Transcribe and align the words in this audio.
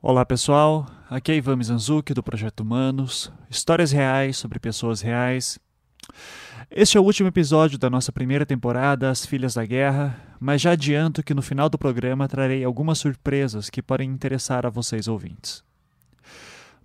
Olá 0.00 0.24
pessoal, 0.24 0.86
aqui 1.10 1.32
é 1.32 1.34
Ivan 1.34 1.56
Mizanzuki 1.56 2.14
do 2.14 2.22
Projeto 2.22 2.60
Humanos, 2.60 3.32
histórias 3.50 3.90
reais 3.90 4.36
sobre 4.36 4.60
pessoas 4.60 5.00
reais. 5.00 5.58
Este 6.70 6.96
é 6.96 7.00
o 7.00 7.02
último 7.02 7.28
episódio 7.28 7.76
da 7.76 7.90
nossa 7.90 8.12
primeira 8.12 8.46
temporada, 8.46 9.10
As 9.10 9.26
Filhas 9.26 9.54
da 9.54 9.66
Guerra, 9.66 10.16
mas 10.38 10.62
já 10.62 10.70
adianto 10.70 11.20
que 11.20 11.34
no 11.34 11.42
final 11.42 11.68
do 11.68 11.76
programa 11.76 12.28
trarei 12.28 12.62
algumas 12.62 13.00
surpresas 13.00 13.68
que 13.68 13.82
podem 13.82 14.08
interessar 14.08 14.64
a 14.64 14.70
vocês 14.70 15.08
ouvintes. 15.08 15.64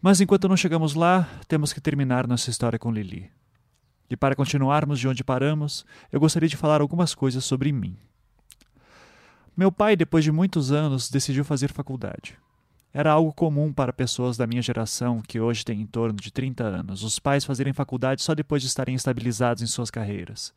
Mas 0.01 0.19
enquanto 0.19 0.49
não 0.49 0.57
chegamos 0.57 0.95
lá, 0.95 1.29
temos 1.47 1.71
que 1.71 1.79
terminar 1.79 2.25
nossa 2.25 2.49
história 2.49 2.79
com 2.79 2.91
Lili. 2.91 3.29
E 4.09 4.17
para 4.17 4.35
continuarmos 4.35 4.99
de 4.99 5.07
onde 5.07 5.23
paramos, 5.23 5.85
eu 6.11 6.19
gostaria 6.19 6.49
de 6.49 6.57
falar 6.57 6.81
algumas 6.81 7.13
coisas 7.13 7.45
sobre 7.45 7.71
mim. 7.71 7.95
Meu 9.55 9.71
pai, 9.71 9.95
depois 9.95 10.23
de 10.23 10.31
muitos 10.31 10.71
anos, 10.71 11.11
decidiu 11.11 11.45
fazer 11.45 11.71
faculdade. 11.71 12.39
Era 12.93 13.11
algo 13.11 13.33
comum 13.33 13.73
para 13.73 13.91
pessoas 13.91 14.37
da 14.37 14.45
minha 14.45 14.61
geração, 14.61 15.19
que 15.27 15.39
hoje 15.39 15.65
têm 15.65 15.81
em 15.81 15.85
torno 15.87 16.19
de 16.19 16.31
30 16.31 16.63
anos, 16.63 17.03
os 17.03 17.17
pais 17.17 17.43
fazerem 17.43 17.73
faculdade 17.73 18.21
só 18.21 18.35
depois 18.35 18.61
de 18.61 18.67
estarem 18.67 18.93
estabilizados 18.93 19.63
em 19.63 19.65
suas 19.65 19.89
carreiras. 19.89 20.53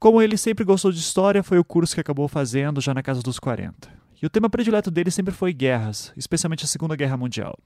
Como 0.00 0.20
ele 0.20 0.36
sempre 0.36 0.64
gostou 0.64 0.90
de 0.90 0.98
história, 0.98 1.44
foi 1.44 1.60
o 1.60 1.64
curso 1.64 1.94
que 1.94 2.00
acabou 2.00 2.26
fazendo 2.26 2.80
já 2.80 2.92
na 2.92 3.04
casa 3.04 3.22
dos 3.22 3.38
40. 3.38 3.88
E 4.20 4.26
o 4.26 4.30
tema 4.30 4.50
predileto 4.50 4.90
dele 4.90 5.12
sempre 5.12 5.32
foi 5.32 5.52
guerras, 5.52 6.12
especialmente 6.16 6.64
a 6.64 6.68
Segunda 6.68 6.96
Guerra 6.96 7.16
Mundial. 7.16 7.56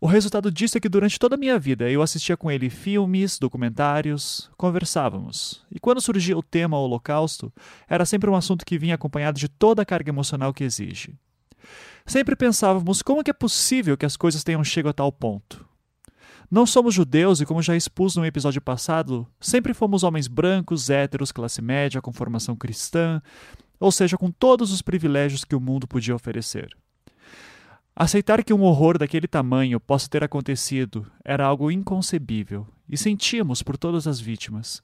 O 0.00 0.06
resultado 0.06 0.50
disso 0.50 0.78
é 0.78 0.80
que 0.80 0.88
durante 0.88 1.18
toda 1.18 1.34
a 1.34 1.38
minha 1.38 1.58
vida 1.58 1.90
eu 1.90 2.00
assistia 2.00 2.36
com 2.36 2.48
ele 2.48 2.70
filmes, 2.70 3.40
documentários, 3.40 4.48
conversávamos. 4.56 5.64
E 5.68 5.80
quando 5.80 6.00
surgia 6.00 6.38
o 6.38 6.42
tema 6.42 6.78
Holocausto, 6.78 7.52
era 7.88 8.04
sempre 8.04 8.30
um 8.30 8.36
assunto 8.36 8.64
que 8.64 8.78
vinha 8.78 8.94
acompanhado 8.94 9.38
de 9.38 9.48
toda 9.48 9.82
a 9.82 9.86
carga 9.86 10.10
emocional 10.10 10.54
que 10.54 10.62
exige. 10.62 11.16
Sempre 12.04 12.36
pensávamos 12.36 13.02
como 13.02 13.20
é 13.20 13.24
que 13.24 13.30
é 13.30 13.34
possível 13.34 13.96
que 13.96 14.06
as 14.06 14.16
coisas 14.16 14.42
tenham 14.42 14.62
chegado 14.64 14.90
a 14.90 14.94
tal 14.94 15.12
ponto. 15.12 15.66
Não 16.50 16.66
somos 16.66 16.94
judeus 16.94 17.40
e, 17.40 17.46
como 17.46 17.62
já 17.62 17.74
expus 17.74 18.14
no 18.14 18.26
episódio 18.26 18.60
passado, 18.60 19.26
sempre 19.40 19.72
fomos 19.72 20.02
homens 20.02 20.28
brancos, 20.28 20.90
héteros, 20.90 21.32
classe 21.32 21.62
média, 21.62 22.02
com 22.02 22.12
formação 22.12 22.54
cristã, 22.54 23.22
ou 23.80 23.90
seja, 23.90 24.18
com 24.18 24.30
todos 24.30 24.70
os 24.70 24.82
privilégios 24.82 25.44
que 25.44 25.56
o 25.56 25.60
mundo 25.60 25.88
podia 25.88 26.14
oferecer. 26.14 26.76
Aceitar 27.96 28.44
que 28.44 28.52
um 28.52 28.62
horror 28.62 28.98
daquele 28.98 29.26
tamanho 29.26 29.80
possa 29.80 30.08
ter 30.08 30.22
acontecido 30.22 31.06
era 31.24 31.46
algo 31.46 31.70
inconcebível 31.70 32.66
e 32.88 32.96
sentíamos 32.96 33.62
por 33.62 33.76
todas 33.76 34.06
as 34.06 34.20
vítimas. 34.20 34.82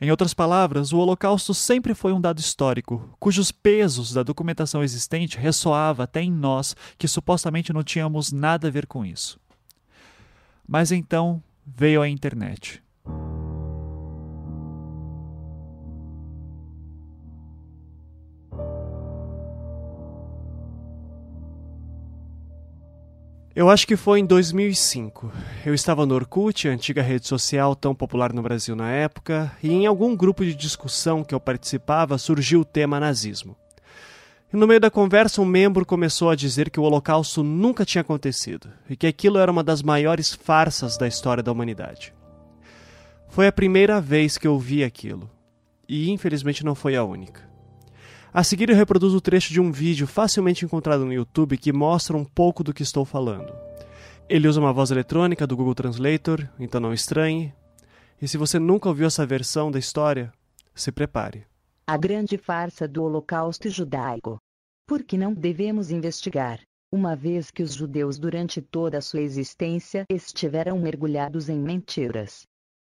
Em 0.00 0.10
outras 0.10 0.34
palavras, 0.34 0.92
o 0.92 0.98
Holocausto 0.98 1.54
sempre 1.54 1.94
foi 1.94 2.12
um 2.12 2.20
dado 2.20 2.38
histórico, 2.38 3.16
cujos 3.18 3.50
pesos 3.50 4.12
da 4.12 4.22
documentação 4.22 4.82
existente 4.82 5.38
ressoava 5.38 6.04
até 6.04 6.20
em 6.20 6.30
nós 6.30 6.76
que 6.98 7.08
supostamente 7.08 7.72
não 7.72 7.82
tínhamos 7.82 8.30
nada 8.30 8.68
a 8.68 8.70
ver 8.70 8.86
com 8.86 9.04
isso. 9.04 9.40
Mas 10.66 10.92
então 10.92 11.42
veio 11.66 12.02
a 12.02 12.08
internet. 12.08 12.83
Eu 23.56 23.70
acho 23.70 23.86
que 23.86 23.94
foi 23.94 24.18
em 24.18 24.26
2005. 24.26 25.32
Eu 25.64 25.74
estava 25.74 26.04
no 26.04 26.16
Orkut, 26.16 26.66
a 26.66 26.72
antiga 26.72 27.00
rede 27.00 27.28
social 27.28 27.76
tão 27.76 27.94
popular 27.94 28.32
no 28.32 28.42
Brasil 28.42 28.74
na 28.74 28.90
época, 28.90 29.56
e 29.62 29.72
em 29.72 29.86
algum 29.86 30.16
grupo 30.16 30.44
de 30.44 30.56
discussão 30.56 31.22
que 31.22 31.32
eu 31.32 31.38
participava 31.38 32.18
surgiu 32.18 32.62
o 32.62 32.64
tema 32.64 32.98
nazismo. 32.98 33.56
E 34.52 34.56
no 34.56 34.66
meio 34.66 34.80
da 34.80 34.90
conversa, 34.90 35.40
um 35.40 35.44
membro 35.44 35.86
começou 35.86 36.30
a 36.30 36.34
dizer 36.34 36.68
que 36.68 36.80
o 36.80 36.82
Holocausto 36.82 37.44
nunca 37.44 37.84
tinha 37.84 38.02
acontecido 38.02 38.68
e 38.90 38.96
que 38.96 39.06
aquilo 39.06 39.38
era 39.38 39.52
uma 39.52 39.62
das 39.62 39.84
maiores 39.84 40.34
farsas 40.34 40.98
da 40.98 41.06
história 41.06 41.42
da 41.42 41.52
humanidade. 41.52 42.12
Foi 43.28 43.46
a 43.46 43.52
primeira 43.52 44.00
vez 44.00 44.36
que 44.36 44.48
eu 44.48 44.58
vi 44.58 44.82
aquilo, 44.82 45.30
e 45.88 46.10
infelizmente 46.10 46.64
não 46.64 46.74
foi 46.74 46.96
a 46.96 47.04
única. 47.04 47.53
A 48.34 48.42
seguir 48.42 48.68
eu 48.68 48.74
reproduzo 48.74 49.16
o 49.16 49.20
trecho 49.20 49.52
de 49.52 49.60
um 49.60 49.70
vídeo 49.70 50.08
facilmente 50.08 50.64
encontrado 50.64 51.04
no 51.04 51.12
YouTube 51.12 51.56
que 51.56 51.72
mostra 51.72 52.16
um 52.16 52.24
pouco 52.24 52.64
do 52.64 52.74
que 52.74 52.82
estou 52.82 53.04
falando. 53.04 53.54
Ele 54.28 54.48
usa 54.48 54.58
uma 54.58 54.72
voz 54.72 54.90
eletrônica 54.90 55.46
do 55.46 55.56
Google 55.56 55.72
Translator, 55.72 56.48
então 56.58 56.80
não 56.80 56.92
estranhe. 56.92 57.54
E 58.20 58.26
se 58.26 58.36
você 58.36 58.58
nunca 58.58 58.88
ouviu 58.88 59.06
essa 59.06 59.24
versão 59.24 59.70
da 59.70 59.78
história, 59.78 60.32
se 60.74 60.90
prepare. 60.90 61.46
A 61.86 61.96
grande 61.96 62.36
farsa 62.36 62.88
do 62.88 63.04
Holocausto 63.04 63.70
judaico. 63.70 64.38
Por 64.84 65.04
que 65.04 65.16
não 65.16 65.32
devemos 65.32 65.92
investigar? 65.92 66.58
Uma 66.92 67.14
vez 67.14 67.52
que 67.52 67.62
os 67.62 67.72
judeus 67.72 68.18
durante 68.18 68.60
toda 68.60 68.98
a 68.98 69.00
sua 69.00 69.20
existência 69.20 70.04
estiveram 70.10 70.76
mergulhados 70.76 71.48
em 71.48 71.60
mentiras, 71.60 72.42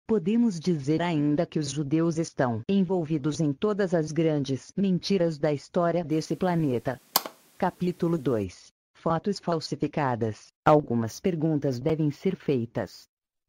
Podemos 0.08 0.60
dizer 0.60 1.02
ainda 1.02 1.48
que 1.48 1.58
os 1.58 1.72
judeus 1.72 2.20
estão 2.20 2.62
envolvidos 2.70 3.40
em 3.40 3.52
todas 3.52 3.92
as 3.92 4.12
grandes 4.12 4.72
mentiras 4.78 5.40
da 5.40 5.52
história 5.52 6.04
desse 6.04 6.36
planeta. 6.36 7.02
Capítulo 7.58 8.16
2 8.16 8.68
Fotos 8.94 9.40
falsificadas. 9.40 10.50
Algumas 10.64 11.20
perguntas 11.20 11.80
devem 11.80 12.12
ser 12.12 12.36
feitas. 12.36 13.08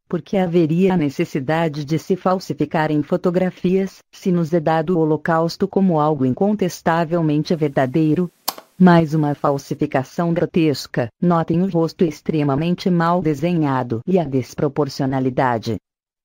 Por 0.09 0.23
que 0.23 0.39
haveria 0.39 0.95
a 0.95 0.97
necessidade 0.97 1.85
de 1.85 1.99
se 1.99 2.17
falsificarem 2.17 3.03
fotografias, 3.03 3.99
se 4.11 4.33
nos 4.33 4.51
é 4.55 4.59
dado 4.59 4.97
o 4.97 5.01
Holocausto 5.01 5.69
como 5.69 6.01
algo 6.01 6.25
incontestavelmente 6.25 7.55
verdadeiro? 7.55 8.31
Mais 8.79 9.13
uma 9.13 9.35
falsificação 9.35 10.33
grotesca. 10.33 11.11
Notem 11.21 11.61
o 11.61 11.69
rosto 11.69 12.03
extremamente 12.03 12.89
mal 12.89 13.21
desenhado 13.21 14.01
e 14.07 14.19
a 14.19 14.25
desproporcionalidade. 14.25 15.77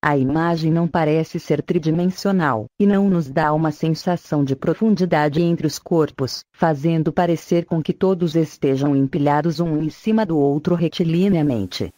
A 0.04 0.18
imagem 0.18 0.72
não 0.72 0.88
parece 0.88 1.40
ser 1.40 1.62
tridimensional, 1.62 2.66
e 2.80 2.88
não 2.88 3.08
nos 3.08 3.30
dá 3.30 3.54
uma 3.54 3.72
sensação 3.72 4.44
de 4.44 4.56
profundidade 4.56 5.40
entre 5.44 5.68
os 5.68 5.78
corpos, 5.78 6.44
fazendo 6.52 7.14
parecer 7.14 7.66
com 7.66 7.84
que 7.84 7.94
todos 7.94 8.36
estejam 8.36 8.96
empilhados 8.96 9.60
um 9.60 9.78
em 9.78 9.92
cima 9.92 10.26
do 10.26 10.40
outro 10.40 10.74
retilineamente. 10.74 11.94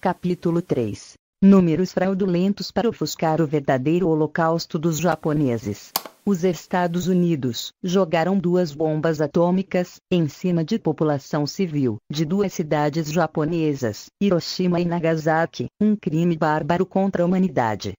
Capítulo 0.00 0.62
3 0.62 1.14
Números 1.42 1.92
fraudulentos 1.92 2.70
para 2.70 2.88
ofuscar 2.88 3.40
o 3.40 3.46
verdadeiro 3.48 4.06
holocausto 4.06 4.78
dos 4.78 5.00
japoneses. 5.00 5.90
Os 6.24 6.44
Estados 6.44 7.06
Unidos 7.06 7.72
jogaram 7.82 8.38
duas 8.38 8.74
bombas 8.74 9.22
atômicas 9.22 9.96
em 10.10 10.28
cima 10.28 10.62
de 10.62 10.78
população 10.78 11.46
civil 11.46 11.96
de 12.12 12.26
duas 12.26 12.52
cidades 12.52 13.10
japonesas, 13.10 14.06
Hiroshima 14.20 14.80
e 14.80 14.84
Nagasaki, 14.84 15.68
um 15.80 15.96
crime 15.96 16.36
bárbaro 16.36 16.84
contra 16.84 17.22
a 17.22 17.26
humanidade. 17.26 17.94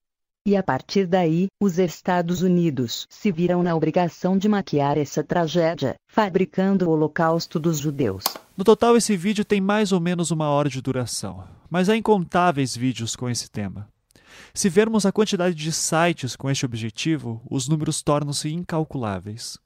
E 0.46 0.56
a 0.56 0.62
partir 0.62 1.08
daí, 1.08 1.48
os 1.59 1.80
Estados 1.80 2.44
Unidos 2.44 3.08
se 3.09 3.32
viram 3.32 3.64
na 3.64 3.76
obrigação 3.76 4.38
de 4.38 4.48
maquiar 4.48 5.00
essa 5.00 5.24
tragédia, 5.24 5.96
fabricando 6.08 6.88
o 6.88 6.92
Holocausto 6.92 7.59
dos 7.59 7.80
judeus. 7.80 8.24
No 8.56 8.64
total, 8.64 8.96
esse 8.96 9.18
vídeo 9.18 9.44
tem 9.44 9.59
mais 9.59 9.92
ou 9.92 10.00
menos 10.00 10.30
uma 10.30 10.48
hora 10.50 10.70
de 10.70 10.82
duração, 10.82 11.44
mas 11.70 11.90
há 11.90 11.98
incontáveis 11.98 12.76
vídeos 12.78 13.16
com 13.16 13.28
esse 13.28 13.50
tema. 13.50 13.88
Se 14.53 14.69
vermos 14.69 15.06
a 15.06 15.12
quantidade 15.12 15.56
de 15.56 15.72
sites 15.72 16.36
com 16.36 16.50
este 16.50 16.66
objetivo, 16.66 17.42
os 17.50 17.68
números 17.68 18.02
tornam-se 18.02 18.52
incalculáveis. 18.52 19.58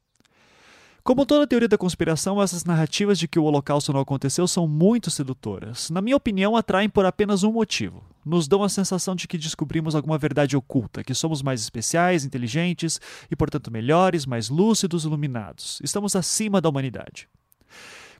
Como 1.05 1.23
toda 1.23 1.45
teoria 1.45 1.67
da 1.67 1.77
conspiração, 1.77 2.41
essas 2.41 2.65
narrativas 2.65 3.19
de 3.19 3.27
que 3.27 3.37
o 3.37 3.43
Holocausto 3.43 3.93
não 3.93 3.99
aconteceu 3.99 4.47
são 4.47 4.67
muito 4.67 5.11
sedutoras. 5.11 5.91
Na 5.91 6.01
minha 6.01 6.15
opinião, 6.15 6.57
atraem 6.57 6.89
por 6.89 7.05
apenas 7.05 7.43
um 7.43 7.51
motivo. 7.51 8.03
Nos 8.25 8.47
dão 8.47 8.63
a 8.63 8.69
sensação 8.69 9.15
de 9.15 9.27
que 9.27 9.37
descobrimos 9.37 9.93
alguma 9.93 10.17
verdade 10.17 10.57
oculta, 10.57 11.03
que 11.03 11.13
somos 11.13 11.43
mais 11.43 11.61
especiais, 11.61 12.25
inteligentes 12.25 12.99
e, 13.29 13.35
portanto, 13.35 13.69
melhores, 13.69 14.25
mais 14.25 14.49
lúcidos, 14.49 15.05
iluminados. 15.05 15.79
Estamos 15.83 16.15
acima 16.15 16.59
da 16.59 16.69
humanidade. 16.69 17.29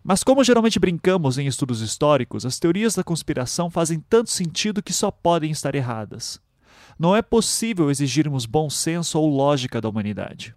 Mas, 0.08 0.24
como 0.24 0.44
geralmente 0.44 0.78
brincamos 0.78 1.40
em 1.40 1.48
estudos 1.48 1.82
históricos, 1.82 2.46
as 2.46 2.60
teorias 2.60 2.94
da 2.94 3.04
conspiração 3.04 3.72
fazem 3.72 4.00
tanto 4.00 4.30
sentido 4.30 4.84
que 4.84 4.94
só 4.94 5.10
podem 5.10 5.50
estar 5.50 5.74
erradas. 5.74 6.40
Não 7.00 7.16
é 7.16 7.24
possível 7.24 7.90
exigirmos 7.90 8.46
bom 8.46 8.70
senso 8.70 9.20
ou 9.20 9.28
lógica 9.28 9.82
da 9.82 9.90
humanidade. 9.90 10.54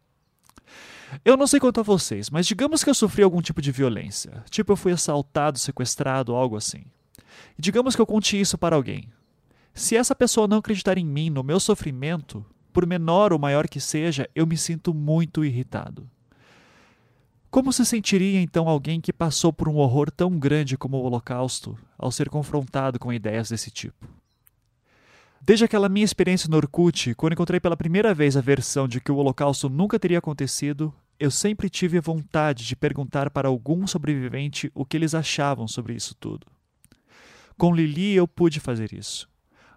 Eu 1.24 1.34
não 1.34 1.46
sei 1.46 1.58
quanto 1.58 1.80
a 1.80 1.82
vocês, 1.82 2.28
mas 2.28 2.46
digamos 2.46 2.84
que 2.84 2.90
eu 2.90 2.94
sofri 2.94 3.22
algum 3.22 3.40
tipo 3.40 3.62
de 3.62 3.72
violência. 3.72 4.44
Tipo, 4.50 4.72
eu 4.72 4.76
fui 4.76 4.92
assaltado, 4.92 5.58
sequestrado, 5.58 6.34
algo 6.34 6.54
assim. 6.54 6.84
E 7.58 7.62
digamos 7.62 7.96
que 7.96 8.02
eu 8.02 8.06
conte 8.06 8.38
isso 8.38 8.58
para 8.58 8.76
alguém. 8.76 9.08
Se 9.72 9.96
essa 9.96 10.14
pessoa 10.14 10.46
não 10.46 10.58
acreditar 10.58 10.98
em 10.98 11.06
mim, 11.06 11.30
no 11.30 11.42
meu 11.42 11.58
sofrimento, 11.58 12.44
por 12.70 12.84
menor 12.84 13.32
ou 13.32 13.38
maior 13.38 13.66
que 13.66 13.80
seja, 13.80 14.28
eu 14.34 14.46
me 14.46 14.58
sinto 14.58 14.92
muito 14.92 15.42
irritado. 15.42 16.06
Como 17.50 17.72
se 17.72 17.84
sentiria 17.86 18.40
então 18.42 18.68
alguém 18.68 19.00
que 19.00 19.10
passou 19.10 19.52
por 19.52 19.70
um 19.70 19.76
horror 19.76 20.10
tão 20.10 20.38
grande 20.38 20.76
como 20.76 20.98
o 20.98 21.02
Holocausto 21.02 21.78
ao 21.96 22.12
ser 22.12 22.28
confrontado 22.28 22.98
com 22.98 23.10
ideias 23.10 23.48
desse 23.48 23.70
tipo? 23.70 24.06
Desde 25.40 25.64
aquela 25.64 25.88
minha 25.88 26.04
experiência 26.04 26.46
no 26.50 26.58
Orkut, 26.58 27.14
quando 27.14 27.32
encontrei 27.32 27.58
pela 27.58 27.76
primeira 27.76 28.12
vez 28.12 28.36
a 28.36 28.42
versão 28.42 28.86
de 28.86 29.00
que 29.00 29.10
o 29.10 29.16
Holocausto 29.16 29.70
nunca 29.70 29.98
teria 29.98 30.18
acontecido, 30.18 30.92
eu 31.18 31.30
sempre 31.30 31.70
tive 31.70 31.98
vontade 32.00 32.66
de 32.66 32.76
perguntar 32.76 33.30
para 33.30 33.48
algum 33.48 33.86
sobrevivente 33.86 34.70
o 34.74 34.84
que 34.84 34.98
eles 34.98 35.14
achavam 35.14 35.66
sobre 35.66 35.94
isso 35.94 36.14
tudo. 36.14 36.46
Com 37.56 37.74
Lili 37.74 38.14
eu 38.14 38.28
pude 38.28 38.60
fazer 38.60 38.92
isso. 38.92 39.26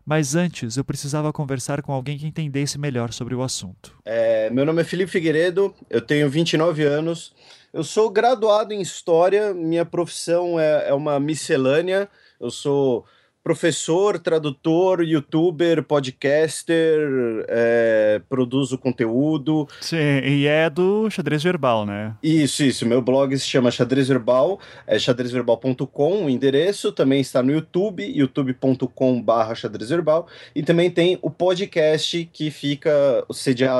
Mas 0.05 0.35
antes 0.35 0.77
eu 0.77 0.83
precisava 0.83 1.31
conversar 1.31 1.81
com 1.81 1.93
alguém 1.93 2.17
que 2.17 2.27
entendesse 2.27 2.77
melhor 2.77 3.13
sobre 3.13 3.33
o 3.33 3.41
assunto. 3.41 3.95
É, 4.03 4.49
meu 4.49 4.65
nome 4.65 4.81
é 4.81 4.83
Felipe 4.83 5.11
Figueiredo, 5.11 5.73
eu 5.89 6.01
tenho 6.01 6.29
29 6.29 6.83
anos, 6.83 7.33
eu 7.73 7.83
sou 7.83 8.09
graduado 8.09 8.73
em 8.73 8.81
História, 8.81 9.53
minha 9.53 9.85
profissão 9.85 10.59
é, 10.59 10.89
é 10.89 10.93
uma 10.93 11.19
miscelânea, 11.19 12.09
eu 12.39 12.51
sou 12.51 13.05
professor, 13.43 14.19
tradutor, 14.19 15.03
youtuber, 15.03 15.83
podcaster, 15.83 17.45
é, 17.47 18.21
produzo 18.29 18.77
conteúdo. 18.77 19.67
Sim, 19.81 19.97
e 20.23 20.45
é 20.45 20.69
do 20.69 21.09
Xadrez 21.09 21.43
Verbal, 21.43 21.85
né? 21.85 22.15
Isso, 22.21 22.63
isso. 22.63 22.85
Meu 22.85 23.01
blog 23.01 23.37
se 23.37 23.47
chama 23.47 23.71
Xadrez 23.71 24.07
Verbal, 24.07 24.59
é 24.85 24.97
xadrezverbal.com, 24.97 26.25
o 26.25 26.29
endereço. 26.29 26.91
Também 26.91 27.21
está 27.21 27.41
no 27.41 27.51
YouTube, 27.51 28.03
youtube.com.br 28.03 29.55
xadrezverbal. 29.55 30.27
E 30.55 30.61
também 30.61 30.89
tem 30.91 31.17
o 31.21 31.29
podcast 31.29 32.29
que 32.31 32.51
fica 32.51 33.25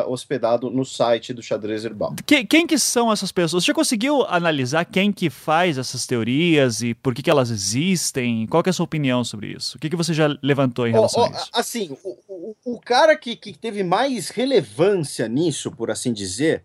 hospedado 0.08 0.70
no 0.70 0.86
site 0.86 1.34
do 1.34 1.42
Xadrez 1.42 1.84
Verbal. 1.84 2.16
Quem, 2.26 2.46
quem 2.46 2.68
que 2.68 2.78
são 2.78 3.12
essas 3.12 3.32
pessoas? 3.32 3.64
Você 3.64 3.68
já 3.68 3.74
conseguiu 3.74 4.24
analisar 4.28 4.86
quem 4.86 5.12
que 5.12 5.30
faz 5.30 5.78
essas 5.78 6.08
teorias 6.08 6.82
e 6.82 6.94
por 6.94 7.14
que, 7.14 7.22
que 7.22 7.30
elas 7.30 7.50
existem? 7.50 8.48
Qual 8.48 8.64
é 8.66 8.70
a 8.70 8.74
sua 8.74 8.86
opinião 8.86 9.24
sobre 9.24 9.48
isso? 9.48 9.51
O 9.56 9.80
que, 9.80 9.90
que 9.90 9.96
você 9.96 10.14
já 10.14 10.38
levantou 10.42 10.88
em 10.88 10.92
relação 10.92 11.24
oh, 11.24 11.26
oh, 11.26 11.34
a 11.34 11.38
isso? 11.38 11.50
Assim, 11.54 11.98
o, 12.04 12.18
o, 12.28 12.56
o 12.66 12.80
cara 12.80 13.16
que, 13.16 13.36
que 13.36 13.58
teve 13.58 13.84
mais 13.84 14.30
relevância 14.30 15.28
nisso, 15.28 15.72
por 15.72 15.90
assim 15.92 16.14
dizer, 16.14 16.64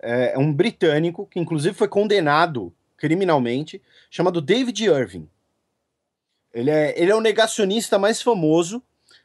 é, 0.00 0.32
é 0.34 0.38
um 0.38 0.52
britânico 0.52 1.26
que 1.26 1.38
inclusive 1.38 1.74
foi 1.74 1.88
condenado 1.88 2.72
criminalmente, 2.96 3.80
chamado 4.10 4.40
David 4.40 4.84
Irving. 4.84 5.28
Ele 6.52 6.70
é, 6.70 7.00
ele 7.00 7.10
é 7.10 7.14
o 7.14 7.20
negacionista 7.20 7.98
mais 7.98 8.20
famoso, 8.20 8.82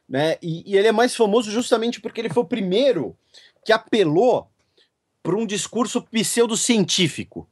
né? 0.08 0.36
E, 0.40 0.62
e 0.64 0.76
ele 0.76 0.88
é 0.88 0.92
mais 0.92 1.14
famoso 1.14 1.50
justamente 1.50 2.00
porque 2.00 2.20
ele 2.20 2.30
foi 2.30 2.42
o 2.42 2.46
primeiro 2.46 3.16
que 3.64 3.72
apelou 3.72 4.48
para 5.22 5.36
um 5.36 5.44
discurso 5.44 6.00
pseudocientífico. 6.02 7.48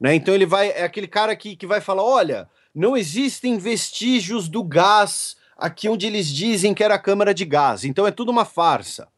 Né? 0.00 0.14
Então 0.14 0.34
ele 0.34 0.46
vai. 0.46 0.70
É 0.70 0.82
aquele 0.82 1.06
cara 1.06 1.36
que, 1.36 1.54
que 1.54 1.66
vai 1.66 1.80
falar: 1.80 2.02
olha, 2.02 2.48
não 2.74 2.96
existem 2.96 3.58
vestígios 3.58 4.48
do 4.48 4.62
gás 4.62 5.36
aqui 5.56 5.88
onde 5.88 6.06
eles 6.06 6.26
dizem 6.26 6.74
que 6.74 6.82
era 6.82 6.94
a 6.94 6.98
câmara 6.98 7.32
de 7.32 7.44
gás, 7.44 7.84
então 7.84 8.06
é 8.06 8.10
tudo 8.10 8.30
uma 8.30 8.44
farsa. 8.44 9.08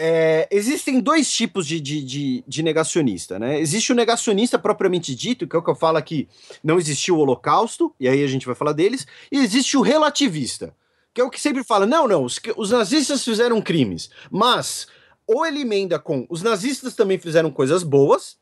É, 0.00 0.48
existem 0.52 1.00
dois 1.00 1.30
tipos 1.30 1.66
de, 1.66 1.80
de, 1.80 2.00
de, 2.04 2.44
de, 2.46 2.62
negacionista, 2.62 3.36
né? 3.36 3.60
Existe 3.60 3.90
o 3.90 3.96
negacionista 3.96 4.56
propriamente 4.56 5.12
dito, 5.12 5.44
que 5.44 5.56
é 5.56 5.58
o 5.58 5.62
que 5.62 5.68
eu 5.68 5.74
falo 5.74 5.98
aqui, 5.98 6.28
não 6.62 6.78
existiu 6.78 7.16
o 7.16 7.18
holocausto, 7.18 7.92
e 7.98 8.08
aí 8.08 8.22
a 8.22 8.28
gente 8.28 8.46
vai 8.46 8.54
falar 8.54 8.72
deles, 8.72 9.08
e 9.30 9.38
existe 9.38 9.76
o 9.76 9.80
relativista, 9.80 10.72
que 11.12 11.20
é 11.20 11.24
o 11.24 11.28
que 11.28 11.40
sempre 11.40 11.64
fala, 11.64 11.84
não, 11.84 12.06
não, 12.06 12.22
os, 12.22 12.40
os 12.56 12.70
nazistas 12.70 13.24
fizeram 13.24 13.60
crimes, 13.60 14.08
mas 14.30 14.86
ou 15.26 15.44
ele 15.44 15.62
emenda 15.62 15.98
com 15.98 16.24
os 16.30 16.42
nazistas 16.42 16.94
também 16.94 17.18
fizeram 17.18 17.50
coisas 17.50 17.82
boas, 17.82 18.38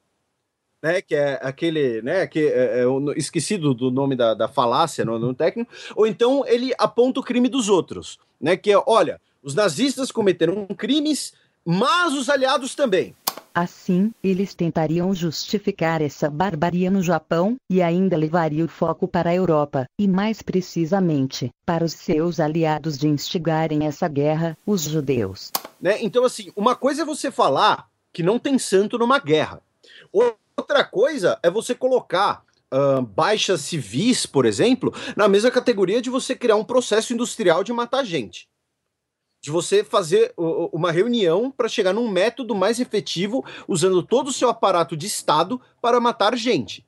né, 0.87 1.03
que 1.03 1.17
é 1.17 1.41
aquele, 1.43 2.01
né, 2.01 2.29
que 2.29 2.39
é, 2.39 2.85
é, 2.85 2.85
esquecido 3.17 3.75
do 3.75 3.91
nome 3.91 4.15
da, 4.15 4.35
da 4.35 4.47
falácia 4.47 5.05
no, 5.05 5.19
no 5.19 5.35
técnico, 5.35 5.73
ou 5.97 6.07
então 6.07 6.45
ele 6.47 6.73
aponta 6.79 7.19
o 7.19 7.25
crime 7.25 7.49
dos 7.49 7.69
outros, 7.69 8.19
né, 8.41 8.57
que 8.57 8.71
é, 8.71 8.81
olha, 8.87 9.21
os 9.43 9.53
nazistas 9.53 10.13
cometeram 10.13 10.65
crimes, 10.77 11.35
mas 11.65 12.15
os 12.15 12.29
aliados 12.29 12.77
também. 12.77 13.17
Assim, 13.53 14.13
eles 14.23 14.55
tentariam 14.55 15.13
justificar 15.13 16.01
essa 16.01 16.31
barbaria 16.31 16.91
no 16.91 17.03
Japão, 17.03 17.57
e 17.69 17.83
ainda 17.83 18.17
levaria 18.17 18.65
o 18.65 18.69
foco 18.69 19.09
para 19.09 19.31
a 19.31 19.35
Europa, 19.35 19.87
e 19.99 20.07
mais 20.07 20.41
precisamente, 20.41 21.51
para 21.65 21.85
os 21.85 21.95
seus 21.95 22.39
aliados 22.39 22.97
de 22.97 23.09
instigarem 23.09 23.87
essa 23.87 24.07
guerra, 24.07 24.57
os 24.65 24.83
judeus. 24.83 25.51
Né? 25.81 25.99
Então, 26.01 26.25
assim, 26.25 26.53
uma 26.55 26.77
coisa 26.77 27.03
é 27.03 27.05
você 27.05 27.31
falar 27.31 27.89
que 28.13 28.23
não 28.23 28.39
tem 28.39 28.59
santo 28.59 28.99
numa 28.99 29.19
guerra. 29.19 29.61
Outra 30.59 30.85
coisa 30.85 31.39
é 31.43 31.51
você 31.51 31.75
colocar 31.75 32.43
uh, 32.73 33.03
baixas 33.03 33.61
civis, 33.61 34.25
por 34.25 34.47
exemplo, 34.47 34.93
na 35.15 35.29
mesma 35.29 35.51
categoria 35.51 36.01
de 36.01 36.09
você 36.09 36.35
criar 36.35 36.57
um 36.57 36.65
processo 36.65 37.13
industrial 37.13 37.63
de 37.63 37.73
matar 37.73 38.05
gente. 38.05 38.49
De 39.43 39.51
você 39.51 39.85
fazer 39.85 40.33
uma 40.37 40.91
reunião 40.91 41.51
para 41.51 41.69
chegar 41.69 41.93
num 41.93 42.09
método 42.09 42.55
mais 42.55 42.81
efetivo, 42.81 43.45
usando 43.69 44.03
todo 44.03 44.29
o 44.29 44.33
seu 44.33 44.49
aparato 44.49 44.97
de 44.97 45.07
Estado 45.07 45.61
para 45.81 46.01
matar 46.01 46.37
gente. 46.37 46.86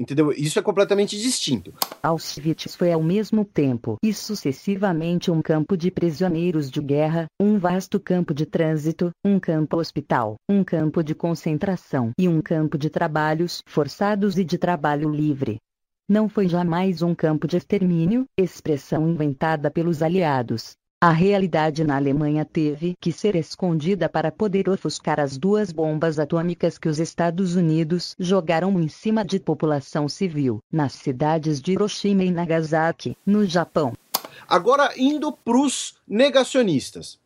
Entendeu? 0.00 0.32
Isso 0.32 0.58
é 0.58 0.62
completamente 0.62 1.20
distinto. 1.20 1.74
Auschwitz 2.02 2.74
foi 2.74 2.90
ao 2.90 3.02
mesmo 3.02 3.44
tempo 3.44 3.98
e 4.02 4.14
sucessivamente 4.14 5.30
um 5.30 5.42
campo 5.42 5.76
de 5.76 5.90
prisioneiros 5.90 6.70
de 6.70 6.80
guerra, 6.80 7.26
um 7.38 7.58
vasto 7.58 8.00
campo 8.00 8.32
de 8.32 8.46
trânsito, 8.46 9.10
um 9.22 9.38
campo 9.38 9.76
hospital, 9.76 10.36
um 10.48 10.64
campo 10.64 11.04
de 11.04 11.14
concentração 11.14 12.12
e 12.18 12.26
um 12.26 12.40
campo 12.40 12.78
de 12.78 12.88
trabalhos 12.88 13.60
forçados 13.66 14.38
e 14.38 14.44
de 14.44 14.56
trabalho 14.56 15.10
livre. 15.10 15.58
Não 16.08 16.30
foi 16.30 16.48
jamais 16.48 17.02
um 17.02 17.14
campo 17.14 17.46
de 17.46 17.58
extermínio, 17.58 18.24
expressão 18.38 19.06
inventada 19.06 19.70
pelos 19.70 20.02
aliados. 20.02 20.72
A 21.02 21.12
realidade 21.12 21.82
na 21.82 21.96
Alemanha 21.96 22.44
teve 22.44 22.94
que 23.00 23.10
ser 23.10 23.34
escondida 23.34 24.06
para 24.06 24.30
poder 24.30 24.68
ofuscar 24.68 25.18
as 25.18 25.38
duas 25.38 25.72
bombas 25.72 26.18
atômicas 26.18 26.76
que 26.76 26.90
os 26.90 26.98
Estados 26.98 27.56
Unidos 27.56 28.14
jogaram 28.18 28.78
em 28.78 28.86
cima 28.86 29.24
de 29.24 29.40
população 29.40 30.10
civil, 30.10 30.62
nas 30.70 30.92
cidades 30.92 31.58
de 31.58 31.72
Hiroshima 31.72 32.22
e 32.22 32.30
Nagasaki, 32.30 33.16
no 33.24 33.46
Japão. 33.46 33.94
Agora, 34.46 34.92
indo 34.94 35.32
para 35.32 35.56
os 35.56 35.94
negacionistas. 36.06 37.18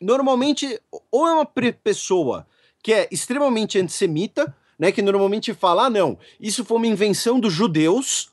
Normalmente, 0.00 0.80
ou 1.12 1.26
é 1.26 1.32
uma 1.34 1.44
pessoa 1.44 2.46
que 2.82 2.94
é 2.94 3.08
extremamente 3.10 3.78
antissemita, 3.78 4.56
né, 4.78 4.90
que 4.90 5.02
normalmente 5.02 5.52
fala, 5.52 5.84
ah, 5.84 5.90
não, 5.90 6.18
isso 6.40 6.64
foi 6.64 6.78
uma 6.78 6.86
invenção 6.86 7.38
dos 7.38 7.52
judeus, 7.52 8.30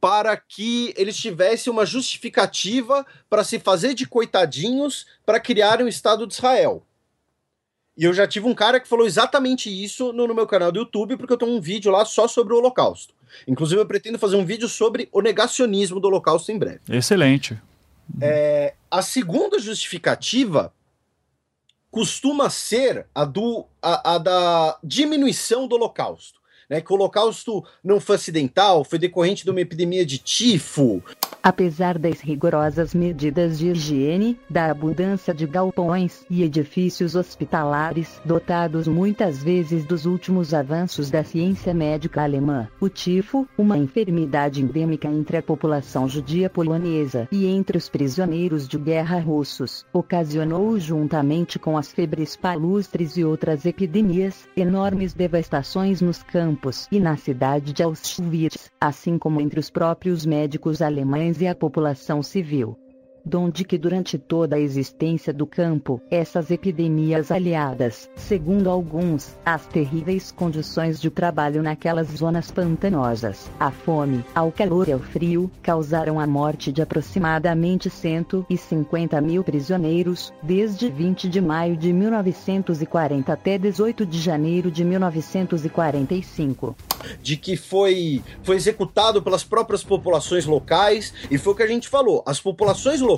para 0.00 0.36
que 0.36 0.94
eles 0.96 1.16
tivessem 1.16 1.70
uma 1.70 1.84
justificativa 1.84 3.04
para 3.28 3.44
se 3.44 3.58
fazer 3.58 3.94
de 3.94 4.06
coitadinhos 4.06 5.06
para 5.26 5.38
criar 5.38 5.82
um 5.82 5.88
Estado 5.88 6.26
de 6.26 6.32
Israel. 6.32 6.86
E 7.96 8.04
eu 8.04 8.14
já 8.14 8.26
tive 8.26 8.46
um 8.46 8.54
cara 8.54 8.80
que 8.80 8.88
falou 8.88 9.06
exatamente 9.06 9.68
isso 9.68 10.10
no, 10.12 10.26
no, 10.26 10.34
meu 10.34 10.46
canal 10.46 10.72
do 10.72 10.78
YouTube, 10.78 11.18
porque 11.18 11.34
eu 11.34 11.36
tenho 11.36 11.52
um 11.52 11.60
vídeo 11.60 11.92
lá 11.92 12.04
só 12.06 12.26
sobre 12.26 12.54
o 12.54 12.56
Holocausto. 12.56 13.14
Inclusive, 13.46 13.80
eu 13.80 13.86
pretendo 13.86 14.18
fazer 14.18 14.36
um 14.36 14.44
vídeo 14.44 14.68
sobre 14.68 15.08
o 15.12 15.20
negacionismo 15.20 16.00
do 16.00 16.08
Holocausto 16.08 16.50
em 16.50 16.58
breve. 16.58 16.80
Excelente. 16.88 17.60
É, 18.20 18.74
a 18.90 19.02
segunda 19.02 19.58
justificativa 19.58 20.72
costuma 21.90 22.48
ser 22.48 23.06
a, 23.14 23.24
do, 23.24 23.66
a, 23.82 24.14
a 24.14 24.18
da 24.18 24.78
diminuição 24.82 25.68
do 25.68 25.74
Holocausto 25.74 26.39
né, 26.70 26.80
que 26.80 26.92
o 26.92 26.94
holocausto 26.94 27.64
não 27.82 27.98
foi 27.98 28.14
acidental, 28.14 28.84
foi 28.84 28.98
decorrente 28.98 29.44
de 29.44 29.50
uma 29.50 29.60
epidemia 29.60 30.06
de 30.06 30.18
tifo. 30.18 31.02
Apesar 31.42 31.98
das 31.98 32.20
rigorosas 32.20 32.94
medidas 32.94 33.58
de 33.58 33.68
higiene, 33.68 34.38
da 34.48 34.70
abundância 34.70 35.34
de 35.34 35.46
galpões 35.46 36.24
e 36.30 36.42
edifícios 36.42 37.16
hospitalares 37.16 38.20
dotados 38.24 38.86
muitas 38.86 39.42
vezes 39.42 39.84
dos 39.84 40.04
últimos 40.04 40.52
avanços 40.54 41.10
da 41.10 41.24
ciência 41.24 41.74
médica 41.74 42.22
alemã, 42.22 42.68
o 42.78 42.88
tifo, 42.88 43.48
uma 43.56 43.78
enfermidade 43.78 44.62
endêmica 44.62 45.08
entre 45.08 45.38
a 45.38 45.42
população 45.42 46.06
judia 46.06 46.50
polonesa 46.50 47.26
e 47.32 47.46
entre 47.46 47.78
os 47.78 47.88
prisioneiros 47.88 48.68
de 48.68 48.78
guerra 48.78 49.18
russos, 49.18 49.86
ocasionou 49.92 50.78
juntamente 50.78 51.58
com 51.58 51.78
as 51.78 51.90
febres 51.90 52.36
palustres 52.36 53.16
e 53.16 53.24
outras 53.24 53.64
epidemias, 53.64 54.46
enormes 54.54 55.14
devastações 55.14 56.02
nos 56.02 56.22
campos 56.22 56.59
campos 56.60 56.86
e 56.92 57.00
na 57.00 57.16
cidade 57.16 57.72
de 57.72 57.82
Auschwitz, 57.82 58.70
assim 58.78 59.18
como 59.18 59.40
entre 59.40 59.58
os 59.58 59.70
próprios 59.70 60.26
médicos 60.26 60.82
alemães 60.82 61.40
e 61.40 61.46
a 61.46 61.54
população 61.54 62.22
civil 62.22 62.76
donde 63.24 63.64
que 63.64 63.78
durante 63.78 64.18
toda 64.18 64.56
a 64.56 64.60
existência 64.60 65.32
do 65.32 65.46
campo, 65.46 66.00
essas 66.10 66.50
epidemias 66.50 67.30
aliadas, 67.30 68.10
segundo 68.16 68.70
alguns, 68.70 69.36
às 69.44 69.66
terríveis 69.66 70.32
condições 70.32 71.00
de 71.00 71.10
trabalho 71.10 71.62
naquelas 71.62 72.08
zonas 72.08 72.50
pantanosas, 72.50 73.50
a 73.58 73.70
fome, 73.70 74.24
ao 74.34 74.50
calor 74.50 74.88
e 74.88 74.92
ao 74.92 74.98
frio, 74.98 75.50
causaram 75.62 76.18
a 76.18 76.26
morte 76.26 76.72
de 76.72 76.82
aproximadamente 76.82 77.88
150 77.90 79.20
mil 79.20 79.44
prisioneiros, 79.44 80.32
desde 80.42 80.90
20 80.90 81.28
de 81.28 81.40
maio 81.40 81.76
de 81.76 81.92
1940 81.92 83.32
até 83.32 83.58
18 83.58 84.06
de 84.06 84.18
janeiro 84.18 84.70
de 84.70 84.84
1945. 84.84 86.76
De 87.22 87.36
que 87.36 87.56
foi, 87.56 88.22
foi 88.42 88.56
executado 88.56 89.22
pelas 89.22 89.42
próprias 89.42 89.82
populações 89.82 90.44
locais, 90.46 91.12
e 91.30 91.38
foi 91.38 91.52
o 91.52 91.56
que 91.56 91.62
a 91.62 91.66
gente 91.66 91.88
falou, 91.88 92.22
as 92.26 92.40
populações 92.40 93.00
locais, 93.00 93.09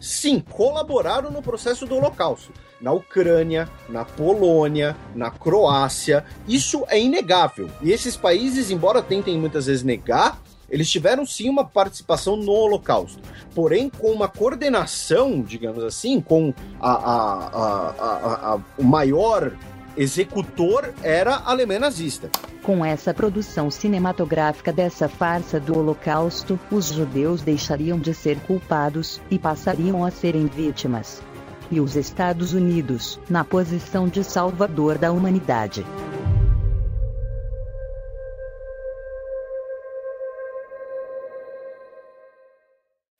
sim, 0.00 0.40
colaboraram 0.40 1.30
no 1.30 1.42
processo 1.42 1.86
do 1.86 1.96
Holocausto. 1.96 2.52
na 2.80 2.92
Ucrânia, 2.92 3.68
na 3.88 4.04
Polônia, 4.04 4.96
na 5.14 5.32
Croácia. 5.32 6.24
Isso 6.46 6.84
é 6.88 7.00
inegável. 7.00 7.68
E 7.82 7.90
esses 7.90 8.16
países, 8.16 8.70
embora 8.70 9.02
tentem 9.02 9.36
muitas 9.36 9.66
vezes 9.66 9.82
negar, 9.82 10.40
eles 10.70 10.90
tiveram 10.90 11.24
sim 11.24 11.48
uma 11.48 11.64
participação 11.64 12.36
no 12.36 12.52
Holocausto, 12.52 13.20
porém 13.54 13.88
com 13.88 14.12
uma 14.12 14.28
coordenação, 14.28 15.40
digamos 15.40 15.82
assim, 15.82 16.20
com 16.20 16.52
a, 16.80 16.90
a, 16.90 18.54
a, 18.54 18.60
o 18.76 18.84
maior 18.84 19.52
executor 19.98 20.94
era 21.02 21.34
a 21.34 21.50
Alemanha 21.50 21.80
nazista. 21.80 22.30
Com 22.62 22.84
essa 22.84 23.12
produção 23.12 23.68
cinematográfica 23.68 24.72
dessa 24.72 25.08
farsa 25.08 25.58
do 25.58 25.76
Holocausto, 25.76 26.58
os 26.70 26.92
judeus 26.92 27.42
deixariam 27.42 27.98
de 27.98 28.14
ser 28.14 28.38
culpados 28.42 29.20
e 29.28 29.36
passariam 29.38 30.04
a 30.04 30.10
serem 30.12 30.46
vítimas. 30.46 31.20
E 31.68 31.80
os 31.80 31.96
Estados 31.96 32.52
Unidos, 32.52 33.18
na 33.28 33.44
posição 33.44 34.06
de 34.06 34.22
salvador 34.22 34.98
da 34.98 35.10
humanidade. 35.10 35.84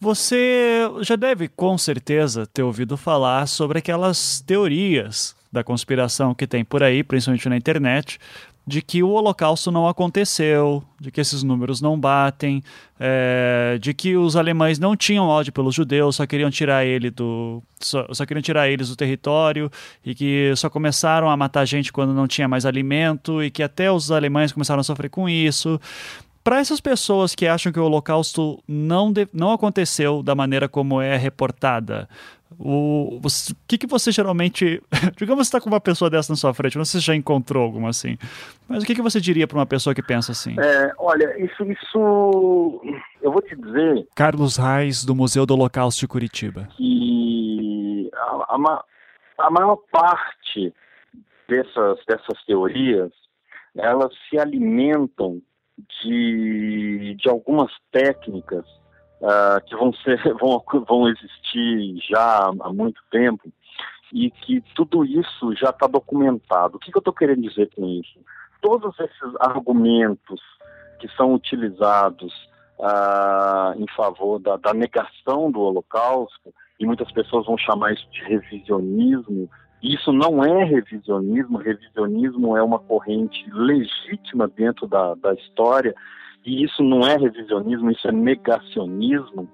Você 0.00 0.88
já 1.00 1.16
deve 1.16 1.48
com 1.48 1.76
certeza 1.76 2.46
ter 2.46 2.62
ouvido 2.62 2.96
falar 2.96 3.48
sobre 3.48 3.80
aquelas 3.80 4.40
teorias 4.40 5.36
da 5.50 5.64
conspiração 5.64 6.34
que 6.34 6.46
tem 6.46 6.64
por 6.64 6.82
aí, 6.82 7.02
principalmente 7.02 7.48
na 7.48 7.56
internet, 7.56 8.18
de 8.68 8.82
que 8.82 9.02
o 9.02 9.08
Holocausto 9.08 9.70
não 9.70 9.88
aconteceu, 9.88 10.84
de 11.00 11.10
que 11.10 11.22
esses 11.22 11.42
números 11.42 11.80
não 11.80 11.98
batem, 11.98 12.62
é, 13.00 13.78
de 13.80 13.94
que 13.94 14.14
os 14.14 14.36
alemães 14.36 14.78
não 14.78 14.94
tinham 14.94 15.26
ódio 15.26 15.54
pelos 15.54 15.74
judeus, 15.74 16.16
só 16.16 16.26
queriam 16.26 16.50
tirar 16.50 16.84
ele 16.84 17.10
do, 17.10 17.62
só, 17.80 18.06
só, 18.12 18.26
queriam 18.26 18.42
tirar 18.42 18.68
eles 18.68 18.90
do 18.90 18.96
território 18.96 19.70
e 20.04 20.14
que 20.14 20.52
só 20.54 20.68
começaram 20.68 21.30
a 21.30 21.36
matar 21.36 21.64
gente 21.64 21.90
quando 21.90 22.12
não 22.12 22.28
tinha 22.28 22.46
mais 22.46 22.66
alimento 22.66 23.42
e 23.42 23.50
que 23.50 23.62
até 23.62 23.90
os 23.90 24.10
alemães 24.10 24.52
começaram 24.52 24.80
a 24.80 24.84
sofrer 24.84 25.08
com 25.08 25.26
isso. 25.26 25.80
Para 26.44 26.60
essas 26.60 26.80
pessoas 26.80 27.34
que 27.34 27.46
acham 27.46 27.72
que 27.72 27.78
o 27.78 27.84
Holocausto 27.84 28.62
não, 28.66 29.12
de, 29.12 29.28
não 29.32 29.52
aconteceu 29.52 30.22
da 30.22 30.34
maneira 30.34 30.68
como 30.68 31.00
é 31.00 31.16
reportada, 31.16 32.08
o, 32.58 33.18
o 33.18 33.28
que, 33.66 33.78
que 33.78 33.86
você 33.86 34.12
geralmente. 34.12 34.82
digamos 35.16 35.48
que 35.48 35.56
está 35.56 35.60
com 35.60 35.68
uma 35.68 35.80
pessoa 35.80 36.08
dessa 36.08 36.32
na 36.32 36.36
sua 36.36 36.54
frente, 36.54 36.78
não 36.78 36.84
sei 36.84 37.00
se 37.00 37.06
já 37.06 37.14
encontrou 37.14 37.62
alguma 37.62 37.90
assim, 37.90 38.16
mas 38.68 38.82
o 38.82 38.86
que, 38.86 38.94
que 38.94 39.02
você 39.02 39.20
diria 39.20 39.46
para 39.46 39.58
uma 39.58 39.66
pessoa 39.66 39.94
que 39.94 40.02
pensa 40.02 40.32
assim? 40.32 40.54
É, 40.58 40.92
olha, 40.98 41.38
isso, 41.42 41.64
isso. 41.64 42.80
Eu 43.20 43.32
vou 43.32 43.42
te 43.42 43.56
dizer. 43.56 44.06
Carlos 44.14 44.56
Reis, 44.56 45.04
do 45.04 45.14
Museu 45.14 45.44
do 45.44 45.54
Holocausto 45.54 46.00
de 46.00 46.08
Curitiba. 46.08 46.68
Que 46.76 48.10
a, 48.14 48.54
a, 48.54 48.84
a 49.38 49.50
maior 49.50 49.76
parte 49.90 50.72
dessas, 51.48 51.98
dessas 52.06 52.44
teorias 52.46 53.10
elas 53.76 54.12
se 54.28 54.38
alimentam 54.38 55.40
de, 56.02 57.14
de 57.14 57.28
algumas 57.28 57.70
técnicas 57.92 58.64
uh, 59.20 59.64
que 59.66 59.76
vão, 59.76 59.92
ser, 59.92 60.20
vão, 60.38 60.62
vão 60.86 61.08
existir 61.08 61.98
já 62.10 62.50
há 62.60 62.72
muito 62.72 63.00
tempo 63.10 63.50
e 64.12 64.30
que 64.30 64.62
tudo 64.74 65.04
isso 65.04 65.54
já 65.54 65.70
está 65.70 65.86
documentado. 65.86 66.76
O 66.76 66.78
que, 66.78 66.90
que 66.90 66.96
eu 66.96 67.00
estou 67.00 67.12
querendo 67.12 67.42
dizer 67.42 67.68
com 67.74 67.84
isso? 67.86 68.18
Todos 68.62 68.98
esses 68.98 69.36
argumentos 69.40 70.40
que 70.98 71.08
são 71.16 71.34
utilizados 71.34 72.32
uh, 72.78 73.80
em 73.80 73.86
favor 73.94 74.38
da, 74.40 74.56
da 74.56 74.72
negação 74.72 75.50
do 75.50 75.60
Holocausto, 75.60 76.52
e 76.78 76.86
muitas 76.86 77.10
pessoas 77.12 77.46
vão 77.46 77.58
chamar 77.58 77.92
isso 77.92 78.08
de 78.10 78.22
revisionismo, 78.22 79.50
isso 79.82 80.12
não 80.12 80.44
é 80.44 80.64
revisionismo, 80.64 81.58
revisionismo 81.58 82.56
é 82.56 82.62
uma 82.62 82.78
corrente 82.78 83.48
legítima 83.52 84.48
dentro 84.48 84.86
da, 84.86 85.14
da 85.14 85.34
história, 85.34 85.94
e 86.48 86.64
isso 86.64 86.82
não 86.82 87.06
é 87.06 87.14
revisionismo, 87.14 87.90
isso 87.90 88.08
é 88.08 88.12
negacionismo, 88.12 89.46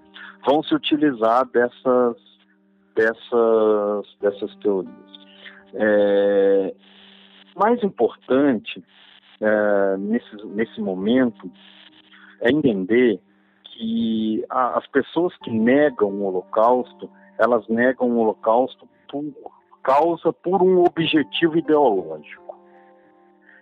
vão 0.46 0.62
se 0.62 0.72
utilizar 0.72 1.44
dessas, 1.46 2.16
dessas, 2.94 4.16
dessas 4.20 4.54
teorias. 4.58 4.94
É, 5.74 6.72
mais 7.56 7.82
importante 7.82 8.80
é, 9.40 9.96
nesse, 9.96 10.46
nesse 10.46 10.80
momento 10.80 11.50
é 12.40 12.52
entender 12.52 13.20
que 13.64 14.44
a, 14.48 14.78
as 14.78 14.86
pessoas 14.86 15.36
que 15.38 15.50
negam 15.50 16.10
o 16.10 16.26
Holocausto, 16.26 17.10
elas 17.40 17.66
negam 17.66 18.08
o 18.08 18.18
Holocausto 18.18 18.88
por 19.10 19.24
causa 19.82 20.32
por 20.32 20.62
um 20.62 20.84
objetivo 20.84 21.58
ideológico. 21.58 22.56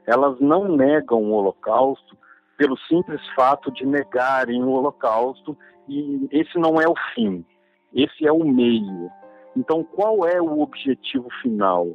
Elas 0.07 0.39
não 0.39 0.69
negam 0.77 1.23
o 1.23 1.33
Holocausto 1.33 2.21
pelo 2.57 2.77
simples 2.89 3.21
fato 3.35 3.71
de 3.73 3.87
negarem 3.87 4.63
o 4.63 4.71
Holocausto 4.71 5.57
e 5.89 6.29
esse 6.31 6.59
não 6.59 6.81
é 6.81 6.89
o 6.89 6.95
fim, 7.15 7.45
esse 7.93 8.27
é 8.27 8.33
o 8.33 8.45
meio. 8.45 9.11
Então, 9.57 9.85
qual 9.85 10.27
é 10.27 10.41
o 10.41 10.61
objetivo 10.61 11.29
final? 11.43 11.89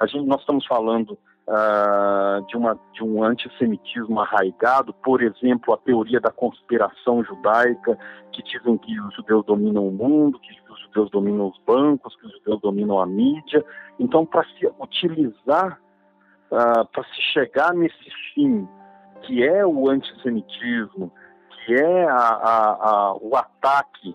A 0.00 0.06
gente, 0.06 0.26
nós 0.26 0.40
estamos 0.40 0.66
falando 0.66 1.18
uh, 1.46 2.46
de, 2.46 2.56
uma, 2.56 2.78
de 2.92 3.04
um 3.04 3.22
antissemitismo 3.22 4.20
arraigado, 4.20 4.92
por 4.94 5.22
exemplo, 5.22 5.74
a 5.74 5.76
teoria 5.76 6.20
da 6.20 6.30
conspiração 6.30 7.22
judaica, 7.22 7.98
que 8.32 8.42
dizem 8.42 8.78
que 8.78 8.98
os 9.00 9.14
judeus 9.14 9.44
dominam 9.44 9.86
o 9.86 9.92
mundo, 9.92 10.38
que 10.40 10.52
os 10.70 10.80
judeus 10.80 11.10
dominam 11.10 11.48
os 11.48 11.58
bancos, 11.66 12.16
que 12.16 12.26
os 12.26 12.32
judeus 12.32 12.60
dominam 12.60 12.98
a 13.00 13.06
mídia. 13.06 13.64
Então, 13.98 14.24
para 14.24 14.44
se 14.44 14.66
utilizar, 14.80 15.78
uh, 16.50 16.86
para 16.92 17.04
se 17.14 17.22
chegar 17.32 17.74
nesse 17.74 18.10
fim, 18.34 18.66
que 19.22 19.42
é 19.42 19.64
o 19.64 19.88
antissemitismo, 19.88 21.12
que 21.64 21.74
é 21.74 22.04
a, 22.04 22.16
a, 22.16 22.88
a, 22.90 23.16
o 23.20 23.36
ataque 23.36 24.14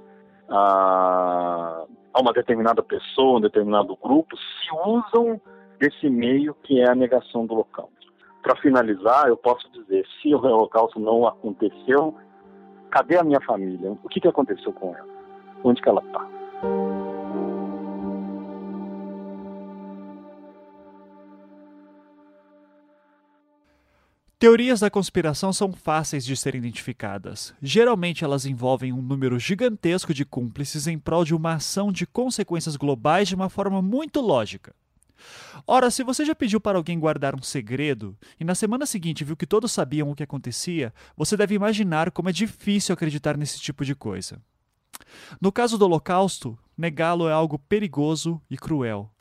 a, 0.50 1.86
uma 2.20 2.34
determinada 2.34 2.82
pessoa, 2.82 3.38
um 3.38 3.42
determinado 3.42 3.96
grupo, 3.96 4.36
se 4.38 4.74
usam 4.86 5.40
desse 5.80 6.10
meio 6.10 6.54
que 6.64 6.82
é 6.82 6.90
a 6.90 6.96
negação 6.96 7.46
do 7.46 7.54
holocausto. 7.54 7.94
Para 8.42 8.56
finalizar, 8.58 9.28
eu 9.28 9.38
posso 9.38 9.70
dizer, 9.72 10.06
se 10.22 10.34
o 10.34 10.40
holocausto 10.40 11.00
não 11.00 11.28
aconteceu, 11.28 12.16
cadê 12.90 13.18
a 13.18 13.24
minha 13.24 13.42
família? 13.42 13.92
O 14.04 14.10
que, 14.10 14.20
que 14.20 14.28
aconteceu 14.28 14.72
com 14.74 14.96
ela? 14.96 15.08
Onde 15.64 15.82
que 15.82 15.90
ela 15.90 16.02
está? 16.02 16.26
Teorias 24.40 24.82
da 24.82 24.92
conspiração 24.92 25.52
são 25.52 25.74
fáceis 25.74 26.24
de 26.24 26.38
serem 26.38 26.60
identificadas. 26.60 27.56
Geralmente 27.60 28.24
elas 28.24 28.46
envolvem 28.46 28.94
um 28.94 29.02
número 29.02 29.40
gigantesco 29.40 30.14
de 30.14 30.24
cúmplices 30.24 30.86
em 30.86 31.00
prol 31.00 31.26
de 31.26 31.34
uma 31.34 31.54
ação 31.54 31.92
de 31.92 32.06
consequências 32.06 32.76
globais 32.76 33.28
de 33.28 33.34
uma 33.34 33.50
forma 33.50 33.82
muito 33.82 34.22
lógica. 34.22 34.76
Ora, 35.66 35.90
se 35.90 36.04
você 36.04 36.24
já 36.24 36.36
pediu 36.36 36.62
para 36.62 36.78
alguém 36.78 37.00
guardar 37.00 37.34
um 37.34 37.42
segredo 37.42 38.16
e 38.40 38.44
na 38.44 38.54
semana 38.54 38.86
seguinte 38.86 39.24
viu 39.24 39.36
que 39.36 39.48
todos 39.48 39.72
sabiam 39.72 40.12
o 40.12 40.16
que 40.16 40.22
acontecia, 40.22 40.94
você 41.16 41.36
deve 41.36 41.56
imaginar 41.56 42.12
como 42.12 42.30
é 42.30 42.32
difícil 42.32 42.94
acreditar 42.94 43.36
nesse 43.36 43.60
tipo 43.60 43.84
de 43.84 43.96
coisa. 43.96 44.40
No 45.42 45.52
caso 45.52 45.80
do 45.80 45.86
Holocausto, 45.86 46.56
negá-lo 46.78 47.28
é 47.28 47.34
algo 47.34 47.58
perigoso 47.58 48.40
e 48.52 48.56
cruel. 48.56 49.12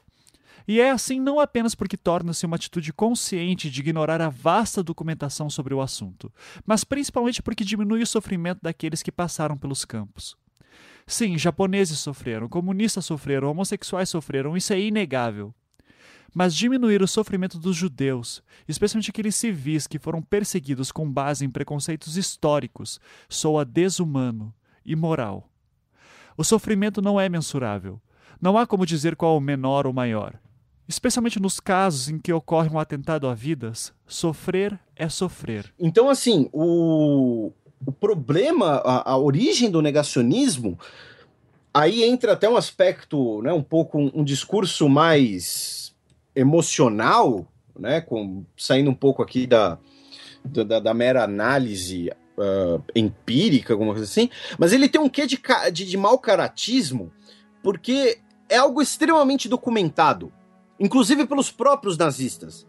E 0.66 0.80
é 0.80 0.90
assim 0.90 1.20
não 1.20 1.38
apenas 1.38 1.74
porque 1.74 1.96
torna-se 1.96 2.44
uma 2.44 2.56
atitude 2.56 2.92
consciente 2.92 3.70
de 3.70 3.80
ignorar 3.80 4.20
a 4.20 4.28
vasta 4.28 4.82
documentação 4.82 5.48
sobre 5.48 5.72
o 5.74 5.80
assunto, 5.80 6.32
mas 6.64 6.82
principalmente 6.84 7.42
porque 7.42 7.64
diminui 7.64 8.02
o 8.02 8.06
sofrimento 8.06 8.60
daqueles 8.62 9.02
que 9.02 9.12
passaram 9.12 9.56
pelos 9.56 9.84
campos. 9.84 10.36
Sim, 11.06 11.38
japoneses 11.38 12.00
sofreram, 12.00 12.48
comunistas 12.48 13.06
sofreram, 13.06 13.48
homossexuais 13.50 14.08
sofreram, 14.08 14.56
isso 14.56 14.72
é 14.72 14.80
inegável 14.80 15.54
mas 16.36 16.54
diminuir 16.54 17.00
o 17.00 17.08
sofrimento 17.08 17.58
dos 17.58 17.74
judeus, 17.74 18.42
especialmente 18.68 19.08
aqueles 19.08 19.34
civis 19.34 19.86
que 19.86 19.98
foram 19.98 20.20
perseguidos 20.20 20.92
com 20.92 21.10
base 21.10 21.46
em 21.46 21.50
preconceitos 21.50 22.18
históricos, 22.18 23.00
soa 23.26 23.64
desumano, 23.64 24.54
imoral. 24.84 25.50
O 26.36 26.44
sofrimento 26.44 27.00
não 27.00 27.18
é 27.18 27.26
mensurável. 27.26 27.98
Não 28.38 28.58
há 28.58 28.66
como 28.66 28.84
dizer 28.84 29.16
qual 29.16 29.34
o 29.34 29.40
menor 29.40 29.86
ou 29.86 29.94
maior. 29.94 30.38
Especialmente 30.88 31.40
nos 31.40 31.58
casos 31.58 32.08
em 32.08 32.18
que 32.18 32.32
ocorre 32.32 32.68
um 32.68 32.78
atentado 32.78 33.26
a 33.26 33.34
vidas, 33.34 33.92
sofrer 34.06 34.78
é 34.94 35.08
sofrer. 35.08 35.72
Então, 35.78 36.08
assim, 36.08 36.48
o, 36.52 37.50
o 37.84 37.92
problema, 37.92 38.76
a, 38.84 39.12
a 39.12 39.18
origem 39.18 39.70
do 39.70 39.82
negacionismo, 39.82 40.78
aí 41.74 42.04
entra 42.04 42.32
até 42.32 42.48
um 42.48 42.56
aspecto, 42.56 43.42
né, 43.42 43.52
um 43.52 43.62
pouco 43.62 43.98
um, 43.98 44.10
um 44.14 44.24
discurso 44.24 44.88
mais 44.88 45.94
emocional, 46.34 47.46
né, 47.78 48.00
com, 48.00 48.44
saindo 48.56 48.90
um 48.90 48.94
pouco 48.94 49.22
aqui 49.22 49.46
da, 49.46 49.78
da, 50.44 50.80
da 50.80 50.94
mera 50.94 51.24
análise 51.24 52.10
uh, 52.38 52.82
empírica, 52.94 53.74
alguma 53.74 53.92
coisa 53.92 54.04
assim, 54.04 54.30
mas 54.58 54.72
ele 54.72 54.88
tem 54.88 55.00
um 55.00 55.08
quê 55.08 55.26
de, 55.26 55.40
de, 55.72 55.84
de 55.86 55.96
mau 55.96 56.18
caratismo, 56.18 57.12
porque 57.62 58.18
é 58.48 58.56
algo 58.56 58.80
extremamente 58.80 59.48
documentado. 59.48 60.32
Inclusive 60.78 61.26
pelos 61.26 61.50
próprios 61.50 61.96
nazistas. 61.96 62.66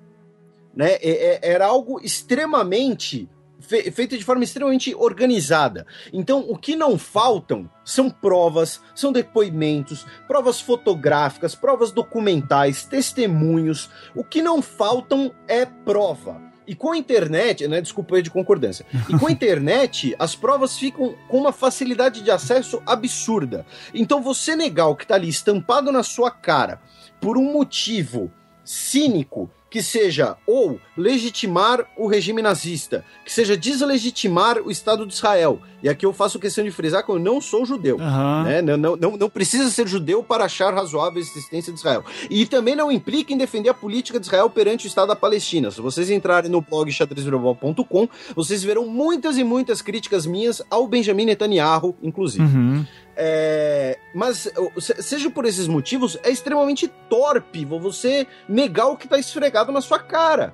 Né? 0.75 0.93
É, 0.93 0.99
é, 1.01 1.39
era 1.41 1.65
algo 1.65 1.99
extremamente 2.03 3.29
fe 3.59 3.89
feito 3.91 4.17
de 4.17 4.23
forma 4.23 4.43
extremamente 4.43 4.93
organizada. 4.95 5.85
Então, 6.13 6.45
o 6.47 6.57
que 6.57 6.75
não 6.75 6.97
faltam 6.97 7.69
são 7.83 8.09
provas, 8.09 8.81
são 8.95 9.11
depoimentos, 9.11 10.05
provas 10.27 10.61
fotográficas, 10.61 11.55
provas 11.55 11.91
documentais, 11.91 12.85
testemunhos. 12.85 13.89
O 14.15 14.23
que 14.23 14.41
não 14.41 14.61
faltam 14.61 15.33
é 15.47 15.65
prova. 15.65 16.47
E 16.67 16.75
com 16.75 16.91
a 16.91 16.97
internet, 16.97 17.65
né? 17.65 17.79
Desculpa 17.79 18.17
aí 18.17 18.21
de 18.21 18.29
concordância. 18.29 18.85
E 19.09 19.17
com 19.17 19.27
a 19.27 19.31
internet, 19.31 20.13
as 20.19 20.35
provas 20.35 20.77
ficam 20.77 21.15
com 21.29 21.37
uma 21.37 21.53
facilidade 21.53 22.21
de 22.21 22.29
acesso 22.29 22.81
absurda. 22.85 23.65
Então 23.93 24.21
você 24.21 24.55
negar 24.55 24.87
o 24.87 24.95
que 24.95 25.05
está 25.05 25.15
ali 25.15 25.29
estampado 25.29 25.91
na 25.93 26.03
sua 26.03 26.29
cara 26.29 26.81
por 27.19 27.37
um 27.37 27.51
motivo 27.51 28.31
cínico 28.63 29.49
que 29.69 29.81
seja 29.81 30.37
ou 30.45 30.79
legitimar 30.95 31.85
o 31.97 32.07
regime 32.07 32.41
nazista, 32.41 33.03
que 33.25 33.31
seja 33.31 33.57
deslegitimar 33.57 34.59
o 34.59 34.71
Estado 34.71 35.05
de 35.05 35.13
Israel. 35.13 35.61
E 35.83 35.89
aqui 35.89 36.05
eu 36.05 36.13
faço 36.13 36.39
questão 36.39 36.63
de 36.63 36.71
frisar 36.71 37.05
que 37.05 37.11
eu 37.11 37.19
não 37.19 37.39
sou 37.39 37.65
judeu. 37.65 37.97
Uhum. 37.97 38.43
Né? 38.43 38.61
Não, 38.61 38.77
não, 38.77 38.95
não, 38.95 39.17
não, 39.17 39.29
precisa 39.29 39.69
ser 39.69 39.87
judeu 39.87 40.23
para 40.23 40.45
achar 40.45 40.73
razoável 40.73 41.17
a 41.17 41.21
existência 41.21 41.71
de 41.71 41.79
Israel. 41.79 42.03
E 42.29 42.45
também 42.45 42.75
não 42.75 42.91
implica 42.91 43.33
em 43.33 43.37
defender 43.37 43.69
a 43.69 43.73
política 43.73 44.19
de 44.19 44.25
Israel 44.25 44.49
perante 44.49 44.85
o 44.85 44.89
Estado 44.89 45.09
da 45.09 45.15
Palestina. 45.15 45.69
Se 45.69 45.81
vocês 45.81 46.09
entrarem 46.09 46.49
no 46.49 46.61
blog 46.61 46.91
xadrezverbal.com, 46.91 48.09
vocês 48.35 48.63
verão 48.63 48.87
muitas 48.87 49.37
e 49.37 49.43
muitas 49.43 49.81
críticas 49.81 50.25
minhas 50.25 50.61
ao 50.69 50.87
Benjamin 50.87 51.25
Netanyahu, 51.25 51.95
inclusive. 52.01 52.43
Uhum. 52.43 52.85
É, 53.19 53.97
mas, 54.13 54.47
seja 54.79 55.27
por 55.31 55.43
esses 55.45 55.67
motivos, 55.67 56.19
é 56.21 56.29
extremamente 56.29 56.87
torpe 57.09 57.65
você 57.65 58.27
negar 58.47 58.87
o 58.87 58.95
que 58.95 59.05
está 59.05 59.17
esfregado 59.17 59.71
na 59.71 59.81
sua 59.81 59.97
cara. 59.97 60.53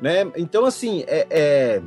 Né? 0.00 0.26
Então, 0.36 0.66
assim, 0.66 1.04
é, 1.06 1.26
é... 1.30 1.82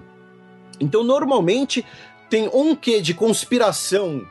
então 0.79 1.03
normalmente 1.03 1.85
tem 2.29 2.49
um 2.53 2.73
quê 2.73 3.01
de 3.01 3.13
conspiração 3.13 4.25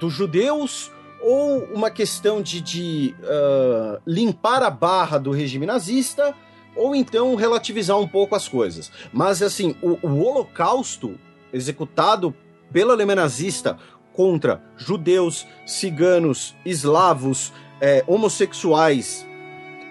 dos 0.00 0.12
judeus 0.12 0.90
ou 1.22 1.64
uma 1.72 1.88
questão 1.88 2.42
de, 2.42 2.60
de 2.60 3.14
uh, 3.22 4.02
limpar 4.04 4.64
a 4.64 4.70
barra 4.70 5.18
do 5.18 5.30
regime 5.30 5.66
nazista 5.66 6.34
ou 6.74 6.96
então 6.96 7.36
relativizar 7.36 7.96
um 7.96 8.08
pouco 8.08 8.34
as 8.34 8.48
coisas. 8.48 8.90
Mas, 9.12 9.40
assim, 9.40 9.76
o, 9.80 9.98
o 10.04 10.20
Holocausto 10.20 11.16
executado 11.52 12.34
pela 12.72 12.92
Alemanha 12.92 13.22
nazista 13.22 13.78
contra 14.18 14.60
judeus, 14.76 15.46
ciganos, 15.64 16.56
eslavos, 16.66 17.52
é, 17.80 18.02
homossexuais, 18.04 19.24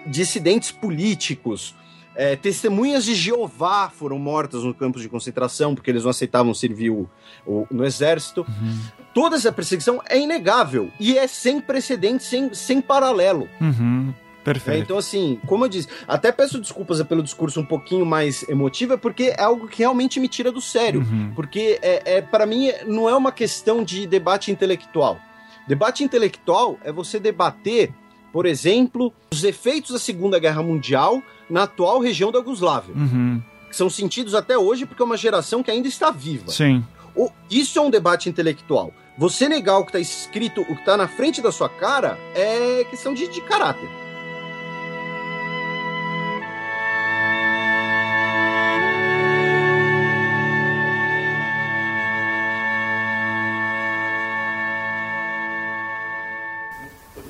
dissidentes 0.06 0.70
políticos, 0.70 1.74
é, 2.14 2.36
testemunhas 2.36 3.06
de 3.06 3.14
Jeová 3.14 3.88
foram 3.88 4.18
mortas 4.18 4.64
no 4.64 4.74
campos 4.74 5.00
de 5.00 5.08
concentração 5.08 5.74
porque 5.74 5.90
eles 5.90 6.02
não 6.02 6.10
aceitavam 6.10 6.52
servir 6.52 6.90
o, 6.90 7.08
o, 7.46 7.66
no 7.70 7.86
exército. 7.86 8.42
Uhum. 8.46 8.78
Toda 9.14 9.36
essa 9.36 9.50
perseguição 9.50 10.02
é 10.06 10.18
inegável 10.18 10.90
e 11.00 11.16
é 11.16 11.26
sem 11.26 11.58
precedentes, 11.58 12.26
sem, 12.26 12.52
sem 12.52 12.82
paralelo. 12.82 13.48
Uhum. 13.58 14.12
Perfeito. 14.52 14.78
É, 14.78 14.80
então, 14.80 14.98
assim, 14.98 15.40
como 15.46 15.64
eu 15.64 15.68
disse, 15.68 15.88
até 16.06 16.32
peço 16.32 16.60
desculpas 16.60 17.02
pelo 17.02 17.22
discurso 17.22 17.60
um 17.60 17.64
pouquinho 17.64 18.04
mais 18.04 18.48
emotivo, 18.48 18.94
é 18.94 18.96
porque 18.96 19.34
é 19.36 19.42
algo 19.42 19.68
que 19.68 19.78
realmente 19.78 20.18
me 20.18 20.28
tira 20.28 20.50
do 20.50 20.60
sério. 20.60 21.00
Uhum. 21.00 21.32
Porque, 21.34 21.78
é, 21.82 22.16
é 22.16 22.22
para 22.22 22.46
mim, 22.46 22.70
não 22.86 23.08
é 23.08 23.14
uma 23.14 23.32
questão 23.32 23.82
de 23.82 24.06
debate 24.06 24.50
intelectual. 24.50 25.18
Debate 25.66 26.02
intelectual 26.02 26.78
é 26.82 26.90
você 26.90 27.20
debater, 27.20 27.92
por 28.32 28.46
exemplo, 28.46 29.12
os 29.30 29.44
efeitos 29.44 29.90
da 29.92 29.98
Segunda 29.98 30.38
Guerra 30.38 30.62
Mundial 30.62 31.22
na 31.48 31.64
atual 31.64 32.00
região 32.00 32.32
da 32.32 32.38
Yugoslávia. 32.38 32.94
Uhum. 32.94 33.42
Que 33.68 33.76
são 33.76 33.90
sentidos 33.90 34.34
até 34.34 34.56
hoje 34.56 34.86
porque 34.86 35.02
é 35.02 35.04
uma 35.04 35.16
geração 35.16 35.62
que 35.62 35.70
ainda 35.70 35.86
está 35.86 36.10
viva. 36.10 36.50
Sim. 36.50 36.82
O, 37.14 37.30
isso 37.50 37.78
é 37.78 37.82
um 37.82 37.90
debate 37.90 38.28
intelectual. 38.28 38.92
Você 39.18 39.48
negar 39.48 39.78
o 39.78 39.82
que 39.84 39.88
está 39.90 39.98
escrito, 39.98 40.60
o 40.60 40.64
que 40.64 40.72
está 40.72 40.96
na 40.96 41.08
frente 41.08 41.42
da 41.42 41.50
sua 41.50 41.68
cara, 41.68 42.16
é 42.34 42.84
questão 42.84 43.12
de, 43.12 43.26
de 43.28 43.40
caráter. 43.40 43.88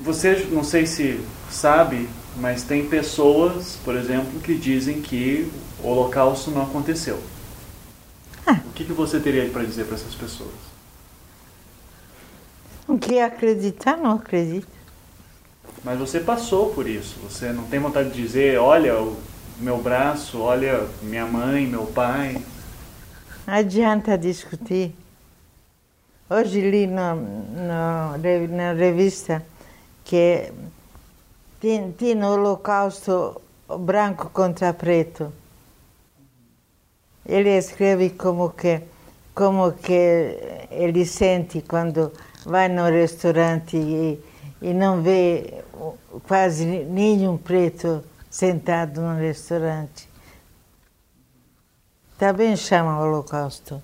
Você, 0.09 0.47
não 0.49 0.63
sei 0.63 0.87
se 0.87 1.23
sabe, 1.51 2.09
mas 2.37 2.63
tem 2.63 2.83
pessoas, 2.83 3.77
por 3.85 3.95
exemplo, 3.95 4.39
que 4.39 4.55
dizem 4.55 5.03
que 5.03 5.47
o 5.83 5.87
Holocausto 5.87 6.49
não 6.49 6.63
aconteceu. 6.63 7.21
Ah. 8.43 8.59
O 8.65 8.71
que, 8.73 8.85
que 8.85 8.91
você 8.91 9.19
teria 9.19 9.47
para 9.51 9.63
dizer 9.63 9.85
para 9.85 9.93
essas 9.93 10.15
pessoas? 10.15 10.49
O 12.87 12.97
que 12.97 13.19
acreditar, 13.19 13.97
não 13.97 14.13
acredito. 14.13 14.67
Mas 15.83 15.99
você 15.99 16.19
passou 16.19 16.73
por 16.73 16.89
isso. 16.89 17.15
Você 17.29 17.51
não 17.53 17.65
tem 17.65 17.79
vontade 17.79 18.09
de 18.09 18.19
dizer, 18.19 18.59
olha 18.59 18.99
o 18.99 19.15
meu 19.59 19.77
braço, 19.77 20.39
olha 20.39 20.87
minha 21.03 21.27
mãe, 21.27 21.67
meu 21.67 21.85
pai. 21.85 22.43
Adianta 23.45 24.17
discutir. 24.17 24.91
Hoje 26.27 26.61
li 26.61 26.87
no, 26.87 27.15
no, 27.15 28.57
na 28.57 28.73
revista 28.73 29.45
que 30.09 30.51
tinha 31.61 32.15
no 32.15 32.33
Holocausto 32.33 33.39
branco 33.79 34.31
contra 34.31 34.73
preto. 34.73 35.31
Ele 37.23 37.55
escreve 37.55 38.09
como 38.09 38.49
que, 38.49 38.81
como 39.35 39.71
que 39.73 40.65
ele 40.71 41.05
sente 41.05 41.61
quando 41.61 42.11
vai 42.43 42.67
no 42.69 42.85
restaurante 42.89 43.77
e, 43.77 44.19
e 44.63 44.73
não 44.73 45.03
vê 45.03 45.63
quase 46.27 46.65
nenhum 46.65 47.37
preto 47.37 48.03
sentado 48.31 49.01
no 49.01 49.15
restaurante. 49.15 50.09
Também 52.17 52.55
chama 52.55 52.99
Holocausto. 52.99 53.79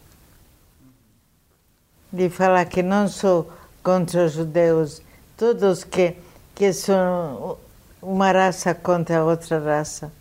De 2.11 2.31
falar 2.31 2.65
que 2.65 2.81
não 2.81 3.07
sou 3.07 3.51
contra 3.83 4.25
os 4.25 4.31
judeus, 4.31 5.04
todos 5.37 5.83
que, 5.83 6.15
que 6.53 6.71
são 6.73 7.57
uma 8.01 8.31
raça 8.31 8.73
contra 8.73 9.23
outra 9.23 9.59
raça. 9.59 10.11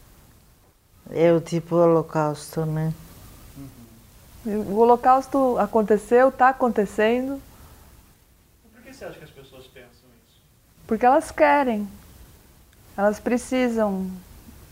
É 1.11 1.33
o 1.33 1.41
tipo 1.41 1.77
holocausto, 1.77 2.65
né? 2.65 2.93
O 4.47 4.77
holocausto 4.79 5.59
aconteceu, 5.59 6.29
está 6.29 6.49
acontecendo. 6.51 7.41
Por 8.73 8.83
que 8.83 8.93
você 8.93 9.05
acha 9.05 9.19
que 9.19 9.25
as 9.25 9.31
pessoas 9.31 9.67
pensam 9.67 10.09
isso? 10.27 10.41
Porque 10.87 11.07
elas 11.07 11.31
querem. 11.31 11.89
Elas 12.97 13.21
precisam. 13.21 14.11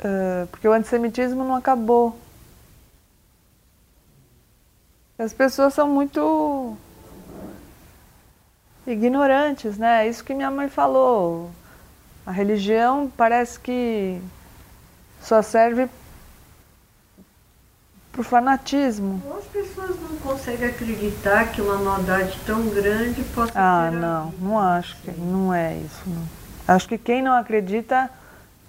Uh, 0.01 0.47
porque 0.51 0.67
o 0.67 0.73
antissemitismo 0.73 1.45
não 1.45 1.55
acabou. 1.55 2.19
As 5.19 5.33
pessoas 5.33 5.73
são 5.75 5.89
muito 5.89 6.77
ignorantes, 8.87 9.79
né? 9.79 10.09
Isso 10.09 10.25
que 10.25 10.35
minha 10.35 10.51
mãe 10.51 10.69
falou. 10.69 11.51
A 12.27 12.31
religião 12.31 13.11
parece 13.17 13.59
que 13.59 14.21
só 15.21 15.43
serve 15.43 15.89
para 18.13 18.21
o 18.21 18.25
fanatismo. 18.25 19.23
As 19.39 19.45
pessoas 19.47 19.99
não 20.01 20.17
conseguem 20.19 20.69
acreditar 20.69 21.51
que 21.51 21.61
uma 21.61 21.79
maldade 21.79 22.39
tão 22.45 22.69
grande 22.69 23.23
possa 23.35 23.53
Ah, 23.55 23.91
não, 23.91 24.33
não 24.39 24.59
acho 24.59 24.97
que 24.99 25.11
não 25.13 25.53
é 25.53 25.77
isso. 25.77 26.03
Não. 26.07 26.23
Acho 26.69 26.89
que 26.89 26.99
quem 26.99 27.23
não 27.23 27.33
acredita 27.33 28.11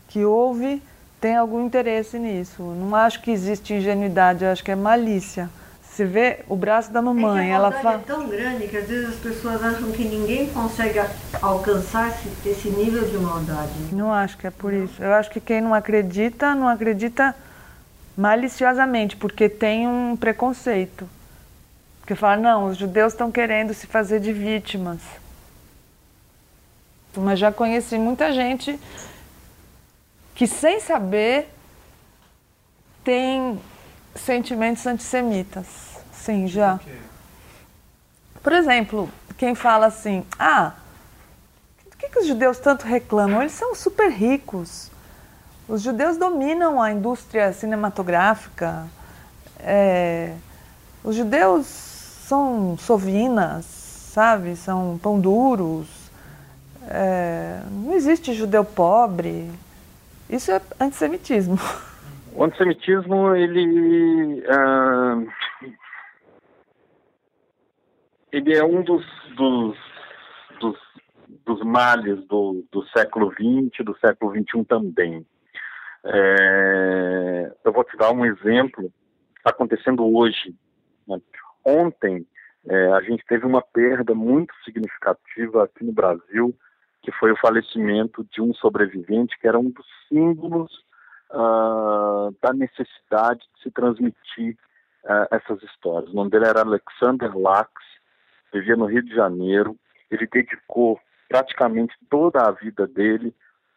que 0.07 0.23
houve 0.23 0.81
tem 1.19 1.35
algum 1.35 1.65
interesse 1.65 2.17
nisso. 2.17 2.61
Não 2.61 2.95
acho 2.95 3.21
que 3.21 3.31
existe 3.31 3.73
ingenuidade, 3.73 4.45
acho 4.45 4.63
que 4.63 4.71
é 4.71 4.75
malícia. 4.75 5.49
Você 5.93 6.05
vê 6.05 6.39
o 6.49 6.55
braço 6.55 6.91
da 6.91 7.03
mamãe, 7.03 7.51
é 7.51 7.53
ela 7.53 7.71
fala. 7.71 7.97
é 7.97 7.99
tão 7.99 8.27
grande 8.27 8.67
que 8.67 8.75
às 8.75 8.87
vezes 8.87 9.09
as 9.09 9.15
pessoas 9.17 9.63
acham 9.63 9.91
que 9.91 10.03
ninguém 10.03 10.49
consegue 10.49 10.99
alcançar 11.39 12.09
esse, 12.09 12.49
esse 12.49 12.69
nível 12.69 13.07
de 13.07 13.15
maldade. 13.19 13.71
Não 13.91 14.11
acho 14.11 14.35
que 14.35 14.47
é 14.47 14.49
por 14.49 14.73
isso. 14.73 15.03
Eu 15.03 15.13
acho 15.13 15.29
que 15.29 15.39
quem 15.39 15.61
não 15.61 15.71
acredita, 15.71 16.55
não 16.55 16.67
acredita 16.67 17.35
maliciosamente, 18.17 19.15
porque 19.15 19.47
tem 19.47 19.87
um 19.87 20.17
preconceito. 20.17 21.07
Porque 21.99 22.15
fala, 22.15 22.37
não, 22.37 22.65
os 22.65 22.77
judeus 22.77 23.13
estão 23.13 23.31
querendo 23.31 23.71
se 23.71 23.85
fazer 23.85 24.19
de 24.19 24.33
vítimas. 24.33 24.99
Mas 27.15 27.37
já 27.37 27.51
conheci 27.51 27.99
muita 27.99 28.33
gente 28.33 28.79
que 30.33 30.47
sem 30.47 30.79
saber 30.79 31.47
tem 33.03 33.59
sentimentos 34.15 34.85
antissemitas. 34.85 35.82
Sim, 36.23 36.47
já. 36.47 36.79
Por 38.41 38.53
exemplo, 38.53 39.09
quem 39.37 39.53
fala 39.55 39.87
assim, 39.87 40.25
ah, 40.39 40.71
por 41.83 41.97
que, 41.97 42.07
que 42.07 42.19
os 42.19 42.25
judeus 42.25 42.59
tanto 42.59 42.85
reclamam? 42.85 43.41
Eles 43.41 43.51
são 43.51 43.75
super 43.75 44.09
ricos. 44.09 44.89
Os 45.67 45.81
judeus 45.81 46.15
dominam 46.15 46.81
a 46.81 46.93
indústria 46.93 47.51
cinematográfica. 47.51 48.85
É, 49.59 50.33
os 51.03 51.17
judeus 51.17 51.65
são 51.65 52.77
sovinas, 52.77 53.65
sabe? 53.65 54.55
São 54.55 54.97
pão 55.03 55.19
duros. 55.19 55.89
É, 56.87 57.59
não 57.69 57.95
existe 57.95 58.33
judeu 58.33 58.63
pobre. 58.63 59.51
Isso 60.29 60.53
é 60.53 60.61
antissemitismo. 60.79 61.59
O 62.33 62.45
antissemitismo, 62.45 63.35
ele, 63.35 64.41
uh, 64.47 65.27
ele 68.33 68.55
é 68.55 68.63
um 68.63 68.83
dos, 68.83 69.05
dos, 69.35 69.77
dos, 70.59 70.77
dos 71.45 71.61
males 71.63 72.25
do, 72.25 72.65
do 72.71 72.83
século 72.87 73.31
XX, 73.31 73.85
do 73.85 73.95
século 73.99 74.33
XXI 74.33 74.65
também. 74.65 75.25
É, 76.03 77.51
eu 77.63 77.71
vou 77.71 77.83
te 77.83 77.95
dar 77.95 78.11
um 78.11 78.25
exemplo 78.25 78.91
acontecendo 79.45 80.03
hoje. 80.03 80.55
Né? 81.07 81.21
Ontem, 81.63 82.25
é, 82.67 82.87
a 82.93 83.01
gente 83.01 83.23
teve 83.25 83.45
uma 83.45 83.61
perda 83.61 84.15
muito 84.15 84.53
significativa 84.65 85.63
aqui 85.63 85.83
no 85.83 85.93
Brasil, 85.93 86.55
que 87.03 87.11
foi 87.11 87.31
o 87.31 87.37
falecimento 87.37 88.25
de 88.31 88.41
um 88.41 88.53
sobrevivente 88.55 89.37
que 89.39 89.47
era 89.47 89.59
um 89.59 89.69
dos 89.69 89.85
símbolos 90.09 90.71
uh, 91.31 92.35
da 92.41 92.53
necessidade 92.53 93.41
de 93.55 93.63
se 93.63 93.71
transmitir 93.71 94.57
uh, 95.03 95.27
essas 95.29 95.61
histórias. 95.63 96.11
O 96.11 96.15
nome 96.15 96.31
dele 96.31 96.45
era 96.45 96.61
Alexander 96.61 97.37
Lax, 97.37 97.69
vivia 98.53 98.75
no 98.75 98.85
Rio 98.85 99.03
de 99.03 99.13
Janeiro. 99.13 99.75
Ele 100.09 100.27
dedicou 100.27 100.99
praticamente 101.27 101.95
toda 102.09 102.47
a 102.47 102.51
vida 102.51 102.87
dele 102.87 103.33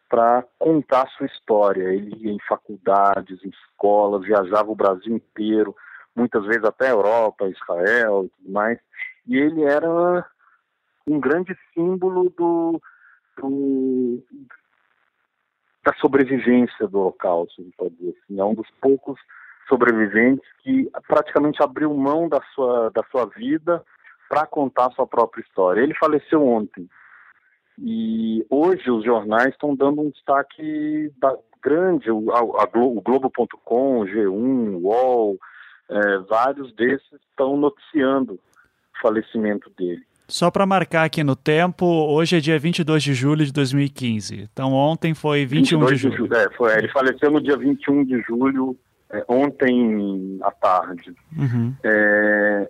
para 0.07 0.43
contar 0.59 1.07
sua 1.09 1.25
história. 1.25 1.83
Ele 1.83 2.15
ia 2.17 2.31
em 2.31 2.39
faculdades, 2.47 3.43
em 3.43 3.49
escolas, 3.49 4.23
viajava 4.23 4.71
o 4.71 4.75
Brasil 4.75 5.15
inteiro, 5.15 5.75
muitas 6.15 6.45
vezes 6.45 6.63
até 6.63 6.91
Europa, 6.91 7.49
Israel 7.49 8.25
e 8.25 8.29
tudo 8.29 8.51
mais. 8.51 8.79
E 9.27 9.35
ele 9.37 9.63
era 9.63 10.25
um 11.07 11.19
grande 11.19 11.57
símbolo 11.73 12.29
do, 12.37 12.81
do 13.37 14.23
da 15.83 15.93
sobrevivência 16.01 16.85
do 16.87 16.99
Holocausto, 16.99 17.65
pode 17.77 17.95
dizer 17.95 18.17
assim. 18.23 18.39
É 18.39 18.43
um 18.43 18.53
dos 18.53 18.69
poucos 18.81 19.19
sobreviventes 19.69 20.45
que 20.59 20.89
praticamente 21.07 21.63
abriu 21.63 21.93
mão 21.93 22.27
da 22.27 22.41
sua, 22.53 22.89
da 22.91 23.03
sua 23.09 23.25
vida 23.25 23.83
para 24.29 24.45
contar 24.45 24.91
sua 24.91 25.07
própria 25.07 25.41
história. 25.41 25.81
Ele 25.81 25.93
faleceu 25.95 26.45
ontem. 26.45 26.87
E 27.79 28.45
hoje 28.49 28.89
os 28.89 29.05
jornais 29.05 29.49
estão 29.49 29.75
dando 29.75 30.01
um 30.01 30.09
destaque 30.09 31.11
da, 31.19 31.35
grande, 31.61 32.09
o, 32.09 32.31
a, 32.31 32.39
a 32.39 32.69
o 32.79 33.01
Globo.com, 33.01 34.05
G1, 34.05 34.81
UOL, 34.81 35.37
é, 35.89 36.17
vários 36.29 36.73
desses 36.75 37.19
estão 37.29 37.57
noticiando 37.57 38.33
o 38.33 39.01
falecimento 39.01 39.69
dele. 39.77 40.01
Só 40.29 40.51
para 40.51 40.65
marcar 40.65 41.05
aqui 41.05 41.23
no 41.23 41.35
tempo, 41.35 41.85
hoje 41.85 42.37
é 42.37 42.39
dia 42.39 42.59
22 42.59 43.01
de 43.01 43.13
julho 43.13 43.45
de 43.45 43.53
2015. 43.53 44.49
Então 44.51 44.73
ontem 44.73 45.13
foi 45.13 45.45
21 45.45 45.85
de 45.85 45.95
julho. 45.95 46.11
De 46.11 46.17
julho 46.17 46.35
é, 46.35 46.49
foi, 46.51 46.77
ele 46.77 46.89
faleceu 46.89 47.31
no 47.31 47.41
dia 47.41 47.57
21 47.57 48.03
de 48.03 48.21
julho, 48.21 48.77
é, 49.09 49.23
ontem 49.27 50.37
à 50.41 50.51
tarde. 50.51 51.13
Uhum. 51.37 51.73
É, 51.83 52.69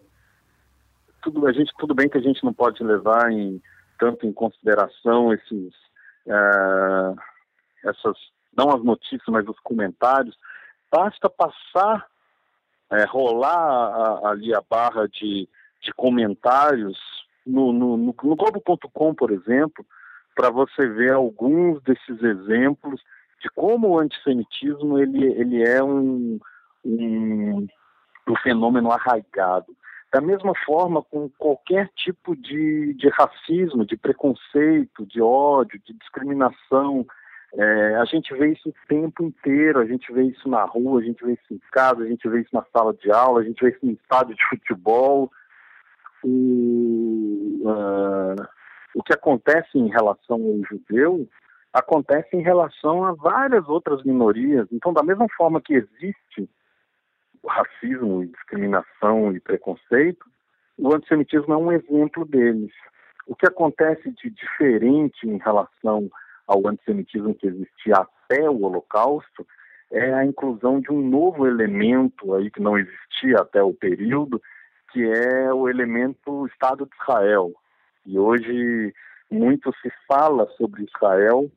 tudo, 1.32 1.46
a 1.46 1.52
gente, 1.52 1.74
tudo 1.78 1.94
bem 1.94 2.08
que 2.08 2.18
a 2.18 2.22
gente 2.22 2.42
não 2.44 2.54
pode 2.54 2.82
levar 2.82 3.32
em 3.32 3.62
tanto 4.00 4.26
em 4.26 4.32
consideração 4.32 5.34
esses, 5.34 5.74
uh, 6.26 7.16
essas, 7.84 8.18
não 8.56 8.70
as 8.70 8.82
notícias, 8.84 9.28
mas 9.28 9.48
os 9.48 9.60
comentários. 9.60 10.38
Basta 10.90 11.30
passar, 11.30 12.06
é, 12.92 13.04
rolar 13.06 13.50
a, 13.58 14.30
ali 14.30 14.56
a 14.56 14.62
barra 14.62 15.08
de, 15.08 15.50
de 15.82 15.94
comentários 15.96 16.98
no, 17.46 17.74
no, 17.74 17.98
no, 17.98 18.14
no 18.14 18.36
Globo.com, 18.36 19.14
por 19.14 19.32
exemplo, 19.32 19.86
para 20.34 20.50
você 20.50 20.88
ver 20.88 21.12
alguns 21.12 21.82
desses 21.84 22.24
exemplos 22.24 23.02
de 23.42 23.50
como 23.50 23.90
o 23.90 24.00
antissemitismo 24.00 24.98
ele, 24.98 25.26
ele 25.26 25.68
é 25.68 25.84
um, 25.84 26.40
um, 26.86 27.68
um 28.30 28.36
fenômeno 28.44 28.92
arraigado. 28.92 29.76
Da 30.12 30.22
mesma 30.22 30.54
forma, 30.66 31.04
com 31.04 31.30
qualquer 31.38 31.90
tipo 31.96 32.36
de, 32.36 32.94
de 32.94 33.10
racismo, 33.10 33.86
de 33.86 33.98
preconceito, 33.98 35.06
de 35.06 35.22
ódio, 35.22 35.80
de 35.86 35.94
discriminação, 35.94 37.06
é, 37.54 37.96
a 37.96 38.06
gente 38.06 38.34
vê 38.34 38.52
isso 38.52 38.70
o 38.70 38.74
tempo 38.88 39.24
inteiro, 39.24 39.80
a 39.80 39.86
gente 39.86 40.12
vê 40.14 40.24
isso 40.24 40.48
na 40.48 40.64
rua, 40.64 41.02
a 41.02 41.04
gente 41.04 41.24
vê 41.26 41.34
isso 41.34 41.54
em 41.54 41.60
casa, 41.72 42.04
a 42.04 42.08
gente 42.08 42.28
vê 42.28 42.42
isso 42.42 42.54
na 42.54 42.64
sala 42.74 42.94
de 42.94 43.12
aula, 43.12 43.42
a 43.42 43.44
gente 43.44 43.64
vê 43.64 43.72
isso 43.72 43.86
no 43.86 43.92
estádio 43.92 44.36
de 44.36 44.44
futebol. 44.50 45.32
O, 46.24 47.62
uh, 47.64 48.48
o 48.96 49.04
que 49.04 49.14
acontece 49.14 49.78
em 49.78 49.90
relação 49.90 50.38
ao 50.38 50.64
judeu 50.70 51.28
acontece 51.74 52.36
em 52.36 52.42
relação 52.42 53.04
a 53.04 53.14
várias 53.14 53.68
outras 53.68 54.04
minorias. 54.04 54.68
Então, 54.72 54.92
da 54.92 55.04
mesma 55.04 55.28
forma 55.38 55.62
que 55.62 55.74
existe 55.74 56.50
racismo, 57.48 58.26
discriminação 58.26 59.34
e 59.34 59.40
preconceito, 59.40 60.26
o 60.78 60.94
antissemitismo 60.94 61.54
é 61.54 61.58
um 61.58 61.72
exemplo 61.72 62.26
deles. 62.26 62.72
O 63.26 63.36
que 63.36 63.48
acontece 63.48 64.12
de 64.12 64.30
diferente 64.30 65.28
em 65.28 65.38
relação 65.38 66.10
ao 66.46 66.66
antissemitismo 66.68 67.36
que 67.36 67.48
existia 67.48 67.96
até 67.96 68.50
o 68.50 68.62
Holocausto 68.62 69.46
é 69.92 70.14
a 70.14 70.26
inclusão 70.26 70.80
de 70.80 70.92
um 70.92 71.02
novo 71.02 71.48
elemento 71.48 72.34
aí 72.36 72.52
que 72.52 72.62
não 72.62 72.78
existia 72.78 73.38
até 73.40 73.62
o 73.64 73.74
período, 73.74 74.42
que 74.92 75.04
é 75.04 75.54
o 75.54 75.68
elemento 75.68 76.46
Estado 76.48 76.86
de 76.86 76.96
Israel. 77.02 77.54
E 78.06 78.18
hoje 78.18 78.94
muito 79.30 79.74
se 79.82 79.92
fala 80.08 80.48
sobre 80.58 80.84
Israel, 80.84 81.52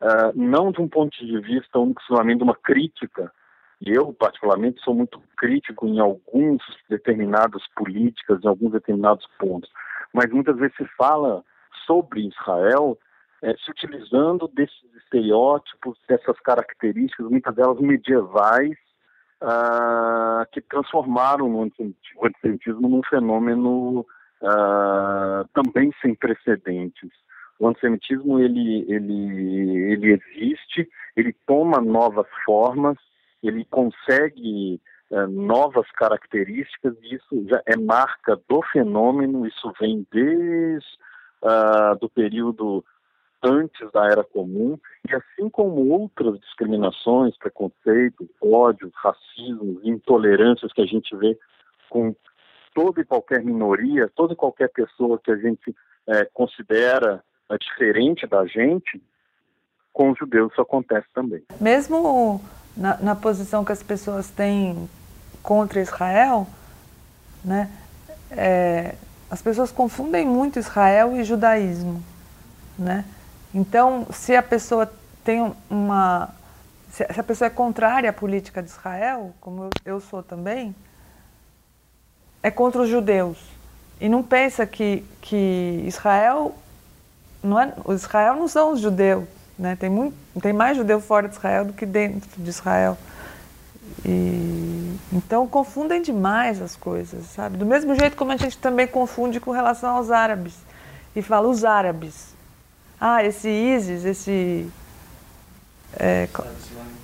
uh, 0.00 0.32
não 0.34 0.70
de 0.70 0.80
um 0.80 0.88
ponto 0.88 1.16
de 1.24 1.40
vista 1.40 1.78
exclusivamente 1.78 2.38
de 2.38 2.44
uma 2.44 2.56
crítica 2.56 3.32
eu, 3.80 4.12
particularmente, 4.12 4.82
sou 4.82 4.94
muito 4.94 5.20
crítico 5.36 5.86
em 5.86 5.98
alguns 6.00 6.62
determinadas 6.88 7.62
políticas, 7.76 8.42
em 8.42 8.48
alguns 8.48 8.72
determinados 8.72 9.26
pontos. 9.38 9.70
Mas 10.12 10.30
muitas 10.30 10.56
vezes 10.56 10.76
se 10.76 10.86
fala 10.96 11.44
sobre 11.86 12.28
Israel 12.28 12.98
é, 13.42 13.54
se 13.56 13.70
utilizando 13.70 14.48
desses 14.48 14.94
estereótipos, 14.96 15.98
dessas 16.08 16.38
características, 16.40 17.28
muitas 17.28 17.54
delas 17.54 17.78
medievais, 17.78 18.76
ah, 19.40 20.46
que 20.50 20.62
transformaram 20.62 21.54
o 21.54 21.62
antissemitismo 21.62 22.88
num 22.88 23.02
fenômeno 23.02 24.06
ah, 24.42 25.44
também 25.52 25.92
sem 26.00 26.14
precedentes. 26.14 27.10
O 27.58 27.68
antissemitismo 27.68 28.40
ele, 28.40 28.86
ele, 28.88 29.92
ele 29.92 30.12
existe, 30.12 30.88
ele 31.14 31.34
toma 31.46 31.80
novas 31.80 32.26
formas, 32.44 32.96
ele 33.48 33.64
consegue 33.66 34.80
é, 35.10 35.26
novas 35.26 35.90
características 35.92 36.94
e 37.02 37.14
isso 37.14 37.46
já 37.48 37.62
é 37.66 37.76
marca 37.76 38.40
do 38.48 38.62
fenômeno, 38.72 39.46
isso 39.46 39.72
vem 39.80 40.06
desde 40.10 40.86
uh, 41.42 41.98
do 42.00 42.08
período 42.08 42.84
antes 43.42 43.90
da 43.92 44.06
Era 44.06 44.24
Comum, 44.24 44.78
e 45.06 45.14
assim 45.14 45.50
como 45.50 45.90
outras 45.90 46.40
discriminações, 46.40 47.36
preconceitos, 47.36 48.26
ódios, 48.40 48.90
racismos, 48.94 49.84
intolerâncias 49.84 50.72
que 50.72 50.80
a 50.80 50.86
gente 50.86 51.14
vê 51.14 51.38
com 51.90 52.16
toda 52.74 53.02
e 53.02 53.04
qualquer 53.04 53.44
minoria, 53.44 54.10
toda 54.16 54.32
e 54.32 54.36
qualquer 54.36 54.68
pessoa 54.70 55.20
que 55.22 55.30
a 55.30 55.36
gente 55.36 55.76
é, 56.08 56.24
considera 56.32 57.22
é, 57.50 57.58
diferente 57.58 58.26
da 58.26 58.46
gente, 58.46 59.00
com 59.94 60.10
os 60.10 60.18
judeus 60.18 60.52
isso 60.52 60.60
acontece 60.60 61.06
também. 61.14 61.42
Mesmo 61.60 62.42
na, 62.76 62.98
na 62.98 63.14
posição 63.14 63.64
que 63.64 63.72
as 63.72 63.82
pessoas 63.82 64.28
têm 64.28 64.90
contra 65.42 65.80
Israel, 65.80 66.46
né, 67.44 67.70
é, 68.30 68.96
as 69.30 69.40
pessoas 69.40 69.70
confundem 69.70 70.26
muito 70.26 70.58
Israel 70.58 71.16
e 71.16 71.24
judaísmo, 71.24 72.02
né? 72.78 73.04
Então, 73.54 74.06
se 74.10 74.34
a 74.34 74.42
pessoa 74.42 74.92
tem 75.22 75.54
uma, 75.70 76.30
se 76.90 77.04
a 77.04 77.22
pessoa 77.22 77.46
é 77.46 77.50
contrária 77.50 78.10
à 78.10 78.12
política 78.12 78.60
de 78.60 78.68
Israel, 78.68 79.32
como 79.40 79.70
eu, 79.84 80.00
sou 80.00 80.22
também, 80.22 80.74
é 82.42 82.50
contra 82.50 82.82
os 82.82 82.88
judeus 82.88 83.38
e 84.00 84.08
não 84.08 84.22
pensa 84.22 84.66
que 84.66 85.04
que 85.20 85.84
Israel 85.86 86.54
não 87.42 87.60
é, 87.60 87.72
Israel 87.90 88.34
não 88.34 88.48
são 88.48 88.72
os 88.72 88.80
judeus, 88.80 89.24
né? 89.58 89.76
Tem, 89.76 89.88
muito, 89.88 90.16
tem 90.40 90.52
mais 90.52 90.76
judeu 90.76 91.00
fora 91.00 91.28
de 91.28 91.34
Israel 91.34 91.64
do 91.64 91.72
que 91.72 91.86
dentro 91.86 92.28
de 92.40 92.50
Israel. 92.50 92.96
E, 94.04 94.96
então 95.12 95.46
confundem 95.46 96.02
demais 96.02 96.60
as 96.60 96.76
coisas, 96.76 97.26
sabe? 97.26 97.56
Do 97.56 97.66
mesmo 97.66 97.94
jeito 97.94 98.16
como 98.16 98.32
a 98.32 98.36
gente 98.36 98.58
também 98.58 98.86
confunde 98.86 99.40
com 99.40 99.50
relação 99.50 99.96
aos 99.96 100.10
árabes. 100.10 100.54
E 101.14 101.22
fala 101.22 101.48
os 101.48 101.64
árabes. 101.64 102.34
Ah, 103.00 103.22
esse 103.24 103.48
ISIS, 103.48 104.04
esse, 104.04 104.70
é, 105.96 106.28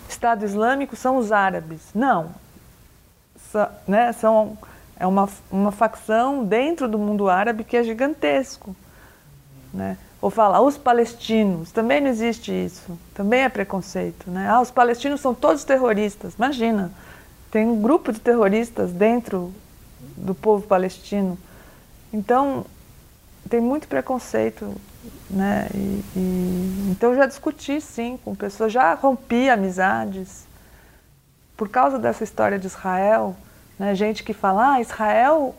Estado 0.09 0.45
Islâmico 0.45 0.97
são 0.97 1.17
os 1.17 1.33
árabes. 1.33 1.81
Não. 1.95 2.31
né, 3.87 4.13
são, 4.13 4.59
é 4.97 5.07
uma, 5.07 5.29
uma 5.51 5.73
facção 5.73 6.45
dentro 6.45 6.89
do 6.89 6.99
mundo 6.99 7.29
árabe 7.29 7.65
que 7.65 7.77
é 7.77 7.85
gigantesco. 7.85 8.75
Né? 9.73 9.97
Ou 10.21 10.29
falar, 10.29 10.61
os 10.61 10.77
palestinos, 10.77 11.73
também 11.73 12.01
não 12.01 12.09
existe 12.09 12.53
isso. 12.53 12.99
Também 13.15 13.41
é 13.41 13.49
preconceito. 13.49 14.31
Né? 14.31 14.49
Ah, 14.49 14.61
os 14.61 14.71
palestinos 14.71 15.21
são 15.21 15.35
todos 15.35 15.65
terroristas. 15.65 16.35
Imagina, 16.35 16.93
tem 17.51 17.67
um 17.67 17.81
grupo 17.81 18.13
de 18.13 18.21
terroristas 18.21 18.93
dentro 18.93 19.53
do 20.17 20.35
povo 20.35 20.67
palestino. 20.67 21.39
Então, 22.13 22.67
tem 23.49 23.61
muito 23.61 23.89
preconceito, 23.89 24.75
né? 25.29 25.69
E, 25.75 26.05
e, 26.17 26.89
então, 26.91 27.15
já 27.15 27.25
discuti, 27.25 27.81
sim, 27.81 28.19
com 28.23 28.35
pessoas, 28.35 28.73
já 28.73 28.93
rompi 28.95 29.49
amizades. 29.49 30.47
Por 31.57 31.69
causa 31.69 31.99
dessa 31.99 32.25
história 32.25 32.59
de 32.59 32.67
Israel, 32.67 33.35
né? 33.79 33.95
gente 33.95 34.23
que 34.23 34.33
fala, 34.35 34.75
ah, 34.75 34.81
Israel, 34.81 35.55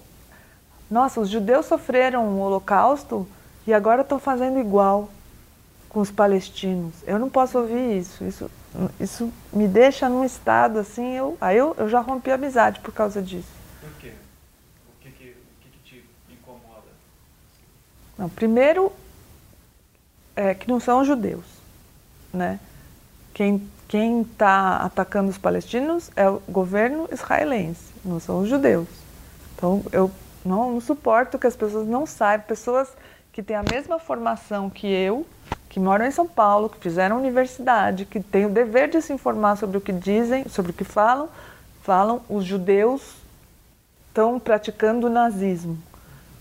nossa, 0.90 1.20
os 1.20 1.30
judeus 1.30 1.66
sofreram 1.66 2.26
o 2.28 2.40
holocausto 2.40 3.28
e 3.66 3.74
agora 3.74 4.02
estão 4.02 4.20
fazendo 4.20 4.60
igual 4.60 5.10
com 5.90 6.00
os 6.00 6.10
palestinos. 6.10 6.94
Eu 7.06 7.20
não 7.20 7.30
posso 7.30 7.60
ouvir 7.60 8.00
isso. 8.00 8.24
Isso, 8.24 8.52
isso 9.00 9.34
me 9.52 9.68
deixa 9.68 10.08
num 10.08 10.24
estado 10.24 10.80
assim, 10.80 11.14
eu, 11.14 11.38
aí 11.40 11.58
eu, 11.58 11.76
eu 11.78 11.90
já 11.90 12.00
rompi 12.00 12.32
a 12.32 12.36
amizade 12.36 12.80
por 12.80 12.94
causa 12.94 13.22
disso. 13.22 13.62
Não, 18.18 18.30
primeiro, 18.30 18.92
é, 20.36 20.54
que 20.54 20.68
não 20.68 20.80
são 20.80 21.04
judeus. 21.04 21.46
Né? 22.32 22.60
Quem 23.34 24.22
está 24.22 24.78
atacando 24.78 25.30
os 25.30 25.38
palestinos 25.38 26.12
é 26.16 26.30
o 26.30 26.40
governo 26.48 27.10
israelense, 27.12 27.92
não 28.06 28.20
são 28.20 28.42
os 28.42 28.50
judeus. 28.50 28.88
Então, 29.56 29.84
eu 29.92 30.12
não, 30.46 30.74
não 30.74 30.82
suporto 30.82 31.40
que 31.40 31.48
as 31.48 31.56
pessoas 31.56 31.88
não 31.88 32.06
saibam, 32.06 32.48
pessoas 32.48 32.90
que 33.32 33.42
têm 33.42 33.56
a 33.56 33.64
mesma 33.64 33.98
formação 33.98 34.70
que 34.70 34.88
eu, 34.88 35.26
que 35.70 35.80
moram 35.80 36.06
em 36.06 36.12
São 36.12 36.28
Paulo, 36.28 36.70
que 36.70 36.78
fizeram 36.78 37.18
universidade, 37.18 38.06
que 38.06 38.20
têm 38.20 38.46
o 38.46 38.50
dever 38.50 38.90
de 38.90 39.02
se 39.02 39.14
informar 39.14 39.56
sobre 39.56 39.78
o 39.78 39.82
que 39.82 39.94
dizem, 39.94 40.48
sobre 40.50 40.72
o 40.72 40.74
que 40.74 40.84
falam, 40.84 41.30
falam 41.82 42.22
os 42.30 42.44
judeus 42.44 43.16
estão 44.10 44.38
praticando 44.38 45.08
o 45.08 45.10
nazismo 45.10 45.78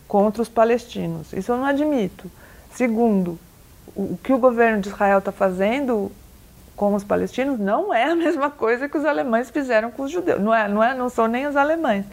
contra 0.09 0.43
os 0.43 0.49
palestinos. 0.49 1.33
Isso 1.33 1.53
eu 1.53 1.57
não 1.57 1.65
admito. 1.65 2.29
Segundo, 2.73 3.39
o, 3.95 4.19
que 4.23 4.33
o 4.33 4.39
governo 4.39 4.83
de 4.83 4.89
Israel 4.89 5.19
está 5.19 5.31
fazendo 5.31 6.11
com 6.75 6.95
os 6.95 7.05
palestinos 7.05 7.61
não 7.61 7.95
é 7.95 8.11
a 8.11 8.17
mesma 8.17 8.51
coisa 8.51 8.89
que 8.89 8.99
os 8.99 9.05
alemães 9.05 9.51
fizeram 9.51 9.93
com 9.93 10.03
os 10.03 10.11
judeus. 10.11 10.41
Não, 10.41 10.53
é, 10.53 10.67
não, 10.67 10.83
é, 10.83 10.95
não 10.95 11.09
são 11.09 11.29
nem 11.29 11.47
os 11.47 11.55
alemães. 11.55 12.05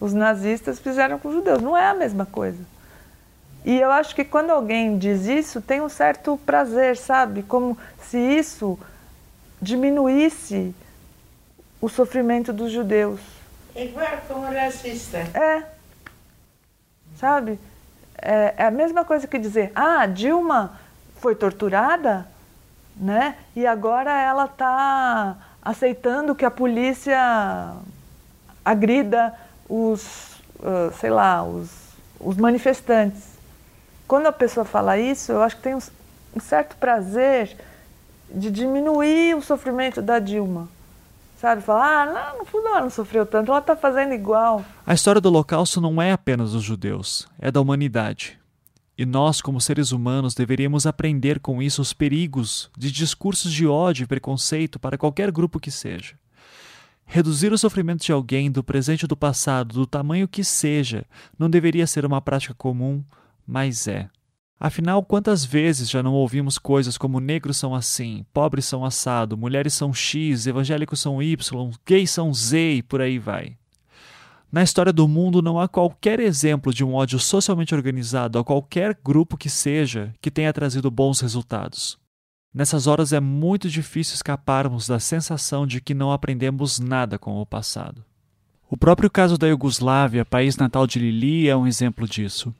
Os 0.00 0.12
nazistas 0.12 0.80
fizeram 0.80 1.20
com 1.20 1.28
os 1.28 1.34
judeus. 1.34 1.62
Não 1.62 1.76
é 1.76 1.86
a 1.86 1.94
mesma 1.94 2.26
coisa. 2.26 2.58
E 3.64 3.80
eu 3.80 3.90
acho 3.90 4.14
que 4.14 4.24
quando 4.24 4.50
alguém 4.50 4.98
diz 4.98 5.24
isso, 5.24 5.62
tem 5.62 5.80
um 5.80 5.88
certo 5.88 6.38
prazer, 6.44 6.96
sabe? 6.96 7.42
Como 7.42 7.78
se 7.98 8.18
isso 8.18 8.78
diminuísse 9.60 10.74
o 11.80 11.88
sofrimento 11.88 12.52
dos 12.52 12.70
judeus. 12.70 13.20
Igual 13.74 14.06
como 14.28 14.44
racista. 14.46 15.18
É, 15.18 15.62
sabe? 17.16 17.58
É, 18.16 18.54
é 18.58 18.66
a 18.66 18.70
mesma 18.70 19.04
coisa 19.04 19.26
que 19.26 19.38
dizer, 19.38 19.72
ah, 19.74 20.06
Dilma 20.06 20.78
foi 21.16 21.34
torturada, 21.34 22.26
né? 22.94 23.36
E 23.56 23.66
agora 23.66 24.12
ela 24.12 24.44
está 24.44 25.36
aceitando 25.62 26.34
que 26.34 26.44
a 26.44 26.50
polícia 26.50 27.72
agrida 28.62 29.34
os, 29.68 30.40
sei 31.00 31.10
lá, 31.10 31.42
os, 31.42 31.70
os 32.20 32.36
manifestantes. 32.36 33.33
Quando 34.06 34.26
a 34.26 34.32
pessoa 34.32 34.64
fala 34.64 34.98
isso, 34.98 35.32
eu 35.32 35.42
acho 35.42 35.56
que 35.56 35.62
tem 35.62 35.74
um, 35.74 35.80
certo 36.40 36.76
prazer 36.76 37.56
de 38.30 38.50
diminuir 38.50 39.34
o 39.34 39.42
sofrimento 39.42 40.02
da 40.02 40.18
Dilma. 40.18 40.68
Sabe? 41.40 41.62
Falar, 41.62 42.08
ah, 42.08 42.34
no 42.38 42.44
fundo 42.44 42.68
ela 42.68 42.80
não 42.80 42.90
sofreu 42.90 43.26
tanto, 43.26 43.50
ela 43.50 43.60
está 43.60 43.76
fazendo 43.76 44.14
igual. 44.14 44.64
A 44.86 44.94
história 44.94 45.20
do 45.20 45.28
Holocausto 45.28 45.80
não 45.80 46.00
é 46.00 46.12
apenas 46.12 46.52
dos 46.52 46.62
judeus, 46.62 47.28
é 47.38 47.50
da 47.50 47.60
humanidade. 47.60 48.38
E 48.96 49.04
nós, 49.04 49.42
como 49.42 49.60
seres 49.60 49.90
humanos, 49.90 50.34
deveríamos 50.34 50.86
aprender 50.86 51.40
com 51.40 51.60
isso 51.60 51.82
os 51.82 51.92
perigos 51.92 52.70
de 52.78 52.92
discursos 52.92 53.52
de 53.52 53.66
ódio 53.66 54.04
e 54.04 54.06
preconceito 54.06 54.78
para 54.78 54.96
qualquer 54.96 55.32
grupo 55.32 55.58
que 55.58 55.70
seja. 55.70 56.14
Reduzir 57.04 57.52
o 57.52 57.58
sofrimento 57.58 58.04
de 58.04 58.12
alguém 58.12 58.50
do 58.50 58.62
presente 58.62 59.04
ou 59.04 59.08
do 59.08 59.16
passado, 59.16 59.74
do 59.74 59.86
tamanho 59.86 60.28
que 60.28 60.44
seja, 60.44 61.04
não 61.38 61.50
deveria 61.50 61.86
ser 61.86 62.06
uma 62.06 62.20
prática 62.20 62.54
comum, 62.54 63.02
mas 63.46 63.86
é. 63.88 64.08
Afinal, 64.58 65.02
quantas 65.02 65.44
vezes 65.44 65.90
já 65.90 66.02
não 66.02 66.14
ouvimos 66.14 66.58
coisas 66.58 66.96
como 66.96 67.20
negros 67.20 67.56
são 67.56 67.74
assim, 67.74 68.24
pobres 68.32 68.64
são 68.64 68.84
assado, 68.84 69.36
mulheres 69.36 69.74
são 69.74 69.92
X, 69.92 70.46
evangélicos 70.46 71.00
são 71.00 71.22
Y, 71.22 71.70
gays 71.84 72.10
são 72.10 72.32
Z 72.32 72.76
e 72.76 72.82
por 72.82 73.00
aí 73.00 73.18
vai. 73.18 73.56
Na 74.50 74.62
história 74.62 74.92
do 74.92 75.08
mundo 75.08 75.42
não 75.42 75.58
há 75.58 75.66
qualquer 75.66 76.20
exemplo 76.20 76.72
de 76.72 76.84
um 76.84 76.94
ódio 76.94 77.18
socialmente 77.18 77.74
organizado 77.74 78.38
a 78.38 78.44
qualquer 78.44 78.96
grupo 79.04 79.36
que 79.36 79.50
seja 79.50 80.14
que 80.20 80.30
tenha 80.30 80.52
trazido 80.52 80.90
bons 80.90 81.20
resultados. 81.20 81.98
Nessas 82.54 82.86
horas 82.86 83.12
é 83.12 83.18
muito 83.18 83.68
difícil 83.68 84.14
escaparmos 84.14 84.86
da 84.86 85.00
sensação 85.00 85.66
de 85.66 85.80
que 85.80 85.92
não 85.92 86.12
aprendemos 86.12 86.78
nada 86.78 87.18
com 87.18 87.40
o 87.40 87.44
passado. 87.44 88.04
O 88.70 88.76
próprio 88.76 89.10
caso 89.10 89.36
da 89.36 89.48
Iugoslávia, 89.48 90.24
país 90.24 90.56
natal 90.56 90.86
de 90.86 91.00
Lili, 91.00 91.48
é 91.48 91.56
um 91.56 91.66
exemplo 91.66 92.06
disso. 92.06 92.54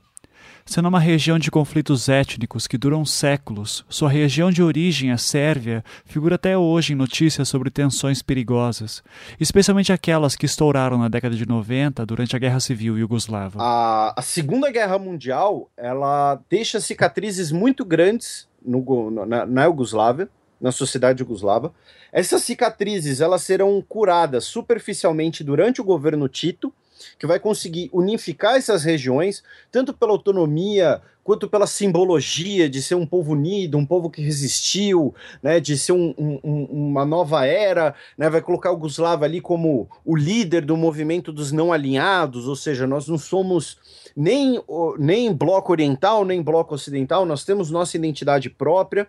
Sendo 0.66 0.88
uma 0.88 0.98
região 0.98 1.38
de 1.38 1.50
conflitos 1.50 2.08
étnicos 2.08 2.66
que 2.66 2.78
duram 2.78 3.04
séculos, 3.04 3.84
sua 3.86 4.08
região 4.08 4.50
de 4.50 4.62
origem, 4.62 5.12
a 5.12 5.18
Sérvia, 5.18 5.84
figura 6.06 6.36
até 6.36 6.56
hoje 6.56 6.94
em 6.94 6.96
notícias 6.96 7.50
sobre 7.50 7.70
tensões 7.70 8.22
perigosas, 8.22 9.02
especialmente 9.38 9.92
aquelas 9.92 10.34
que 10.34 10.46
estouraram 10.46 10.96
na 10.96 11.08
década 11.08 11.36
de 11.36 11.46
90 11.46 12.06
durante 12.06 12.34
a 12.34 12.38
Guerra 12.38 12.60
Civil 12.60 12.98
Iugoslava. 12.98 13.58
A, 13.60 14.14
a 14.16 14.22
Segunda 14.22 14.70
Guerra 14.70 14.98
Mundial 14.98 15.70
ela 15.76 16.40
deixa 16.48 16.80
cicatrizes 16.80 17.52
muito 17.52 17.84
grandes 17.84 18.48
no, 18.64 19.10
na, 19.26 19.44
na 19.44 19.64
Iugoslávia, 19.64 20.30
na 20.58 20.72
sociedade 20.72 21.18
jugoslava. 21.18 21.74
Essas 22.10 22.42
cicatrizes 22.42 23.20
elas 23.20 23.42
serão 23.42 23.84
curadas 23.86 24.44
superficialmente 24.44 25.44
durante 25.44 25.82
o 25.82 25.84
governo 25.84 26.26
Tito, 26.26 26.72
que 27.18 27.26
vai 27.26 27.38
conseguir 27.38 27.90
unificar 27.92 28.56
essas 28.56 28.84
regiões, 28.84 29.42
tanto 29.70 29.92
pela 29.92 30.12
autonomia 30.12 31.00
quanto 31.24 31.48
pela 31.48 31.66
simbologia 31.66 32.68
de 32.68 32.82
ser 32.82 32.94
um 32.94 33.06
povo 33.06 33.32
unido, 33.32 33.78
um 33.78 33.86
povo 33.86 34.10
que 34.10 34.20
resistiu, 34.20 35.14
né, 35.42 35.58
de 35.58 35.76
ser 35.78 35.92
um, 35.92 36.14
um, 36.18 36.64
uma 36.70 37.04
nova 37.06 37.46
era, 37.46 37.94
né, 38.16 38.28
vai 38.28 38.42
colocar 38.42 38.70
o 38.70 38.76
Guslava 38.76 39.24
ali 39.24 39.40
como 39.40 39.88
o 40.04 40.14
líder 40.14 40.66
do 40.66 40.76
movimento 40.76 41.32
dos 41.32 41.50
não 41.50 41.72
alinhados, 41.72 42.46
ou 42.46 42.54
seja, 42.54 42.86
nós 42.86 43.08
não 43.08 43.16
somos 43.16 43.78
nem, 44.14 44.62
nem 44.98 45.32
bloco 45.32 45.72
oriental, 45.72 46.26
nem 46.26 46.42
bloco 46.42 46.74
ocidental, 46.74 47.24
nós 47.24 47.42
temos 47.42 47.70
nossa 47.70 47.96
identidade 47.96 48.50
própria, 48.50 49.08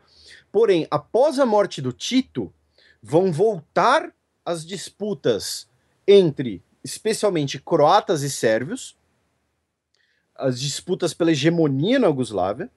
porém, 0.52 0.88
após 0.90 1.38
a 1.38 1.46
morte 1.46 1.82
do 1.82 1.92
Tito, 1.92 2.52
vão 3.04 3.32
voltar 3.32 4.10
as 4.46 4.66
disputas 4.66 5.68
entre 6.08 6.64
especialmente 6.86 7.60
croatas 7.60 8.22
e 8.22 8.30
sérvios, 8.30 8.96
as 10.36 10.60
disputas 10.60 11.16
pela 11.16 11.32
hegemonia 11.32 11.98
na 11.98 12.08
Yugoslávia, 12.08 12.70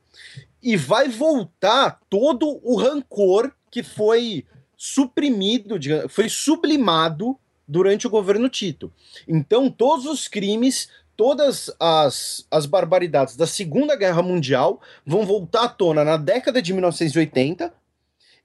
e 0.63 0.77
vai 0.79 1.09
voltar 1.09 2.01
todo 2.09 2.59
o 2.63 2.77
rancor 2.77 3.53
que 3.71 3.83
foi 3.83 4.47
suprimido, 4.77 5.79
foi 6.09 6.29
sublimado 6.31 7.39
durante 7.67 8.07
o 8.07 8.11
governo 8.11 8.49
Tito. 8.49 8.91
Então, 9.27 9.71
todos 9.71 10.07
os 10.07 10.27
crimes, 10.27 10.89
todas 11.15 11.71
as, 11.79 12.47
as 12.51 12.65
barbaridades 12.65 13.37
da 13.37 13.47
Segunda 13.47 13.95
Guerra 13.95 14.23
Mundial 14.23 14.81
vão 15.05 15.27
voltar 15.27 15.65
à 15.65 15.69
tona 15.69 16.03
na 16.03 16.17
década 16.17 16.63
de 16.63 16.73
1980, 16.73 17.75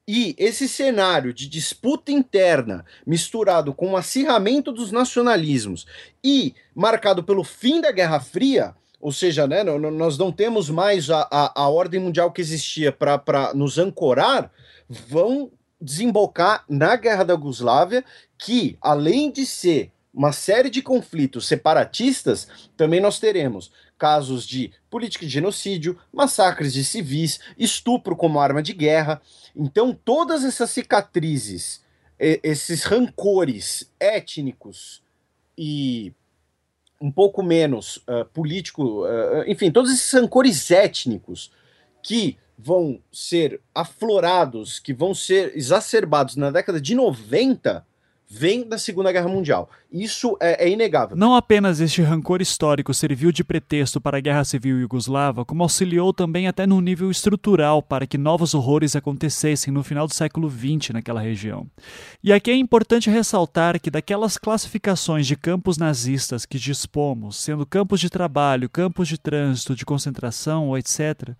e 0.07 0.35
esse 0.37 0.67
cenário 0.67 1.33
de 1.33 1.47
disputa 1.47 2.11
interna, 2.11 2.85
misturado 3.05 3.73
com 3.73 3.91
o 3.91 3.97
acirramento 3.97 4.71
dos 4.71 4.91
nacionalismos 4.91 5.85
e 6.23 6.53
marcado 6.75 7.23
pelo 7.23 7.43
fim 7.43 7.79
da 7.79 7.91
Guerra 7.91 8.19
Fria, 8.19 8.75
ou 8.99 9.11
seja, 9.11 9.47
né, 9.47 9.63
nós 9.63 10.17
não 10.17 10.31
temos 10.31 10.69
mais 10.69 11.09
a, 11.09 11.27
a, 11.31 11.63
a 11.63 11.69
ordem 11.69 11.99
mundial 11.99 12.31
que 12.31 12.41
existia 12.41 12.91
para 12.91 13.53
nos 13.53 13.77
ancorar, 13.77 14.51
vão 14.87 15.51
desembocar 15.79 16.63
na 16.69 16.95
Guerra 16.95 17.23
da 17.23 17.33
Yugoslávia, 17.33 18.03
que, 18.37 18.77
além 18.81 19.31
de 19.31 19.45
ser 19.45 19.91
uma 20.13 20.31
série 20.31 20.69
de 20.69 20.81
conflitos 20.81 21.47
separatistas, 21.47 22.47
também 22.77 23.01
nós 23.01 23.19
teremos 23.19 23.71
casos 23.97 24.45
de 24.45 24.71
política 24.89 25.25
de 25.25 25.31
genocídio, 25.31 25.97
massacres 26.11 26.73
de 26.73 26.83
civis, 26.83 27.39
estupro 27.57 28.15
como 28.15 28.39
arma 28.39 28.61
de 28.61 28.73
guerra. 28.73 29.21
Então, 29.55 29.93
todas 29.93 30.43
essas 30.43 30.69
cicatrizes, 30.69 31.81
esses 32.19 32.83
rancores 32.83 33.91
étnicos 33.99 35.01
e 35.57 36.13
um 37.01 37.11
pouco 37.11 37.43
menos 37.43 37.97
uh, 37.97 38.25
político, 38.33 39.03
uh, 39.05 39.43
enfim, 39.45 39.71
todos 39.71 39.91
esses 39.91 40.11
rancores 40.13 40.71
étnicos 40.71 41.51
que 42.01 42.37
vão 42.57 43.01
ser 43.11 43.59
aflorados, 43.75 44.79
que 44.79 44.93
vão 44.93 45.13
ser 45.13 45.51
exacerbados 45.55 46.35
na 46.35 46.49
década 46.49 46.79
de 46.79 46.95
90, 46.95 47.85
vem 48.35 48.67
da 48.67 48.79
Segunda 48.79 49.11
Guerra 49.11 49.27
Mundial. 49.27 49.69
Isso 49.91 50.35
é, 50.41 50.65
é, 50.65 50.69
inegável. 50.69 51.15
Não 51.15 51.35
apenas 51.35 51.79
este 51.79 52.01
rancor 52.01 52.41
histórico 52.41 52.91
serviu 52.91 53.31
de 53.31 53.43
pretexto 53.43 54.01
para 54.01 54.17
a 54.17 54.19
Guerra 54.19 54.43
Civil 54.43 54.79
Yugoslava, 54.79 55.45
como 55.45 55.61
auxiliou 55.61 56.11
também 56.11 56.47
até 56.47 56.65
no 56.65 56.81
nível 56.81 57.11
estrutural 57.11 57.83
para 57.83 58.07
que 58.07 58.17
novos 58.17 58.55
horrores 58.55 58.95
acontecessem 58.95 59.71
no 59.71 59.83
final 59.83 60.07
do 60.07 60.15
século 60.15 60.49
XX 60.49 60.89
naquela 60.93 61.21
região. 61.21 61.67
E 62.23 62.33
aqui 62.33 62.49
é 62.49 62.55
importante 62.55 63.07
ressaltar 63.07 63.79
que 63.79 63.91
daquelas 63.91 64.35
classificações 64.35 65.27
de 65.27 65.35
campos 65.35 65.77
nazistas 65.77 66.43
que 66.43 66.57
dispomos, 66.57 67.35
sendo 67.35 67.67
campos 67.67 67.99
de 67.99 68.09
trabalho, 68.09 68.67
campos 68.67 69.07
de 69.07 69.17
trânsito, 69.19 69.75
de 69.75 69.85
concentração, 69.85 70.75
etc., 70.75 71.35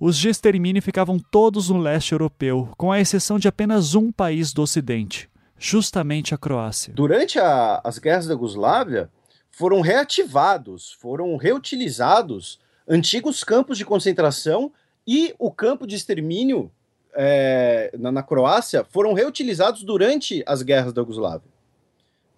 os 0.00 0.18
de 0.18 0.28
extermínio 0.28 0.82
ficavam 0.82 1.16
todos 1.18 1.68
no 1.68 1.78
leste 1.78 2.10
europeu, 2.10 2.68
com 2.76 2.90
a 2.90 3.00
exceção 3.00 3.38
de 3.38 3.46
apenas 3.46 3.94
um 3.94 4.10
país 4.10 4.52
do 4.52 4.62
ocidente, 4.62 5.28
justamente 5.58 6.34
a 6.34 6.38
Croácia. 6.38 6.92
Durante 6.94 7.38
a, 7.38 7.80
as 7.84 7.98
guerras 7.98 8.26
da 8.26 8.34
Yugoslávia, 8.34 9.10
foram 9.50 9.80
reativados, 9.80 10.92
foram 11.00 11.36
reutilizados 11.36 12.58
antigos 12.88 13.44
campos 13.44 13.78
de 13.78 13.84
concentração 13.84 14.72
e 15.06 15.34
o 15.38 15.50
campo 15.50 15.86
de 15.86 15.94
extermínio 15.94 16.70
é, 17.14 17.92
na, 17.98 18.10
na, 18.10 18.22
Croácia 18.22 18.84
foram 18.84 19.12
reutilizados 19.12 19.84
durante 19.84 20.42
as 20.46 20.62
guerras 20.62 20.92
da 20.92 21.02
Yugoslávia. 21.02 21.48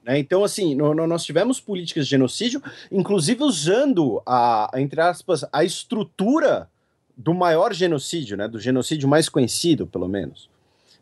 Né? 0.05 0.19
Então, 0.19 0.45
assim, 0.45 0.75
no, 0.75 0.95
no, 0.95 1.07
nós 1.07 1.25
tivemos 1.25 1.59
políticas 1.59 2.05
de 2.05 2.11
genocídio, 2.11 2.63
inclusive 2.93 3.43
usando 3.43 4.23
a, 4.27 4.71
entre 4.75 5.01
aspas, 5.01 5.45
a 5.53 5.65
estrutura 5.65 6.69
do 7.17 7.33
maior 7.33 7.73
genocídio, 7.73 8.37
né, 8.37 8.47
do 8.47 8.61
genocídio 8.61 9.09
mais 9.09 9.29
conhecido, 9.29 9.87
pelo 9.87 10.07
menos. 10.07 10.51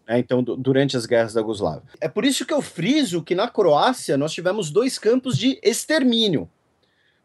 É, 0.07 0.19
então, 0.19 0.43
durante 0.43 0.97
as 0.97 1.07
guerras 1.07 1.33
da 1.33 1.40
Yugoslávia. 1.40 1.83
É 2.01 2.09
por 2.09 2.25
isso 2.25 2.45
que 2.45 2.53
eu 2.53 2.61
friso 2.61 3.23
que 3.23 3.35
na 3.35 3.49
Croácia 3.49 4.17
nós 4.19 4.33
tivemos 4.33 4.71
dois 4.71 4.99
campos 4.99 5.37
de 5.38 5.59
extermínio. 5.62 6.49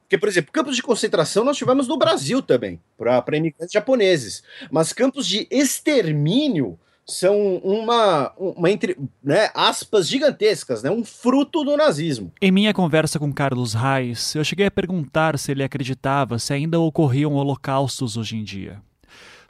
Porque, 0.03 0.17
por 0.17 0.29
exemplo, 0.29 0.51
campos 0.51 0.75
de 0.75 0.81
concentração 0.81 1.43
nós 1.43 1.57
tivemos 1.57 1.87
no 1.87 1.97
Brasil 1.97 2.41
também, 2.41 2.79
para 2.97 3.37
imigrantes 3.37 3.71
japoneses. 3.71 4.41
Mas 4.71 4.93
campos 4.93 5.27
de 5.27 5.47
extermínio 5.51 6.79
são 7.05 7.57
uma, 7.57 8.31
uma 8.37 8.71
entre 8.71 8.97
né, 9.23 9.49
aspas 9.53 10.07
gigantescas, 10.07 10.83
né, 10.83 10.89
um 10.89 11.03
fruto 11.03 11.63
do 11.63 11.75
nazismo. 11.75 12.31
Em 12.41 12.51
minha 12.51 12.73
conversa 12.73 13.19
com 13.19 13.33
Carlos 13.33 13.73
Reis, 13.73 14.35
eu 14.35 14.43
cheguei 14.43 14.67
a 14.67 14.71
perguntar 14.71 15.37
se 15.37 15.51
ele 15.51 15.63
acreditava 15.63 16.39
se 16.39 16.53
ainda 16.53 16.79
ocorriam 16.79 17.33
holocaustos 17.33 18.15
hoje 18.15 18.37
em 18.37 18.43
dia. 18.43 18.81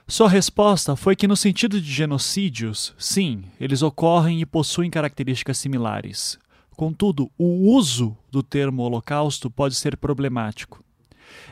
Sua 0.09 0.27
resposta 0.27 0.95
foi 0.95 1.15
que, 1.15 1.27
no 1.27 1.37
sentido 1.37 1.79
de 1.79 1.93
genocídios, 1.93 2.95
sim, 2.97 3.43
eles 3.61 3.83
ocorrem 3.83 4.41
e 4.41 4.45
possuem 4.45 4.89
características 4.89 5.59
similares. 5.59 6.39
Contudo, 6.71 7.29
o 7.37 7.71
uso 7.71 8.17
do 8.31 8.41
termo 8.41 8.81
holocausto 8.81 9.51
pode 9.51 9.75
ser 9.75 9.95
problemático. 9.95 10.83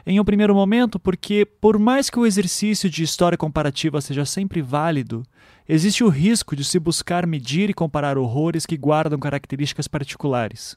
Em 0.04 0.20
um 0.20 0.26
primeiro 0.26 0.56
momento, 0.56 1.00
porque, 1.00 1.46
por 1.46 1.78
mais 1.78 2.10
que 2.10 2.18
o 2.18 2.26
exercício 2.26 2.90
de 2.90 3.04
história 3.04 3.38
comparativa 3.38 4.02
seja 4.02 4.26
sempre 4.26 4.60
válido, 4.60 5.22
existe 5.70 6.04
o 6.04 6.10
risco 6.10 6.56
de 6.56 6.64
se 6.64 6.80
buscar 6.80 7.28
medir 7.28 7.70
e 7.70 7.76
comparar 7.76 8.18
horrores 8.18 8.66
que 8.66 8.76
guardam 8.76 9.20
características 9.20 9.88
particulares. 9.88 10.76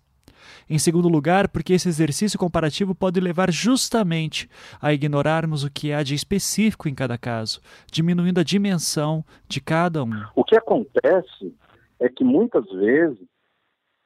Em 0.68 0.78
segundo 0.78 1.08
lugar, 1.08 1.48
porque 1.48 1.72
esse 1.72 1.88
exercício 1.88 2.38
comparativo 2.38 2.94
pode 2.94 3.20
levar 3.20 3.50
justamente 3.50 4.48
a 4.80 4.92
ignorarmos 4.92 5.64
o 5.64 5.70
que 5.70 5.92
há 5.92 6.02
de 6.02 6.14
específico 6.14 6.88
em 6.88 6.94
cada 6.94 7.18
caso, 7.18 7.60
diminuindo 7.90 8.40
a 8.40 8.44
dimensão 8.44 9.24
de 9.48 9.60
cada 9.60 10.02
um. 10.04 10.24
O 10.34 10.44
que 10.44 10.56
acontece 10.56 11.54
é 11.98 12.08
que 12.08 12.24
muitas 12.24 12.64
vezes 12.70 13.18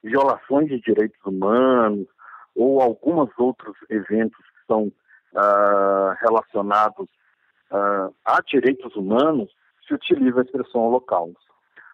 violações 0.03 0.67
de 0.67 0.79
direitos 0.81 1.19
humanos 1.25 2.07
ou 2.55 2.81
alguns 2.81 3.29
outros 3.37 3.75
eventos 3.89 4.37
que 4.37 4.65
são 4.67 4.83
uh, 4.83 6.15
relacionados 6.21 7.07
uh, 7.71 8.13
a 8.23 8.41
direitos 8.47 8.95
humanos 8.95 9.49
se 9.87 9.93
utiliza 9.93 10.39
a 10.39 10.43
expressão 10.43 10.81
holocausto. 10.81 11.35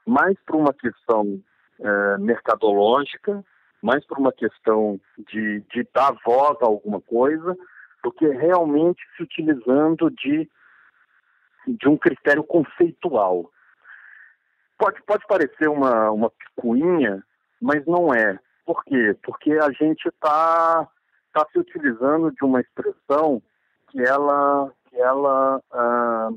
Mais 0.05 0.37
por 0.45 0.55
uma 0.55 0.73
questão 0.73 1.41
uh, 1.79 2.19
mercadológica 2.19 3.43
mais 3.81 4.05
por 4.05 4.19
uma 4.19 4.31
questão 4.31 4.99
de, 5.17 5.61
de 5.71 5.87
dar 5.93 6.13
voz 6.25 6.57
a 6.61 6.65
alguma 6.65 7.01
coisa, 7.01 7.57
do 8.03 8.11
que 8.11 8.27
realmente 8.27 9.01
se 9.15 9.23
utilizando 9.23 10.09
de, 10.11 10.49
de 11.67 11.87
um 11.87 11.97
critério 11.97 12.43
conceitual. 12.43 13.51
Pode, 14.77 15.01
pode 15.03 15.25
parecer 15.27 15.69
uma, 15.69 16.09
uma 16.11 16.29
picuinha, 16.31 17.23
mas 17.61 17.85
não 17.85 18.13
é. 18.13 18.39
Por 18.65 18.83
quê? 18.83 19.15
Porque 19.23 19.51
a 19.53 19.71
gente 19.71 20.07
está 20.07 20.87
tá 21.33 21.47
se 21.51 21.59
utilizando 21.59 22.31
de 22.31 22.43
uma 22.43 22.61
expressão 22.61 23.41
que 23.89 24.01
ela, 24.01 24.71
que 24.89 24.97
ela 24.97 25.61
ah, 25.71 26.29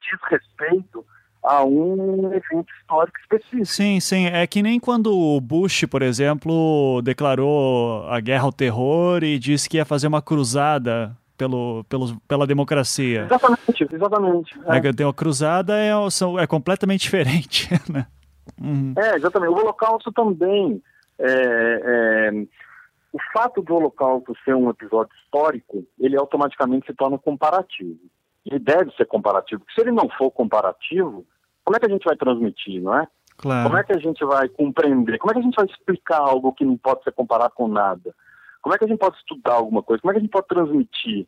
diz 0.00 0.20
respeito 0.28 1.06
a 1.44 1.64
um 1.64 2.32
evento 2.32 2.66
histórico 2.80 3.18
específico. 3.20 3.66
Sim, 3.66 4.00
sim. 4.00 4.26
É 4.26 4.46
que 4.46 4.62
nem 4.62 4.78
quando 4.78 5.16
o 5.16 5.40
Bush, 5.40 5.84
por 5.86 6.02
exemplo, 6.02 7.00
declarou 7.02 8.06
a 8.08 8.20
guerra 8.20 8.44
ao 8.44 8.52
terror 8.52 9.24
e 9.24 9.38
disse 9.38 9.68
que 9.68 9.76
ia 9.76 9.84
fazer 9.84 10.06
uma 10.06 10.22
cruzada 10.22 11.16
pelo, 11.36 11.84
pelo, 11.84 12.20
pela 12.28 12.46
democracia. 12.46 13.22
Exatamente, 13.22 13.88
exatamente. 13.92 14.60
É. 14.66 15.02
É, 15.02 15.04
uma 15.04 15.14
cruzada 15.14 15.76
é, 15.76 15.90
é 16.38 16.46
completamente 16.46 17.02
diferente, 17.02 17.68
né? 17.90 18.06
Uhum. 18.60 18.94
É, 18.96 19.16
exatamente. 19.16 19.50
O 19.50 19.58
Holocausto 19.58 20.12
também. 20.12 20.80
É, 21.18 21.28
é, 21.28 22.30
o 23.12 23.18
fato 23.32 23.60
do 23.60 23.74
Holocausto 23.74 24.32
ser 24.44 24.54
um 24.54 24.70
episódio 24.70 25.14
histórico, 25.22 25.84
ele 25.98 26.16
automaticamente 26.16 26.86
se 26.86 26.94
torna 26.94 27.18
comparativo. 27.18 27.98
Ele 28.46 28.58
deve 28.58 28.90
ser 28.92 29.06
comparativo. 29.06 29.60
Porque 29.60 29.74
se 29.74 29.80
ele 29.80 29.92
não 29.92 30.08
for 30.16 30.30
comparativo, 30.30 31.26
como 31.64 31.76
é 31.76 31.80
que 31.80 31.86
a 31.86 31.88
gente 31.88 32.04
vai 32.04 32.16
transmitir, 32.16 32.82
não 32.82 32.98
é? 32.98 33.06
Claro. 33.36 33.68
Como 33.68 33.78
é 33.78 33.84
que 33.84 33.92
a 33.92 33.98
gente 33.98 34.24
vai 34.24 34.48
compreender? 34.48 35.18
Como 35.18 35.30
é 35.30 35.34
que 35.34 35.40
a 35.40 35.42
gente 35.42 35.54
vai 35.54 35.66
explicar 35.66 36.18
algo 36.18 36.52
que 36.52 36.64
não 36.64 36.76
pode 36.76 37.02
ser 37.02 37.12
comparado 37.12 37.54
com 37.54 37.66
nada? 37.66 38.14
Como 38.60 38.74
é 38.74 38.78
que 38.78 38.84
a 38.84 38.88
gente 38.88 38.98
pode 38.98 39.16
estudar 39.16 39.54
alguma 39.54 39.82
coisa? 39.82 40.00
Como 40.00 40.12
é 40.12 40.14
que 40.14 40.18
a 40.18 40.22
gente 40.22 40.30
pode 40.30 40.46
transmitir? 40.46 41.26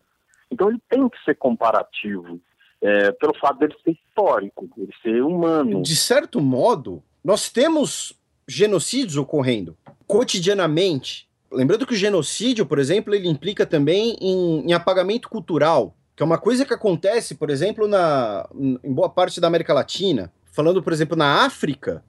Então 0.51 0.69
ele 0.69 0.81
tem 0.89 1.09
que 1.09 1.23
ser 1.25 1.35
comparativo, 1.35 2.41
é, 2.81 3.11
pelo 3.13 3.37
fato 3.39 3.59
dele 3.59 3.75
ser 3.83 3.93
histórico, 3.93 4.69
ele 4.77 4.93
ser 5.03 5.23
humano. 5.23 5.83
De 5.83 5.97
certo 5.97 6.41
modo, 6.41 7.03
nós 7.25 7.49
temos 7.51 8.13
genocídios 8.47 9.17
ocorrendo 9.17 9.77
cotidianamente. 10.07 11.29
Lembrando 11.51 11.87
que 11.87 11.95
o 11.95 11.97
genocídio, 11.97 12.67
por 12.67 12.79
exemplo, 12.79 13.15
ele 13.15 13.29
implica 13.29 13.65
também 13.65 14.17
em, 14.21 14.69
em 14.69 14.73
apagamento 14.73 15.29
cultural 15.29 15.97
que 16.17 16.23
é 16.23 16.27
uma 16.27 16.39
coisa 16.39 16.65
que 16.65 16.73
acontece, 16.73 17.35
por 17.35 17.51
exemplo, 17.51 17.89
na, 17.89 18.49
em 18.55 18.93
boa 18.93 19.09
parte 19.09 19.41
da 19.41 19.49
América 19.49 19.75
Latina. 19.75 20.33
Falando, 20.53 20.83
por 20.83 20.93
exemplo, 20.93 21.17
na 21.17 21.45
África, 21.45 22.05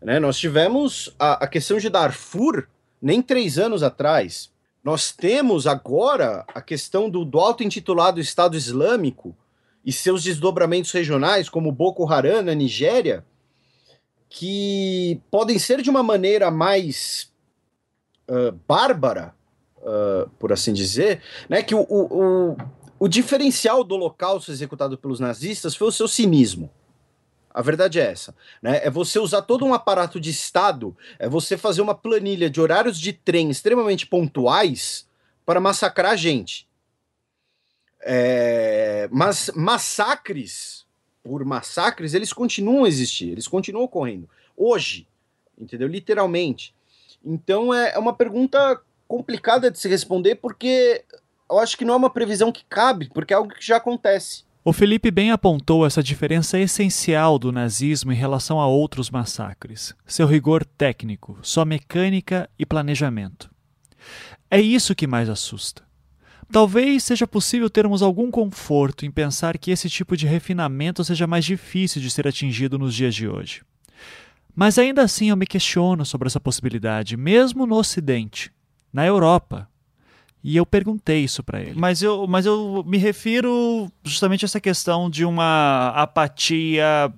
né, 0.00 0.20
nós 0.20 0.38
tivemos 0.38 1.14
a, 1.18 1.44
a 1.44 1.46
questão 1.48 1.78
de 1.78 1.90
Darfur 1.90 2.68
nem 3.02 3.20
três 3.20 3.58
anos 3.58 3.82
atrás. 3.82 4.50
Nós 4.82 5.10
temos 5.10 5.66
agora 5.66 6.44
a 6.54 6.60
questão 6.60 7.10
do, 7.10 7.24
do 7.24 7.40
auto-intitulado 7.40 8.20
Estado 8.20 8.56
Islâmico 8.56 9.36
e 9.84 9.92
seus 9.92 10.22
desdobramentos 10.22 10.92
regionais, 10.92 11.48
como 11.48 11.72
Boko 11.72 12.10
Haram 12.10 12.42
na 12.42 12.54
Nigéria, 12.54 13.24
que 14.28 15.20
podem 15.30 15.58
ser 15.58 15.82
de 15.82 15.90
uma 15.90 16.02
maneira 16.02 16.50
mais 16.50 17.32
uh, 18.28 18.52
bárbara, 18.68 19.34
uh, 19.78 20.28
por 20.38 20.52
assim 20.52 20.72
dizer, 20.72 21.22
né, 21.48 21.62
que 21.62 21.74
o, 21.74 21.80
o, 21.80 22.52
o 22.52 22.56
diferencial 23.06 23.84
do 23.84 23.94
holocausto 23.94 24.50
executado 24.50 24.98
pelos 24.98 25.20
nazistas 25.20 25.76
foi 25.76 25.88
o 25.88 25.92
seu 25.92 26.08
cinismo. 26.08 26.70
A 27.52 27.62
verdade 27.62 28.00
é 28.00 28.04
essa, 28.04 28.34
né? 28.62 28.80
É 28.84 28.90
você 28.90 29.18
usar 29.18 29.42
todo 29.42 29.64
um 29.64 29.74
aparato 29.74 30.20
de 30.20 30.30
Estado, 30.30 30.96
é 31.18 31.28
você 31.28 31.56
fazer 31.56 31.80
uma 31.80 31.94
planilha 31.94 32.48
de 32.48 32.60
horários 32.60 32.98
de 32.98 33.12
trem 33.12 33.50
extremamente 33.50 34.06
pontuais 34.06 35.08
para 35.44 35.60
massacrar 35.60 36.12
a 36.12 36.16
gente. 36.16 36.68
É... 38.00 39.08
Mas 39.10 39.50
massacres 39.54 40.86
por 41.22 41.44
massacres, 41.44 42.14
eles 42.14 42.32
continuam 42.32 42.84
a 42.84 42.88
existir, 42.88 43.30
eles 43.30 43.46
continuam 43.46 43.84
ocorrendo. 43.84 44.28
Hoje, 44.56 45.06
entendeu? 45.58 45.86
Literalmente. 45.86 46.74
Então 47.24 47.74
é, 47.74 47.92
é 47.94 47.98
uma 47.98 48.14
pergunta 48.14 48.80
complicada 49.06 49.70
de 49.70 49.78
se 49.78 49.88
responder 49.88 50.36
porque 50.36 51.04
eu 51.50 51.58
acho 51.58 51.76
que 51.76 51.84
não 51.84 51.94
é 51.94 51.96
uma 51.96 52.10
previsão 52.10 52.52
que 52.52 52.64
cabe, 52.68 53.10
porque 53.12 53.32
é 53.32 53.36
algo 53.36 53.52
que 53.52 53.66
já 53.66 53.76
acontece. 53.76 54.44
O 54.64 54.72
Felipe 54.72 55.10
bem 55.10 55.30
apontou 55.30 55.86
essa 55.86 56.02
diferença 56.02 56.58
essencial 56.58 57.38
do 57.38 57.50
nazismo 57.50 58.12
em 58.12 58.16
relação 58.16 58.60
a 58.60 58.66
outros 58.66 59.10
massacres: 59.10 59.94
seu 60.06 60.26
rigor 60.26 60.64
técnico, 60.64 61.38
sua 61.42 61.64
mecânica 61.64 62.50
e 62.58 62.66
planejamento. 62.66 63.50
É 64.50 64.60
isso 64.60 64.94
que 64.94 65.06
mais 65.06 65.28
assusta. 65.28 65.82
Talvez 66.50 67.04
seja 67.04 67.26
possível 67.26 67.68
termos 67.68 68.02
algum 68.02 68.30
conforto 68.30 69.04
em 69.04 69.10
pensar 69.10 69.58
que 69.58 69.70
esse 69.70 69.88
tipo 69.88 70.16
de 70.16 70.26
refinamento 70.26 71.04
seja 71.04 71.26
mais 71.26 71.44
difícil 71.44 72.00
de 72.00 72.10
ser 72.10 72.26
atingido 72.26 72.78
nos 72.78 72.94
dias 72.94 73.14
de 73.14 73.28
hoje. 73.28 73.62
Mas 74.56 74.78
ainda 74.78 75.02
assim 75.02 75.28
eu 75.28 75.36
me 75.36 75.46
questiono 75.46 76.04
sobre 76.04 76.26
essa 76.26 76.40
possibilidade, 76.40 77.16
mesmo 77.16 77.66
no 77.66 77.76
Ocidente, 77.76 78.50
na 78.92 79.06
Europa. 79.06 79.68
E 80.42 80.56
eu 80.56 80.64
perguntei 80.64 81.24
isso 81.24 81.42
para 81.42 81.60
ele. 81.60 81.74
Mas 81.74 82.00
eu, 82.00 82.26
mas 82.26 82.46
eu 82.46 82.84
me 82.86 82.96
refiro 82.96 83.90
justamente 84.04 84.44
a 84.44 84.46
essa 84.46 84.60
questão 84.60 85.10
de 85.10 85.24
uma 85.24 85.88
apatia 85.94 87.12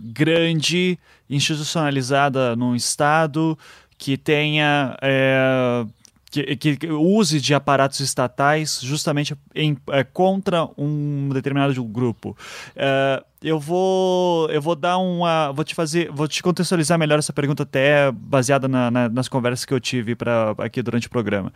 grande, 0.00 0.98
institucionalizada 1.28 2.56
num 2.56 2.74
Estado 2.74 3.58
que 3.98 4.16
tenha. 4.16 4.96
É, 5.02 5.84
que, 6.32 6.76
que, 6.76 6.86
use 6.90 7.40
de 7.40 7.54
aparatos 7.54 8.00
estatais 8.00 8.80
justamente 8.82 9.36
em, 9.54 9.76
é, 9.90 10.02
contra 10.02 10.66
um 10.78 11.28
determinado 11.28 11.84
grupo. 11.84 12.36
É, 12.74 13.22
eu 13.42 13.58
vou 13.58 14.48
eu 14.50 14.62
vou 14.62 14.76
dar 14.76 14.98
uma 14.98 15.50
vou 15.50 15.64
te 15.64 15.74
fazer 15.74 16.10
vou 16.12 16.28
te 16.28 16.42
contextualizar 16.42 16.98
melhor 16.98 17.18
essa 17.18 17.32
pergunta 17.32 17.64
até 17.64 18.10
baseada 18.12 18.68
na, 18.68 18.90
na, 18.90 19.08
nas 19.08 19.28
conversas 19.28 19.64
que 19.64 19.74
eu 19.74 19.80
tive 19.80 20.14
para 20.14 20.54
aqui 20.58 20.80
durante 20.80 21.08
o 21.08 21.10
programa 21.10 21.52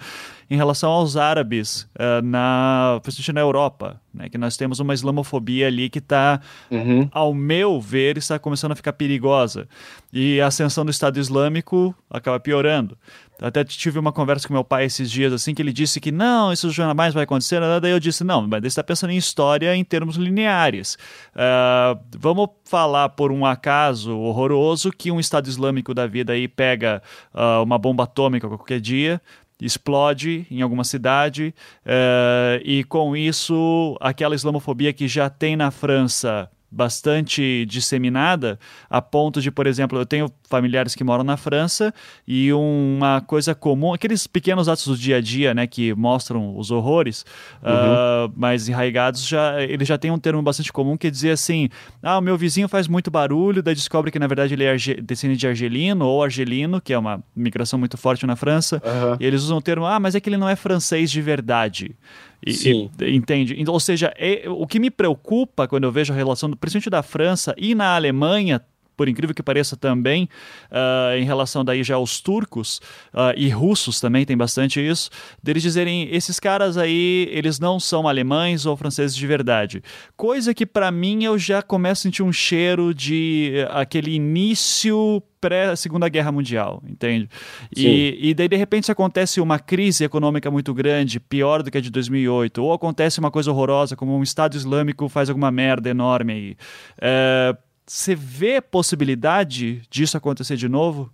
em 0.50 0.56
relação 0.56 0.90
aos 0.90 1.16
árabes 1.16 1.82
uh, 1.94 2.20
na 2.22 2.98
principalmente 3.02 3.34
na 3.34 3.40
Europa 3.40 4.00
né 4.12 4.28
que 4.28 4.36
nós 4.36 4.56
temos 4.56 4.80
uma 4.80 4.94
islamofobia 4.94 5.68
ali 5.68 5.88
que 5.88 6.00
está 6.00 6.40
uhum. 6.70 7.08
ao 7.12 7.32
meu 7.32 7.80
ver 7.80 8.18
está 8.18 8.38
começando 8.38 8.72
a 8.72 8.76
ficar 8.76 8.92
perigosa 8.92 9.68
e 10.12 10.40
a 10.40 10.48
ascensão 10.48 10.84
do 10.84 10.90
Estado 10.90 11.20
Islâmico 11.20 11.94
acaba 12.10 12.40
piorando 12.40 12.98
até 13.40 13.64
tive 13.64 13.98
uma 13.98 14.12
conversa 14.12 14.48
com 14.48 14.54
meu 14.54 14.64
pai 14.64 14.84
esses 14.84 15.10
dias, 15.10 15.32
assim, 15.32 15.54
que 15.54 15.60
ele 15.60 15.72
disse 15.72 16.00
que 16.00 16.10
não, 16.10 16.52
isso 16.52 16.70
jamais 16.70 17.12
vai 17.12 17.24
acontecer. 17.24 17.60
Daí 17.80 17.90
eu 17.90 18.00
disse, 18.00 18.24
não, 18.24 18.46
mas 18.46 18.60
você 18.60 18.68
está 18.68 18.82
pensando 18.82 19.10
em 19.10 19.16
história 19.16 19.74
em 19.76 19.84
termos 19.84 20.16
lineares. 20.16 20.96
Uh, 21.34 22.00
vamos 22.16 22.48
falar 22.64 23.10
por 23.10 23.30
um 23.30 23.44
acaso 23.44 24.16
horroroso 24.16 24.90
que 24.90 25.10
um 25.10 25.20
Estado 25.20 25.48
Islâmico 25.48 25.92
da 25.92 26.06
vida 26.06 26.32
aí 26.32 26.48
pega 26.48 27.02
uh, 27.34 27.62
uma 27.62 27.78
bomba 27.78 28.04
atômica 28.04 28.48
qualquer 28.48 28.80
dia, 28.80 29.20
explode 29.60 30.46
em 30.50 30.60
alguma 30.62 30.84
cidade 30.84 31.54
uh, 31.84 32.60
e 32.64 32.84
com 32.84 33.16
isso 33.16 33.96
aquela 34.00 34.34
islamofobia 34.34 34.92
que 34.92 35.08
já 35.08 35.30
tem 35.30 35.56
na 35.56 35.70
França 35.70 36.50
bastante 36.76 37.64
disseminada, 37.66 38.58
a 38.90 39.00
ponto 39.00 39.40
de, 39.40 39.50
por 39.50 39.66
exemplo, 39.66 39.98
eu 39.98 40.04
tenho 40.04 40.30
familiares 40.48 40.94
que 40.94 41.02
moram 41.02 41.24
na 41.24 41.38
França 41.38 41.92
e 42.28 42.52
uma 42.52 43.22
coisa 43.22 43.54
comum, 43.54 43.94
aqueles 43.94 44.26
pequenos 44.26 44.68
atos 44.68 44.86
do 44.86 44.96
dia 44.96 45.16
a 45.16 45.20
dia, 45.20 45.54
né, 45.54 45.66
que 45.66 45.94
mostram 45.94 46.56
os 46.56 46.70
horrores, 46.70 47.24
uhum. 47.62 48.26
uh, 48.28 48.32
mais 48.36 48.68
enraigados, 48.68 49.26
já, 49.26 49.62
ele 49.62 49.84
já 49.84 49.96
tem 49.96 50.10
um 50.10 50.18
termo 50.18 50.42
bastante 50.42 50.70
comum 50.70 50.96
que 50.96 51.06
é 51.06 51.10
dizer 51.10 51.30
assim, 51.30 51.70
ah, 52.02 52.18
o 52.18 52.20
meu 52.20 52.36
vizinho 52.36 52.68
faz 52.68 52.86
muito 52.86 53.10
barulho, 53.10 53.62
daí 53.62 53.74
descobre 53.74 54.10
que 54.10 54.18
na 54.18 54.26
verdade 54.26 54.52
ele 54.52 54.64
é 54.64 54.76
descendente 55.02 55.40
de 55.40 55.48
argelino 55.48 56.04
ou 56.04 56.22
argelino, 56.22 56.80
que 56.80 56.92
é 56.92 56.98
uma 56.98 57.22
migração 57.34 57.78
muito 57.78 57.96
forte 57.96 58.26
na 58.26 58.36
França, 58.36 58.82
uhum. 58.84 59.16
e 59.18 59.24
eles 59.24 59.42
usam 59.42 59.56
o 59.56 59.62
termo, 59.62 59.86
ah, 59.86 59.98
mas 59.98 60.14
é 60.14 60.20
que 60.20 60.28
ele 60.28 60.36
não 60.36 60.48
é 60.48 60.54
francês 60.54 61.10
de 61.10 61.22
verdade. 61.22 61.96
E, 62.44 62.52
Sim. 62.52 62.90
E, 63.00 63.14
entende? 63.14 63.54
Então, 63.58 63.74
ou 63.74 63.80
seja, 63.80 64.12
é, 64.16 64.44
o 64.48 64.66
que 64.66 64.78
me 64.78 64.90
preocupa 64.90 65.66
quando 65.66 65.84
eu 65.84 65.92
vejo 65.92 66.12
a 66.12 66.16
relação, 66.16 66.50
principalmente 66.52 66.90
da 66.90 67.02
França 67.02 67.54
e 67.56 67.74
na 67.74 67.94
Alemanha, 67.94 68.62
por 68.96 69.08
incrível 69.08 69.34
que 69.34 69.42
pareça 69.42 69.76
também, 69.76 70.28
uh, 70.70 71.16
em 71.16 71.24
relação 71.24 71.64
daí 71.64 71.82
já 71.82 71.96
aos 71.96 72.20
turcos 72.20 72.80
uh, 73.12 73.36
e 73.36 73.48
russos 73.48 74.00
também 74.00 74.24
tem 74.24 74.36
bastante 74.36 74.80
isso, 74.80 75.10
deles 75.42 75.62
dizerem 75.62 76.08
esses 76.10 76.40
caras 76.40 76.76
aí, 76.76 77.28
eles 77.30 77.58
não 77.58 77.78
são 77.78 78.08
alemães 78.08 78.66
ou 78.66 78.76
franceses 78.76 79.16
de 79.16 79.26
verdade. 79.26 79.82
Coisa 80.16 80.54
que 80.54 80.64
para 80.64 80.90
mim 80.90 81.24
eu 81.24 81.38
já 81.38 81.62
começo 81.62 82.00
a 82.00 82.02
sentir 82.04 82.22
um 82.22 82.32
cheiro 82.32 82.94
de 82.94 83.64
uh, 83.68 83.78
aquele 83.78 84.14
início 84.14 85.22
pré-segunda 85.40 86.08
guerra 86.08 86.32
mundial, 86.32 86.82
entende? 86.88 87.28
E, 87.74 88.18
e, 88.20 88.34
daí 88.34 88.48
de 88.48 88.56
repente 88.56 88.90
acontece 88.90 89.40
uma 89.40 89.58
crise 89.58 90.02
econômica 90.02 90.50
muito 90.50 90.74
grande, 90.74 91.20
pior 91.20 91.62
do 91.62 91.70
que 91.70 91.78
a 91.78 91.80
de 91.80 91.90
2008, 91.90 92.62
ou 92.62 92.72
acontece 92.72 93.20
uma 93.20 93.30
coisa 93.30 93.50
horrorosa 93.52 93.94
como 93.94 94.16
um 94.16 94.22
Estado 94.22 94.56
Islâmico 94.56 95.08
faz 95.08 95.28
alguma 95.28 95.50
merda 95.52 95.88
enorme 95.88 96.32
aí. 96.32 96.56
É, 97.00 97.56
você 97.86 98.14
vê 98.14 98.60
possibilidade 98.60 99.82
disso 99.88 100.16
acontecer 100.16 100.56
de 100.56 100.68
novo? 100.68 101.12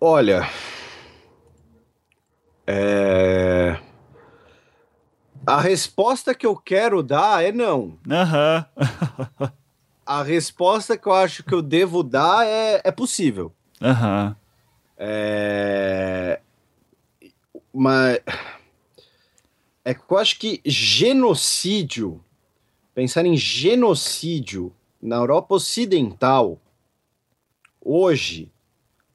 Olha. 0.00 0.48
É... 2.66 3.78
A 5.44 5.60
resposta 5.60 6.34
que 6.34 6.46
eu 6.46 6.56
quero 6.56 7.02
dar 7.02 7.44
é 7.44 7.50
não. 7.50 7.98
Aham. 8.08 8.66
Uhum. 8.76 9.48
a 10.06 10.22
resposta 10.22 10.96
que 10.96 11.08
eu 11.08 11.14
acho 11.14 11.42
que 11.42 11.52
eu 11.52 11.62
devo 11.62 12.04
dar 12.04 12.46
é, 12.46 12.80
é 12.84 12.92
possível. 12.92 13.52
Aham. 13.82 14.28
Uhum. 14.28 14.46
É... 14.98 16.40
Mas. 17.72 18.20
É 19.84 19.94
que 19.94 20.02
eu 20.08 20.18
acho 20.18 20.38
que 20.38 20.60
genocídio 20.64 22.24
pensar 22.96 23.26
em 23.26 23.36
genocídio 23.36 24.72
na 25.02 25.16
Europa 25.16 25.56
Ocidental 25.56 26.58
hoje 27.78 28.50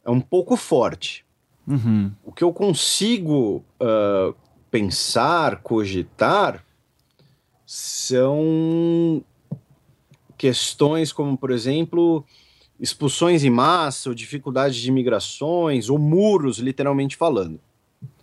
é 0.05 0.11
um 0.11 0.21
pouco 0.21 0.55
forte. 0.55 1.25
Uhum. 1.67 2.11
O 2.23 2.31
que 2.31 2.43
eu 2.43 2.53
consigo 2.53 3.65
uh, 3.81 4.35
pensar, 4.69 5.63
cogitar, 5.63 6.63
são 7.65 9.23
questões 10.37 11.11
como, 11.11 11.35
por 11.35 11.49
exemplo, 11.49 12.23
expulsões 12.79 13.43
em 13.43 13.49
massa, 13.49 14.09
ou 14.09 14.15
dificuldade 14.15 14.79
de 14.79 14.91
migrações, 14.91 15.89
ou 15.89 15.97
muros, 15.97 16.59
literalmente 16.59 17.17
falando. 17.17 17.59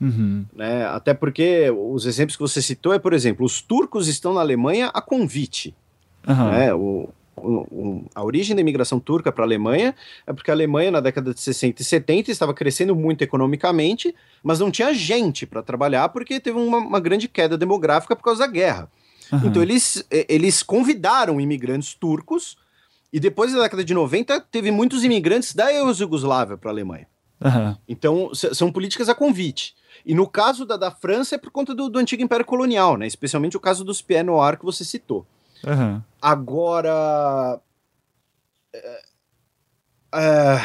Uhum. 0.00 0.44
Né? 0.54 0.86
Até 0.86 1.12
porque 1.12 1.70
os 1.70 2.06
exemplos 2.06 2.36
que 2.36 2.42
você 2.42 2.62
citou 2.62 2.92
é, 2.92 2.98
por 2.98 3.12
exemplo, 3.12 3.44
os 3.44 3.60
turcos 3.60 4.08
estão 4.08 4.32
na 4.32 4.40
Alemanha 4.40 4.90
a 4.94 5.00
convite. 5.00 5.74
Uhum. 6.26 6.50
Né? 6.50 6.74
O, 6.74 7.08
o, 7.36 8.04
a 8.14 8.22
origem 8.22 8.54
da 8.54 8.60
imigração 8.60 9.00
turca 9.00 9.32
para 9.32 9.44
a 9.44 9.46
Alemanha 9.46 9.94
é 10.26 10.32
porque 10.32 10.50
a 10.50 10.54
Alemanha, 10.54 10.90
na 10.90 11.00
década 11.00 11.32
de 11.32 11.40
60 11.40 11.82
e 11.82 11.84
70, 11.84 12.30
estava 12.30 12.54
crescendo 12.54 12.94
muito 12.94 13.22
economicamente, 13.22 14.14
mas 14.42 14.58
não 14.58 14.70
tinha 14.70 14.92
gente 14.92 15.46
para 15.46 15.62
trabalhar 15.62 16.08
porque 16.10 16.40
teve 16.40 16.58
uma, 16.58 16.78
uma, 16.78 17.00
grande 17.00 17.28
queda 17.28 17.56
demográfica 17.56 18.14
por 18.14 18.22
causa 18.22 18.40
da 18.40 18.46
guerra. 18.46 18.90
Uhum. 19.32 19.40
Então, 19.44 19.62
eles, 19.62 20.06
eles 20.10 20.62
convidaram 20.62 21.40
imigrantes 21.40 21.94
turcos 21.94 22.56
e 23.12 23.20
depois 23.20 23.52
da 23.52 23.62
década 23.62 23.84
de 23.84 23.94
90 23.94 24.40
teve 24.50 24.70
muitos 24.70 25.04
imigrantes 25.04 25.54
da 25.54 25.72
ex-Yugoslávia 25.72 26.56
para 26.56 26.70
a 26.70 26.72
Alemanha. 26.72 27.06
Uhum. 27.40 27.76
Então, 27.88 28.30
são 28.34 28.72
políticas 28.72 29.08
a 29.08 29.14
convite. 29.14 29.74
E 30.08 30.14
no 30.14 30.26
caso 30.26 30.64
da, 30.64 30.78
da 30.78 30.90
França 30.90 31.34
é 31.34 31.38
por 31.38 31.50
conta 31.50 31.74
do, 31.74 31.90
do 31.90 31.98
antigo 31.98 32.22
Império 32.22 32.46
Colonial, 32.46 32.96
né? 32.96 33.06
Especialmente 33.06 33.58
o 33.58 33.60
caso 33.60 33.84
dos 33.84 34.00
Pieds 34.00 34.24
Noirs 34.24 34.58
que 34.58 34.64
você 34.64 34.82
citou. 34.82 35.26
Uhum. 35.62 36.00
Agora. 36.22 37.60
É, 38.72 39.02
é, 40.14 40.60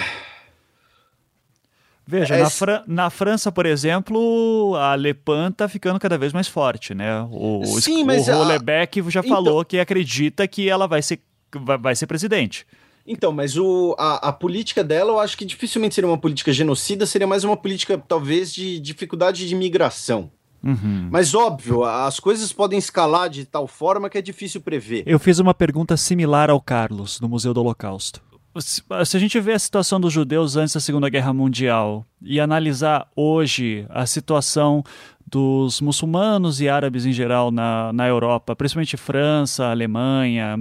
Veja, 2.07 2.35
é, 2.35 2.43
na, 2.43 2.83
na, 2.87 3.09
França, 3.09 3.51
por 3.51 3.65
exemplo, 3.65 4.75
a 4.77 4.95
Le 4.95 5.13
Pen 5.13 5.49
está 5.49 5.67
ficando 5.67 5.99
cada 5.99 6.17
vez 6.17 6.31
mais 6.31 6.47
forte, 6.47 6.93
né? 6.93 7.27
O, 7.29 7.65
Sim, 7.65 8.03
o, 8.03 8.05
mas 8.05 8.29
o 8.29 8.31
Rolebeck 8.31 9.01
já 9.09 9.19
então... 9.19 9.35
falou 9.35 9.65
que 9.65 9.77
acredita 9.77 10.47
que 10.47 10.69
ela 10.69 10.87
vai 10.87 11.01
ser, 11.01 11.19
vai, 11.53 11.77
vai 11.77 11.95
ser 11.97 12.07
presidente. 12.07 12.65
Então, 13.05 13.31
mas 13.31 13.57
o, 13.57 13.95
a, 13.99 14.29
a, 14.29 14.31
política 14.31 14.83
dela, 14.83 15.11
eu 15.11 15.19
acho 15.19 15.37
que 15.37 15.43
dificilmente 15.43 15.93
seria 15.93 16.09
uma 16.09 16.17
política 16.17 16.53
genocida, 16.53 17.05
seria 17.05 17.27
mais 17.27 17.43
uma 17.43 17.57
política, 17.57 17.97
talvez, 17.97 18.53
de 18.53 18.79
dificuldade 18.79 19.47
de 19.47 19.55
migração. 19.55 20.31
Uhum. 20.63 21.09
Mas 21.11 21.35
óbvio, 21.35 21.83
as 21.83 22.19
coisas 22.19 22.53
podem 22.53 22.79
escalar 22.79 23.29
de 23.29 23.43
tal 23.43 23.67
forma 23.67 24.09
que 24.09 24.17
é 24.17 24.21
difícil 24.21 24.61
prever. 24.61 25.03
Eu 25.05 25.19
fiz 25.19 25.39
uma 25.39 25.53
pergunta 25.53 25.97
similar 25.97 26.49
ao 26.49 26.61
Carlos, 26.61 27.19
no 27.19 27.27
Museu 27.27 27.53
do 27.53 27.59
Holocausto. 27.59 28.21
Se 28.59 29.17
a 29.17 29.19
gente 29.19 29.39
vê 29.39 29.53
a 29.53 29.59
situação 29.59 29.99
dos 29.99 30.13
judeus 30.13 30.55
antes 30.55 30.75
da 30.75 30.79
Segunda 30.79 31.09
Guerra 31.09 31.33
Mundial 31.33 32.05
e 32.21 32.39
analisar 32.39 33.07
hoje 33.15 33.85
a 33.89 34.05
situação 34.05 34.83
dos 35.25 35.81
muçulmanos 35.81 36.61
e 36.61 36.69
árabes 36.69 37.07
em 37.07 37.11
geral 37.11 37.49
na, 37.49 37.91
na 37.91 38.07
Europa, 38.07 38.55
principalmente 38.55 38.95
França, 38.95 39.71
Alemanha, 39.71 40.55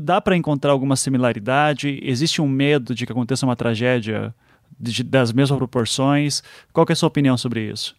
dá 0.00 0.20
para 0.20 0.36
encontrar 0.36 0.72
alguma 0.72 0.96
similaridade? 0.96 2.00
Existe 2.02 2.40
um 2.40 2.48
medo 2.48 2.94
de 2.94 3.06
que 3.06 3.12
aconteça 3.12 3.46
uma 3.46 3.56
tragédia 3.56 4.34
de, 4.78 5.02
das 5.02 5.32
mesmas 5.32 5.58
proporções? 5.58 6.42
Qual 6.72 6.86
é 6.88 6.92
a 6.92 6.96
sua 6.96 7.08
opinião 7.08 7.36
sobre 7.36 7.60
isso? 7.60 7.96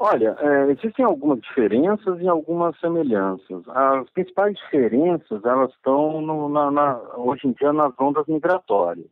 Olha, 0.00 0.36
é, 0.38 0.70
existem 0.70 1.04
algumas 1.04 1.40
diferenças 1.40 2.20
e 2.20 2.28
algumas 2.28 2.78
semelhanças. 2.78 3.68
As 3.68 4.08
principais 4.10 4.56
diferenças, 4.56 5.44
elas 5.44 5.72
estão 5.72 6.20
no, 6.20 6.48
na, 6.48 6.70
na, 6.70 6.98
hoje 7.16 7.48
em 7.48 7.52
dia 7.52 7.72
nas 7.72 7.92
ondas 7.98 8.24
migratórias, 8.28 9.10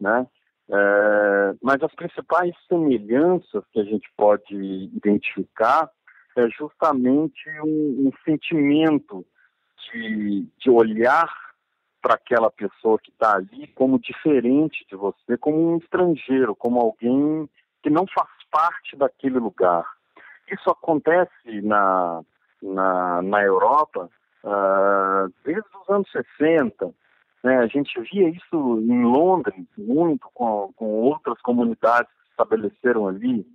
né? 0.00 0.26
É, 0.68 1.54
mas 1.62 1.80
as 1.82 1.94
principais 1.94 2.52
semelhanças 2.68 3.62
que 3.72 3.78
a 3.78 3.84
gente 3.84 4.08
pode 4.16 4.56
identificar 4.96 5.88
é 6.36 6.48
justamente 6.48 7.48
um, 7.64 8.08
um 8.08 8.10
sentimento 8.24 9.24
de, 9.92 10.46
de 10.58 10.70
olhar 10.70 11.28
para 12.00 12.14
aquela 12.14 12.50
pessoa 12.50 12.98
que 12.98 13.10
está 13.10 13.36
ali 13.36 13.68
como 13.68 13.98
diferente 13.98 14.84
de 14.88 14.96
você, 14.96 15.36
como 15.38 15.74
um 15.74 15.78
estrangeiro, 15.78 16.56
como 16.56 16.80
alguém 16.80 17.48
que 17.82 17.90
não 17.90 18.06
faz 18.06 18.28
parte 18.50 18.96
daquele 18.96 19.38
lugar. 19.38 19.84
Isso 20.50 20.68
acontece 20.68 21.62
na, 21.62 22.22
na, 22.60 23.22
na 23.22 23.42
Europa 23.42 24.10
uh, 24.44 25.32
desde 25.44 25.68
os 25.80 25.88
anos 25.88 26.10
60. 26.10 26.92
Né? 27.42 27.58
A 27.58 27.66
gente 27.66 27.98
via 28.12 28.28
isso 28.28 28.80
em 28.80 29.04
Londres 29.04 29.66
muito, 29.78 30.28
com, 30.34 30.72
com 30.76 30.86
outras 30.86 31.40
comunidades 31.40 32.10
que 32.12 32.30
estabeleceram 32.30 33.08
ali. 33.08 33.46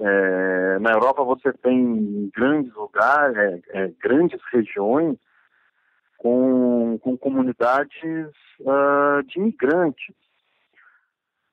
É, 0.00 0.78
na 0.80 0.90
Europa 0.90 1.22
você 1.22 1.52
tem 1.52 2.30
grandes 2.34 2.72
lugares, 2.74 3.36
é, 3.36 3.60
é, 3.68 3.92
grandes 4.02 4.40
regiões 4.52 5.16
com, 6.22 6.98
com 6.98 7.16
comunidades 7.16 8.30
uh, 8.60 9.22
de 9.26 9.40
imigrantes. 9.40 10.14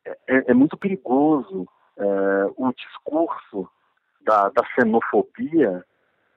É, 0.06 0.12
é, 0.28 0.44
é 0.52 0.54
muito 0.54 0.78
perigoso 0.78 1.68
é, 1.98 2.04
o 2.56 2.72
discurso 2.74 3.68
da, 4.22 4.50
da 4.50 4.64
xenofobia 4.76 5.84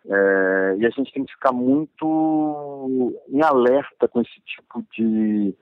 é, 0.07 0.77
e 0.79 0.87
a 0.87 0.91
gente 0.91 1.13
tem 1.13 1.25
que 1.25 1.33
ficar 1.35 1.53
muito 1.53 3.15
em 3.29 3.43
alerta 3.43 4.09
com 4.09 4.23
esse 4.23 4.41
tipo 4.41 4.83
de, 4.93 5.55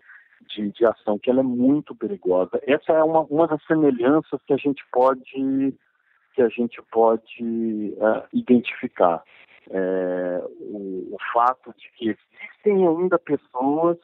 de, 0.49 0.71
de, 0.71 0.87
ação, 0.87 1.19
que 1.19 1.29
ela 1.29 1.41
é 1.41 1.43
muito 1.43 1.95
perigosa. 1.95 2.61
Essa 2.67 2.93
é 2.93 3.03
uma, 3.03 3.23
uma 3.23 3.47
das 3.49 3.63
semelhanças 3.67 4.41
que 4.47 4.53
a 4.53 4.57
gente 4.57 4.83
pode 4.93 5.75
que 6.33 6.43
a 6.43 6.49
gente 6.49 6.81
pode 6.93 7.97
uh, 7.99 8.25
identificar. 8.33 9.23
É, 9.73 10.45
o, 10.59 11.15
o, 11.15 11.17
fato 11.33 11.73
de 11.79 11.89
que 11.97 12.09
existem 12.09 12.89
ainda 12.89 13.19
pessoas 13.21 13.97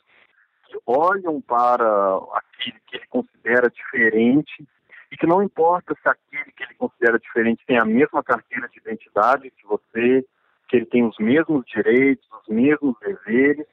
que 0.65 0.79
olham 0.87 1.41
para 1.41 2.19
aquele 2.35 2.79
que 2.87 2.97
ele 2.97 3.07
considera 3.09 3.69
diferente 3.69 4.65
e 5.11 5.17
que 5.17 5.27
não 5.27 5.43
importa 5.43 5.97
se 6.01 6.09
aquele 6.09 6.53
que 6.53 6.63
ele 6.63 6.75
considera 6.75 7.19
diferente 7.19 7.65
tem 7.67 7.79
a 7.79 7.85
mesma 7.85 8.23
carteira 8.23 8.69
de 8.69 8.79
identidade 8.79 9.51
que 9.51 9.67
você, 9.67 10.25
que 10.69 10.77
ele 10.77 10.87
tem 10.87 11.05
os 11.05 11.19
mesmos 11.19 11.65
direitos, 11.67 12.25
os 12.43 12.49
mesmos 12.49 12.95
deveres, 13.01 13.67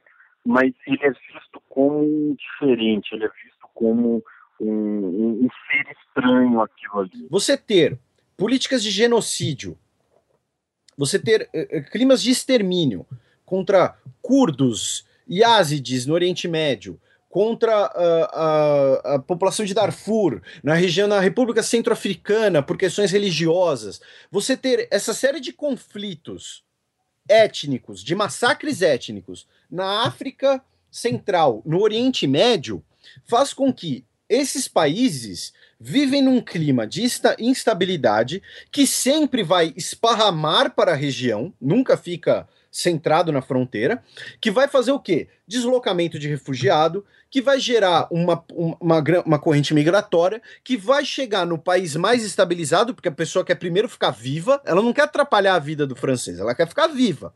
mas 0.44 0.72
ele 0.86 0.98
é 1.00 1.10
visto 1.10 1.62
como 1.68 2.36
diferente, 2.36 3.14
ele 3.14 3.24
é 3.24 3.28
visto 3.28 3.68
como 3.72 4.22
um, 4.60 4.66
um, 4.68 5.44
um 5.44 5.48
ser 5.66 5.90
estranho 5.92 6.60
aquilo 6.60 7.00
ali. 7.00 7.26
Você 7.30 7.56
ter 7.56 7.98
políticas 8.36 8.82
de 8.82 8.90
genocídio, 8.90 9.78
você 10.96 11.18
ter 11.18 11.48
uh, 11.54 11.90
climas 11.90 12.22
de 12.22 12.30
extermínio 12.30 13.06
contra 13.44 13.96
curdos 14.22 15.04
e 15.26 15.42
ázides 15.42 16.06
no 16.06 16.14
Oriente 16.14 16.46
Médio, 16.48 17.00
contra 17.34 17.74
a, 17.74 18.24
a, 18.32 19.14
a, 19.14 19.18
população 19.18 19.66
de 19.66 19.74
Darfur, 19.74 20.40
na 20.62 20.74
região, 20.74 21.08
na 21.08 21.18
República 21.18 21.64
Centro-Africana, 21.64 22.62
por 22.62 22.78
questões 22.78 23.10
religiosas. 23.10 24.00
Você 24.30 24.56
ter 24.56 24.86
essa 24.88 25.12
série 25.12 25.40
de 25.40 25.52
conflitos 25.52 26.62
étnicos, 27.28 28.04
de 28.04 28.14
massacres 28.14 28.82
étnicos 28.82 29.48
na 29.68 30.06
África 30.06 30.62
Central, 30.92 31.60
no 31.66 31.80
Oriente 31.80 32.24
Médio, 32.24 32.84
faz 33.24 33.52
com 33.52 33.72
que 33.72 34.04
esses 34.28 34.68
países 34.68 35.52
vivem 35.78 36.22
num 36.22 36.40
clima 36.40 36.86
de 36.86 37.02
instabilidade 37.38 38.42
que 38.70 38.86
sempre 38.86 39.42
vai 39.42 39.72
esparramar 39.76 40.74
para 40.74 40.92
a 40.92 40.96
região, 40.96 41.52
nunca 41.60 41.96
fica 41.96 42.48
centrado 42.74 43.30
na 43.30 43.40
fronteira, 43.40 44.02
que 44.40 44.50
vai 44.50 44.66
fazer 44.66 44.90
o 44.90 44.98
quê? 44.98 45.28
Deslocamento 45.46 46.18
de 46.18 46.28
refugiado, 46.28 47.04
que 47.30 47.40
vai 47.40 47.60
gerar 47.60 48.08
uma, 48.10 48.44
uma, 48.52 49.02
uma 49.24 49.38
corrente 49.38 49.72
migratória, 49.72 50.42
que 50.64 50.76
vai 50.76 51.04
chegar 51.04 51.46
no 51.46 51.56
país 51.56 51.94
mais 51.94 52.24
estabilizado, 52.24 52.92
porque 52.92 53.08
a 53.08 53.12
pessoa 53.12 53.44
quer 53.44 53.54
primeiro 53.54 53.88
ficar 53.88 54.10
viva, 54.10 54.60
ela 54.64 54.82
não 54.82 54.92
quer 54.92 55.02
atrapalhar 55.02 55.54
a 55.54 55.60
vida 55.60 55.86
do 55.86 55.94
francês, 55.94 56.40
ela 56.40 56.54
quer 56.54 56.66
ficar 56.66 56.88
viva. 56.88 57.32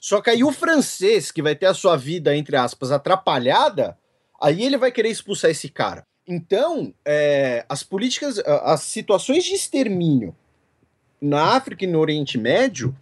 Só 0.00 0.20
que 0.20 0.30
aí 0.30 0.42
o 0.42 0.52
francês, 0.52 1.30
que 1.30 1.42
vai 1.42 1.54
ter 1.54 1.66
a 1.66 1.74
sua 1.74 1.96
vida, 1.96 2.34
entre 2.34 2.56
aspas, 2.56 2.90
atrapalhada, 2.90 3.96
aí 4.42 4.64
ele 4.64 4.76
vai 4.76 4.90
querer 4.90 5.10
expulsar 5.10 5.52
esse 5.52 5.68
cara. 5.68 6.04
Então, 6.32 6.94
é, 7.04 7.66
as 7.68 7.82
políticas, 7.82 8.38
as 8.38 8.82
situações 8.82 9.42
de 9.42 9.52
extermínio 9.52 10.32
na 11.20 11.56
África 11.56 11.82
e 11.82 11.88
no 11.88 11.98
Oriente 11.98 12.38
Médio 12.38 12.96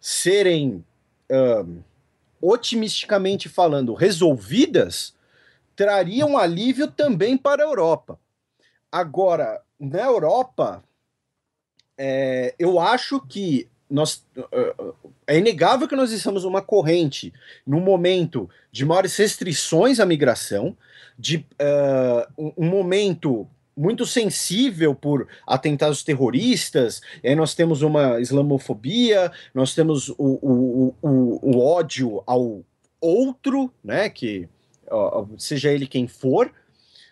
serem 0.00 0.82
uh, 1.30 1.84
otimisticamente 2.40 3.46
falando, 3.46 3.92
resolvidas, 3.92 5.14
traria 5.76 6.24
um 6.24 6.38
alívio 6.38 6.90
também 6.90 7.36
para 7.36 7.62
a 7.62 7.66
Europa. 7.66 8.18
Agora, 8.90 9.60
na 9.78 10.06
Europa, 10.06 10.82
é, 11.98 12.54
eu 12.58 12.80
acho 12.80 13.20
que 13.20 13.68
nós, 13.90 14.24
uh, 14.34 14.94
é 15.26 15.36
inegável 15.36 15.86
que 15.86 15.94
nós 15.94 16.10
estamos 16.10 16.44
numa 16.44 16.62
corrente, 16.62 17.34
num 17.66 17.80
momento 17.80 18.48
de 18.72 18.86
maiores 18.86 19.14
restrições 19.14 20.00
à 20.00 20.06
migração, 20.06 20.74
de 21.18 21.38
uh, 21.60 22.52
um, 22.56 22.68
momento 22.68 23.46
muito 23.76 24.06
sensível 24.06 24.94
por 24.94 25.28
atentados 25.46 26.02
terroristas, 26.02 27.00
e 27.22 27.28
aí 27.28 27.34
nós 27.34 27.54
temos 27.54 27.82
uma 27.82 28.20
islamofobia, 28.20 29.30
nós 29.54 29.74
temos 29.74 30.08
o, 30.10 30.14
o, 30.18 30.94
o, 31.02 31.56
o 31.56 31.60
ódio 31.60 32.22
ao 32.26 32.62
outro, 33.00 33.70
né, 33.84 34.08
que 34.08 34.48
ó, 34.90 35.26
seja 35.38 35.70
ele 35.70 35.86
quem 35.86 36.06
for, 36.06 36.50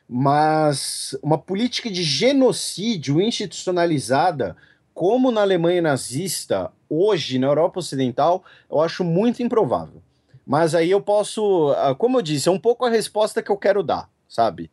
mas 0.09 1.16
uma 1.22 1.38
política 1.38 1.90
de 1.90 2.02
genocídio 2.02 3.20
institucionalizada, 3.20 4.57
como 4.92 5.30
na 5.30 5.40
Alemanha 5.40 5.82
nazista, 5.82 6.70
hoje 6.88 7.38
na 7.38 7.48
Europa 7.48 7.80
Ocidental, 7.80 8.44
eu 8.70 8.80
acho 8.80 9.02
muito 9.02 9.42
improvável. 9.42 10.02
Mas 10.47 10.74
aí 10.74 10.90
eu 10.90 11.01
posso, 11.01 11.72
ah, 11.78 11.95
como 11.95 12.18
eu 12.18 12.22
disse, 12.22 12.49
é 12.49 12.53
um 12.53 12.59
pouco 12.59 12.84
a 12.84 12.90
resposta 12.90 13.42
que 13.42 13.51
eu 13.51 13.57
quero 13.57 13.82
dar, 13.82 14.09
sabe? 14.28 14.70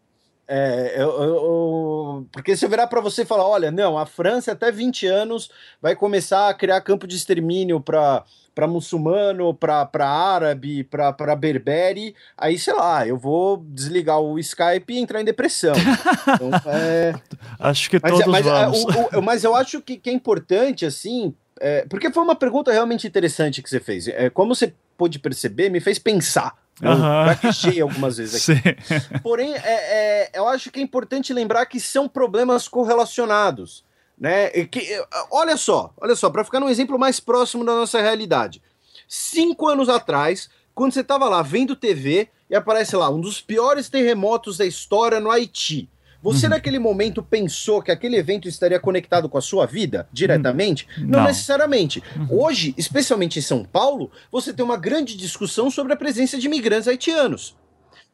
É, 0.48 0.96
eu, 0.98 1.24
eu, 1.24 2.28
porque 2.30 2.58
se 2.58 2.66
eu 2.66 2.70
virar 2.70 2.88
para 2.88 3.00
você 3.00 3.22
e 3.22 3.26
falar, 3.26 3.48
olha, 3.48 3.72
não, 3.72 3.98
a 3.98 4.06
França 4.06 4.52
até 4.52 4.70
20 4.70 5.08
anos 5.08 5.50
vai 5.82 5.96
começar 5.96 6.50
a 6.50 6.54
criar 6.54 6.82
campo 6.82 7.08
de 7.08 7.16
extermínio 7.16 7.80
para 7.80 8.26
para 8.54 8.68
muçulmano, 8.68 9.54
para 9.54 9.88
árabe, 10.06 10.84
para 10.84 11.36
berbere, 11.38 12.14
aí 12.38 12.60
sei 12.60 12.74
lá, 12.74 13.08
eu 13.08 13.18
vou 13.18 13.64
desligar 13.66 14.20
o 14.20 14.38
Skype 14.38 14.94
e 14.94 15.00
entrar 15.00 15.22
em 15.22 15.26
depressão. 15.26 15.74
Então, 15.74 16.52
é... 16.70 17.14
Acho 17.58 17.90
que 17.90 17.98
mas, 18.02 18.12
todos 18.12 18.28
mas, 18.28 18.46
é, 18.46 18.66
vamos. 18.66 18.84
O, 18.84 19.20
o, 19.20 19.22
mas 19.22 19.44
eu 19.46 19.56
acho 19.56 19.82
que, 19.82 19.96
que 19.96 20.10
é 20.10 20.14
importante, 20.14 20.86
assim, 20.86 21.34
é, 21.62 21.86
porque 21.90 22.12
foi 22.12 22.24
uma 22.24 22.36
pergunta 22.36 22.72
realmente 22.72 23.08
interessante 23.08 23.62
que 23.62 23.70
você 23.70 23.80
fez. 23.80 24.08
É, 24.08 24.30
como 24.30 24.54
você 24.54 24.74
pôde 25.02 25.18
perceber, 25.18 25.72
me 25.72 25.80
fez 25.80 25.98
pensar. 25.98 26.56
Eu 26.80 26.92
uhum. 26.92 27.84
algumas 27.84 28.18
vezes 28.22 28.48
aqui. 28.48 28.62
Sim. 28.84 29.20
Porém, 29.24 29.52
é, 29.56 29.62
é, 29.66 30.30
eu 30.36 30.48
acho 30.48 30.70
que 30.70 30.80
é 30.80 30.84
importante 30.84 31.34
lembrar 31.34 31.66
que 31.66 31.80
são 31.80 32.08
problemas 32.08 32.68
correlacionados. 32.68 33.84
Né? 34.16 34.50
Que, 34.68 35.04
olha 35.32 35.58
só, 35.58 35.92
olha 36.00 36.16
só, 36.16 36.30
para 36.30 36.44
ficar 36.44 36.60
num 36.60 36.70
exemplo 36.70 37.00
mais 37.00 37.20
próximo 37.20 37.66
da 37.66 37.74
nossa 37.74 38.00
realidade. 38.00 38.62
Cinco 39.08 39.68
anos 39.68 39.90
atrás, 39.90 40.52
quando 40.76 40.94
você 40.94 41.02
estava 41.02 41.28
lá 41.28 41.42
vendo 41.42 41.76
TV 41.76 42.30
e 42.48 42.56
aparece 42.56 42.96
lá 42.96 43.10
um 43.10 43.20
dos 43.20 43.42
piores 43.42 43.90
terremotos 43.90 44.58
da 44.58 44.68
história 44.68 45.20
no 45.20 45.32
Haiti. 45.32 45.90
Você, 46.22 46.46
uhum. 46.46 46.52
naquele 46.52 46.78
momento, 46.78 47.24
pensou 47.24 47.82
que 47.82 47.92
aquele 47.92 48.16
evento 48.16 48.48
estaria 48.48 48.80
conectado 48.80 49.28
com 49.28 49.38
a 49.38 49.42
sua 49.42 49.66
vida 49.66 50.08
diretamente? 50.14 50.88
Uhum. 50.98 51.08
Não, 51.08 51.20
Não, 51.20 51.26
necessariamente. 51.26 52.04
Uhum. 52.16 52.44
Hoje, 52.44 52.76
especialmente 52.78 53.40
em 53.40 53.42
São 53.42 53.64
Paulo, 53.64 54.12
você 54.32 54.54
tem 54.54 54.64
uma 54.64 54.78
grande 54.78 55.18
discussão 55.18 55.72
sobre 55.72 55.94
a 55.94 55.98
presença 55.98 56.38
de 56.38 56.46
imigrantes 56.48 56.88
haitianos 56.88 57.56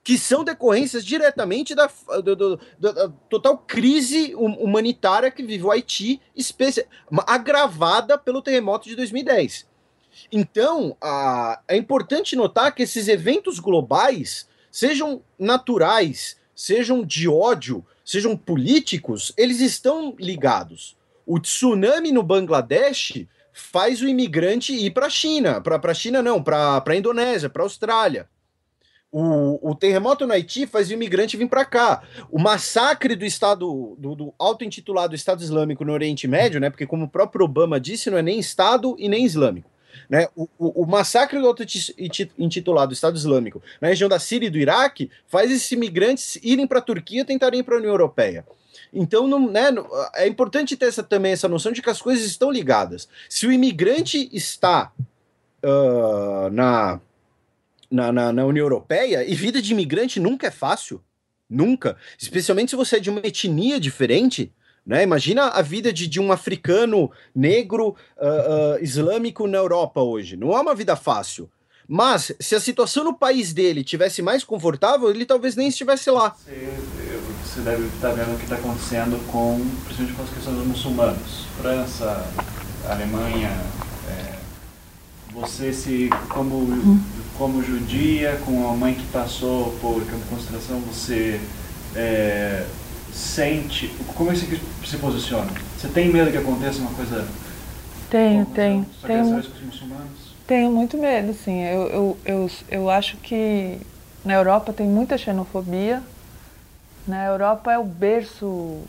que 0.07 0.17
são 0.17 0.41
decorrências 0.41 1.03
diretamente 1.03 1.75
da, 1.75 1.89
do, 2.23 2.33
do, 2.33 2.59
do, 2.79 2.93
da 2.93 3.09
total 3.29 3.57
crise 3.57 4.33
humanitária 4.35 5.29
que 5.29 5.43
vive 5.43 5.65
o 5.65 5.69
Haiti, 5.69 6.21
agravada 7.27 8.17
pelo 8.17 8.41
terremoto 8.41 8.87
de 8.87 8.95
2010. 8.95 9.67
Então, 10.31 10.95
a, 11.01 11.59
é 11.67 11.75
importante 11.75 12.37
notar 12.37 12.73
que 12.73 12.83
esses 12.83 13.09
eventos 13.09 13.59
globais, 13.59 14.47
sejam 14.71 15.21
naturais, 15.37 16.37
sejam 16.55 17.03
de 17.03 17.27
ódio, 17.27 17.85
sejam 18.07 18.37
políticos, 18.37 19.33
eles 19.35 19.59
estão 19.59 20.15
ligados. 20.17 20.95
O 21.25 21.37
tsunami 21.41 22.13
no 22.13 22.23
Bangladesh 22.23 23.27
faz 23.51 24.01
o 24.01 24.07
imigrante 24.07 24.71
ir 24.73 24.91
para 24.91 25.07
a 25.07 25.09
China, 25.09 25.59
para 25.59 25.91
a 25.91 25.93
China 25.93 26.23
não, 26.23 26.41
para 26.41 26.81
a 26.87 26.95
Indonésia, 26.95 27.49
para 27.49 27.63
a 27.63 27.65
Austrália. 27.65 28.29
O, 29.11 29.71
o, 29.71 29.75
terremoto 29.75 30.25
no 30.25 30.31
Haiti 30.31 30.65
faz 30.65 30.89
o 30.89 30.93
imigrante 30.93 31.35
vir 31.35 31.49
para 31.49 31.65
cá. 31.65 32.01
O 32.31 32.39
massacre 32.39 33.13
do 33.13 33.25
Estado, 33.25 33.97
do, 33.99 34.15
do 34.15 34.33
auto-intitulado 34.39 35.13
Estado 35.13 35.43
Islâmico 35.43 35.83
no 35.83 35.91
Oriente 35.91 36.27
Médio, 36.29 36.61
né? 36.61 36.69
Porque, 36.69 36.87
como 36.87 37.05
o 37.05 37.09
próprio 37.09 37.43
Obama 37.43 37.77
disse, 37.77 38.09
não 38.09 38.17
é 38.17 38.21
nem 38.21 38.39
Estado 38.39 38.95
e 38.97 39.09
nem 39.09 39.25
Islâmico. 39.25 39.69
Né? 40.09 40.27
O, 40.35 40.47
o, 40.57 40.83
o 40.83 40.85
massacre 40.85 41.39
do 41.39 41.47
auto-intitulado 41.47 42.93
Estado 42.93 43.17
Islâmico 43.17 43.61
na 43.81 43.87
região 43.87 44.09
da 44.09 44.19
Síria 44.19 44.47
e 44.47 44.49
do 44.49 44.57
Iraque 44.57 45.09
faz 45.27 45.51
esses 45.51 45.71
imigrantes 45.71 46.37
irem 46.43 46.67
para 46.67 46.79
a 46.79 46.81
Turquia 46.81 47.21
e 47.21 47.25
tentarem 47.25 47.59
ir 47.59 47.63
para 47.63 47.75
a 47.75 47.79
União 47.79 47.91
Europeia. 47.91 48.45
Então, 48.93 49.27
não, 49.27 49.49
né, 49.49 49.67
é 50.15 50.27
importante 50.27 50.77
ter 50.77 50.87
essa, 50.87 51.03
também 51.03 51.31
essa 51.31 51.47
noção 51.47 51.71
de 51.71 51.81
que 51.81 51.89
as 51.89 52.01
coisas 52.01 52.25
estão 52.25 52.49
ligadas. 52.51 53.07
Se 53.29 53.45
o 53.45 53.51
imigrante 53.51 54.29
está 54.31 54.91
uh, 55.63 56.49
na, 56.51 56.99
na, 57.91 58.11
na, 58.11 58.33
na 58.33 58.45
União 58.45 58.65
Europeia, 58.65 59.23
e 59.23 59.33
vida 59.35 59.61
de 59.61 59.71
imigrante 59.71 60.19
nunca 60.19 60.47
é 60.47 60.51
fácil. 60.51 61.03
Nunca. 61.49 61.95
Especialmente 62.19 62.71
se 62.71 62.75
você 62.75 62.97
é 62.97 62.99
de 62.99 63.09
uma 63.09 63.21
etnia 63.23 63.79
diferente. 63.79 64.51
Né? 64.87 65.03
Imagina 65.03 65.49
a 65.49 65.61
vida 65.61 65.91
de, 65.91 66.07
de 66.07 66.17
um 66.17 66.31
africano 66.31 67.11
negro 67.35 67.89
uh, 67.89 68.75
uh, 68.75 68.81
islâmico 68.81 69.45
na 69.45 69.57
Europa 69.57 69.99
hoje. 69.99 70.37
Não 70.37 70.55
é 70.57 70.61
uma 70.61 70.73
vida 70.73 70.95
fácil. 70.95 71.49
Mas, 71.85 72.33
se 72.39 72.55
a 72.55 72.59
situação 72.59 73.03
no 73.03 73.13
país 73.13 73.53
dele 73.53 73.83
tivesse 73.83 74.21
mais 74.21 74.45
confortável, 74.45 75.09
ele 75.09 75.25
talvez 75.25 75.57
nem 75.57 75.67
estivesse 75.67 76.09
lá. 76.09 76.35
Você 77.43 77.61
deve 77.61 77.85
estar 77.87 78.11
vendo 78.11 78.33
o 78.33 78.37
que 78.37 78.43
está 78.43 78.55
acontecendo 78.55 79.19
com, 79.31 79.59
principalmente 79.85 80.15
com 80.15 80.23
as 80.23 80.29
questões 80.29 80.57
dos 80.57 80.67
muçulmanos. 80.67 81.45
França, 81.61 82.25
Alemanha, 82.89 83.49
é, 84.09 84.35
você 85.33 85.73
se, 85.73 86.09
como, 86.29 87.01
como 87.37 87.63
judia, 87.63 88.39
com 88.45 88.51
uma 88.51 88.73
mãe 88.73 88.93
que 88.95 89.05
passou 89.07 89.71
por 89.81 90.03
campo 90.05 90.23
de 90.23 90.29
concentração, 90.29 90.79
você 90.81 91.39
é, 91.95 92.65
sente, 93.17 93.87
como 94.15 94.31
é 94.31 94.33
que 94.33 94.39
você 94.45 94.59
se 94.85 94.97
posiciona? 94.97 95.51
Você 95.77 95.87
tem 95.87 96.09
medo 96.09 96.31
que 96.31 96.37
aconteça 96.37 96.79
uma 96.79 96.91
coisa... 96.91 97.27
Tenho, 98.09 98.45
tenho. 98.45 98.85
Tenho, 99.05 99.43
tenho 100.45 100.71
muito 100.71 100.97
medo, 100.97 101.33
sim. 101.33 101.61
Eu, 101.61 101.87
eu, 101.87 102.17
eu, 102.23 102.51
eu 102.69 102.89
acho 102.89 103.17
que 103.17 103.77
na 104.23 104.33
Europa 104.33 104.71
tem 104.71 104.87
muita 104.87 105.17
xenofobia. 105.17 106.01
Na 107.05 107.25
Europa 107.25 107.73
é 107.73 107.77
o 107.77 107.83
berço 107.83 108.79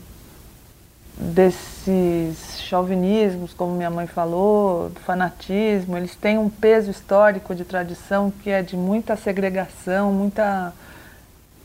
desses 1.16 2.60
chauvinismos, 2.60 3.52
como 3.52 3.74
minha 3.74 3.90
mãe 3.90 4.06
falou, 4.06 4.88
do 4.90 5.00
fanatismo. 5.00 5.96
Eles 5.96 6.14
têm 6.14 6.38
um 6.38 6.48
peso 6.48 6.90
histórico 6.90 7.54
de 7.54 7.64
tradição 7.64 8.30
que 8.30 8.50
é 8.50 8.62
de 8.62 8.76
muita 8.76 9.16
segregação, 9.16 10.12
muita, 10.12 10.72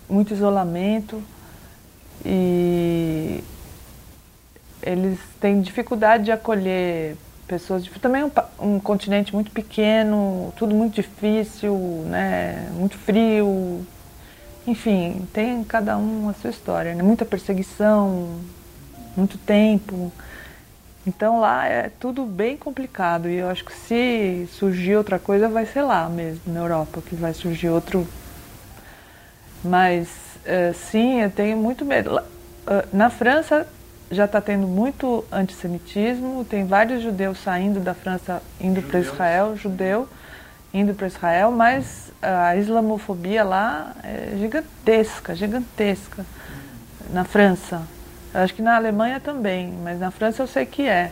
muito 0.09 0.33
isolamento. 0.33 1.21
E 2.25 3.43
eles 4.81 5.19
têm 5.39 5.61
dificuldade 5.61 6.25
de 6.25 6.31
acolher 6.31 7.15
pessoas. 7.47 7.85
Também 8.01 8.21
é 8.21 8.25
um, 8.25 8.75
um 8.75 8.79
continente 8.79 9.33
muito 9.33 9.51
pequeno, 9.51 10.53
tudo 10.57 10.75
muito 10.75 10.95
difícil, 10.95 11.75
né? 12.07 12.69
muito 12.73 12.97
frio. 12.97 13.85
Enfim, 14.65 15.27
tem 15.33 15.63
cada 15.63 15.97
um 15.97 16.29
a 16.29 16.33
sua 16.33 16.49
história. 16.49 16.95
Né? 16.95 17.03
Muita 17.03 17.25
perseguição, 17.25 18.39
muito 19.15 19.37
tempo. 19.37 20.11
Então 21.05 21.39
lá 21.41 21.67
é 21.67 21.91
tudo 21.99 22.25
bem 22.25 22.55
complicado 22.55 23.29
e 23.29 23.35
eu 23.35 23.49
acho 23.49 23.65
que 23.65 23.73
se 23.73 24.47
surgir 24.53 24.95
outra 24.95 25.19
coisa 25.19 25.49
vai 25.49 25.65
ser 25.65 25.81
lá 25.81 26.07
mesmo, 26.07 26.41
na 26.47 26.61
Europa, 26.61 27.01
que 27.01 27.13
vai 27.15 27.33
surgir 27.33 27.67
outro. 27.69 28.07
Mas 29.61 30.22
é, 30.45 30.73
sim, 30.73 31.21
eu 31.21 31.29
tenho 31.29 31.57
muito 31.57 31.85
medo. 31.85 32.19
Na 32.91 33.09
França 33.09 33.67
já 34.09 34.25
está 34.25 34.39
tendo 34.39 34.67
muito 34.67 35.25
antissemitismo, 35.31 36.45
tem 36.45 36.65
vários 36.65 37.01
judeus 37.01 37.39
saindo 37.39 37.79
da 37.79 37.93
França, 37.93 38.41
indo 38.59 38.81
para 38.81 38.99
Israel, 38.99 39.55
judeu, 39.57 40.07
indo 40.73 40.93
para 40.93 41.07
Israel, 41.07 41.51
mas 41.51 42.11
a 42.21 42.55
islamofobia 42.55 43.43
lá 43.43 43.93
é 44.03 44.37
gigantesca, 44.37 45.35
gigantesca. 45.35 46.25
Na 47.11 47.25
França. 47.25 47.81
Acho 48.33 48.55
que 48.55 48.61
na 48.61 48.75
Alemanha 48.75 49.19
também, 49.19 49.71
mas 49.83 49.99
na 49.99 50.09
França 50.09 50.41
eu 50.41 50.47
sei 50.47 50.65
que 50.65 50.87
é. 50.87 51.11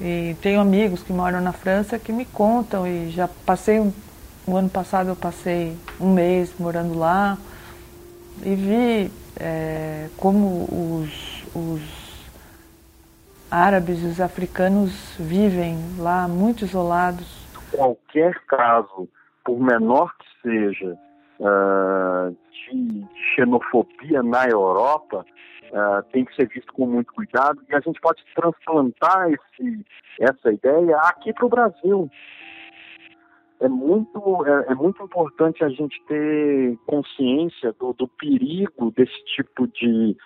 E 0.00 0.34
tenho 0.42 0.58
amigos 0.58 1.02
que 1.02 1.12
moram 1.12 1.40
na 1.40 1.52
França 1.52 1.98
que 1.98 2.10
me 2.10 2.24
contam 2.24 2.86
e 2.86 3.10
já 3.10 3.28
passei 3.28 3.78
um, 3.78 3.92
o 4.46 4.56
ano 4.56 4.68
passado 4.68 5.10
eu 5.10 5.16
passei 5.16 5.76
um 6.00 6.12
mês 6.12 6.50
morando 6.58 6.98
lá 6.98 7.38
e 8.42 8.54
vi 8.54 9.10
é, 9.40 10.08
como 10.16 10.64
os, 10.64 11.44
os 11.54 12.02
árabes 13.50 14.02
e 14.02 14.06
os 14.06 14.20
africanos 14.20 15.16
vivem 15.18 15.76
lá 15.98 16.26
muito 16.26 16.64
isolados. 16.64 17.46
Qualquer 17.70 18.34
caso, 18.46 19.08
por 19.44 19.60
menor 19.60 20.12
que 20.16 20.48
seja, 20.48 20.98
uh, 21.38 22.36
de 22.70 23.06
xenofobia 23.34 24.22
na 24.22 24.46
Europa, 24.46 25.24
uh, 25.70 26.02
tem 26.12 26.24
que 26.24 26.34
ser 26.34 26.48
visto 26.48 26.72
com 26.72 26.86
muito 26.86 27.12
cuidado 27.12 27.62
e 27.68 27.74
a 27.74 27.80
gente 27.80 28.00
pode 28.00 28.22
transplantar 28.34 29.30
esse, 29.30 29.84
essa 30.18 30.52
ideia 30.52 30.96
aqui 30.98 31.32
para 31.32 31.46
o 31.46 31.50
Brasil. 31.50 32.10
É 33.62 33.68
muito, 33.68 34.44
é, 34.44 34.72
é, 34.72 34.74
muito 34.74 35.00
importante 35.04 35.62
a 35.62 35.68
gente 35.68 36.02
ter 36.08 36.76
consciência 36.84 37.72
do, 37.78 37.92
do 37.92 38.08
perigo 38.08 38.90
desse 38.90 39.24
tipo 39.36 39.68
de, 39.68 40.16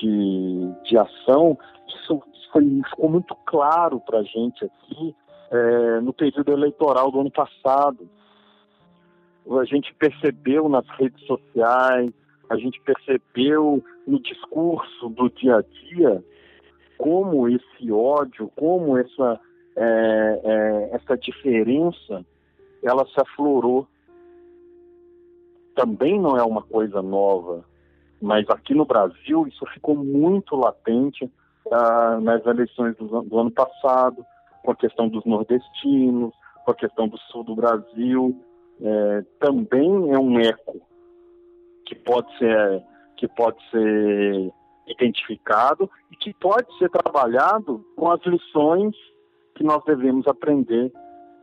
de, 0.00 0.72
de 0.84 0.96
ação. 0.96 1.58
Isso 1.86 2.22
foi, 2.50 2.64
ficou 2.88 3.10
muito 3.10 3.36
claro 3.44 4.00
para 4.00 4.20
a 4.20 4.22
gente 4.22 4.64
aqui 4.64 5.14
é, 5.50 6.00
no 6.00 6.14
período 6.14 6.52
eleitoral 6.52 7.10
do 7.10 7.20
ano 7.20 7.30
passado. 7.30 8.08
A 9.50 9.64
gente 9.66 9.92
percebeu 9.96 10.66
nas 10.66 10.88
redes 10.98 11.22
sociais, 11.26 12.10
a 12.48 12.56
gente 12.56 12.80
percebeu 12.80 13.84
no 14.06 14.18
discurso 14.22 15.10
do 15.10 15.28
dia 15.28 15.56
a 15.56 15.62
dia 15.62 16.24
como 16.96 17.46
esse 17.46 17.92
ódio, 17.92 18.50
como 18.56 18.96
essa, 18.96 19.38
é, 19.76 20.40
é, 20.44 20.90
essa 20.96 21.16
diferença, 21.16 22.24
ela 22.82 23.06
se 23.06 23.20
aflorou. 23.20 23.86
Também 25.74 26.20
não 26.20 26.36
é 26.36 26.42
uma 26.42 26.62
coisa 26.62 27.00
nova, 27.00 27.64
mas 28.20 28.48
aqui 28.50 28.74
no 28.74 28.84
Brasil 28.84 29.46
isso 29.46 29.64
ficou 29.66 29.96
muito 29.96 30.56
latente 30.56 31.30
ah, 31.70 32.18
nas 32.20 32.44
eleições 32.44 32.96
do, 32.96 33.22
do, 33.22 33.38
ano 33.38 33.50
passado, 33.50 34.24
com 34.62 34.72
a 34.72 34.76
questão 34.76 35.08
dos 35.08 35.24
nordestinos, 35.24 36.32
com 36.64 36.70
a 36.70 36.74
questão 36.74 37.08
do 37.08 37.18
sul 37.18 37.44
do 37.44 37.54
Brasil, 37.54 38.36
é, 38.82 39.24
também 39.38 40.12
é 40.12 40.18
um 40.18 40.38
eco 40.40 40.80
que 41.86 41.94
pode 41.94 42.36
ser 42.38 42.82
que 43.16 43.28
pode 43.28 43.58
ser 43.70 44.52
identificado 44.86 45.90
e 46.10 46.16
que 46.16 46.32
pode 46.34 46.66
ser 46.78 46.88
trabalhado 46.88 47.84
com 47.94 48.10
as 48.10 48.20
lições 48.24 48.96
que 49.54 49.62
nós 49.62 49.84
devemos 49.84 50.26
aprender 50.26 50.90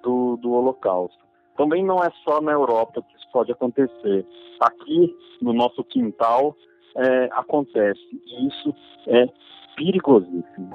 do, 0.02 0.38
do 0.38 0.52
Holocausto. 0.52 1.27
Também 1.58 1.84
não 1.84 2.04
é 2.04 2.10
só 2.24 2.40
na 2.40 2.52
Europa 2.52 3.02
que 3.02 3.18
isso 3.18 3.28
pode 3.34 3.52
acontecer. 3.52 4.26
Aqui, 4.62 5.16
no 5.42 5.54
nosso 5.54 5.84
quintal, 5.84 6.56
é, 6.96 7.30
acontece. 7.34 8.00
E 8.26 8.48
isso 8.48 8.74
é 9.08 9.28
perigosíssimo. 9.76 10.70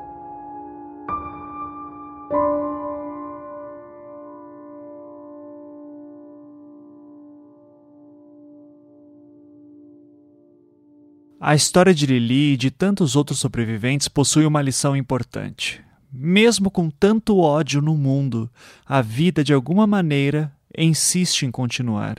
A 11.45 11.57
história 11.57 11.93
de 11.93 12.07
Lili 12.07 12.53
e 12.53 12.57
de 12.57 12.70
tantos 12.70 13.16
outros 13.16 13.41
sobreviventes 13.41 14.07
possui 14.07 14.47
uma 14.47 14.62
lição 14.62 14.97
importante. 14.97 15.85
Mesmo 16.12 16.70
com 16.70 16.89
tanto 16.89 17.39
ódio 17.39 17.83
no 17.83 17.97
mundo, 17.97 18.49
a 18.87 19.03
vida 19.03 19.43
de 19.43 19.53
alguma 19.53 19.87
maneira 19.87 20.53
insiste 20.77 21.43
em 21.45 21.51
continuar. 21.51 22.16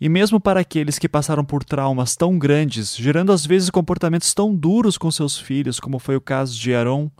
E 0.00 0.08
mesmo 0.08 0.40
para 0.40 0.60
aqueles 0.60 0.98
que 0.98 1.08
passaram 1.08 1.44
por 1.44 1.62
traumas 1.62 2.16
tão 2.16 2.38
grandes, 2.38 2.96
gerando 2.96 3.32
às 3.32 3.44
vezes 3.44 3.68
comportamentos 3.68 4.32
tão 4.32 4.54
duros 4.54 4.96
com 4.96 5.10
seus 5.10 5.38
filhos, 5.38 5.78
como 5.78 5.98
foi 5.98 6.16
o 6.16 6.20
caso 6.20 6.58
de 6.58 6.74
Aaron, 6.74 7.10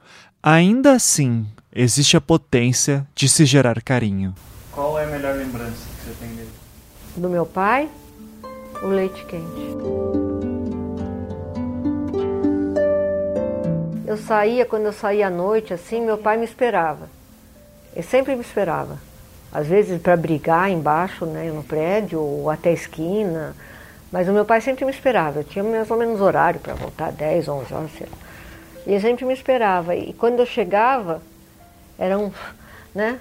ainda 0.43 0.93
assim 0.93 1.47
existe 1.75 2.17
a 2.17 2.21
potência 2.21 3.07
de 3.15 3.29
se 3.29 3.45
gerar 3.45 3.83
carinho. 3.83 4.35
Qual 4.73 4.99
é 4.99 5.05
a 5.05 5.09
melhor 5.09 5.37
lembrança 5.37 5.87
que 5.99 6.05
você 6.05 6.17
tem 6.19 6.35
dele? 6.35 6.51
Do 7.17 7.29
meu 7.29 7.45
pai, 7.45 7.89
o 8.83 8.87
leite 8.87 9.27
quente. 9.27 9.61
Eu 14.07 14.17
saía, 14.17 14.65
quando 14.65 14.87
eu 14.87 14.93
saía 14.93 15.27
à 15.27 15.31
noite, 15.31 15.75
assim, 15.75 16.01
meu 16.01 16.17
pai 16.17 16.37
me 16.39 16.45
esperava. 16.45 17.11
Ele 17.95 18.03
sempre 18.03 18.35
me 18.35 18.41
esperava. 18.41 18.99
Às 19.53 19.67
vezes 19.67 20.01
para 20.01 20.17
brigar 20.17 20.71
embaixo, 20.71 21.27
né, 21.27 21.51
no 21.51 21.63
prédio, 21.63 22.21
ou 22.21 22.51
até 22.51 22.73
esquina. 22.73 23.55
Mas 24.13 24.29
o 24.29 24.33
meu 24.33 24.45
pai 24.45 24.61
sempre 24.61 24.85
me 24.85 24.91
esperava. 24.91 25.41
Eu 25.41 25.45
tinha 25.45 25.65
mais 25.65 25.91
ou 25.91 25.97
menos 25.97 26.21
horário 26.21 26.61
para 26.61 26.75
voltar, 26.75 27.13
10, 27.13 27.49
11 27.49 27.75
horas, 27.75 27.91
sei 27.97 28.07
lá. 28.11 28.19
E 28.87 28.93
ele 28.93 29.01
sempre 29.01 29.25
me 29.25 29.33
esperava. 29.33 29.95
E 29.95 30.13
quando 30.13 30.41
eu 30.41 30.47
chegava, 30.47 31.21
era 31.99 32.19
um, 32.19 32.31
né? 32.95 33.19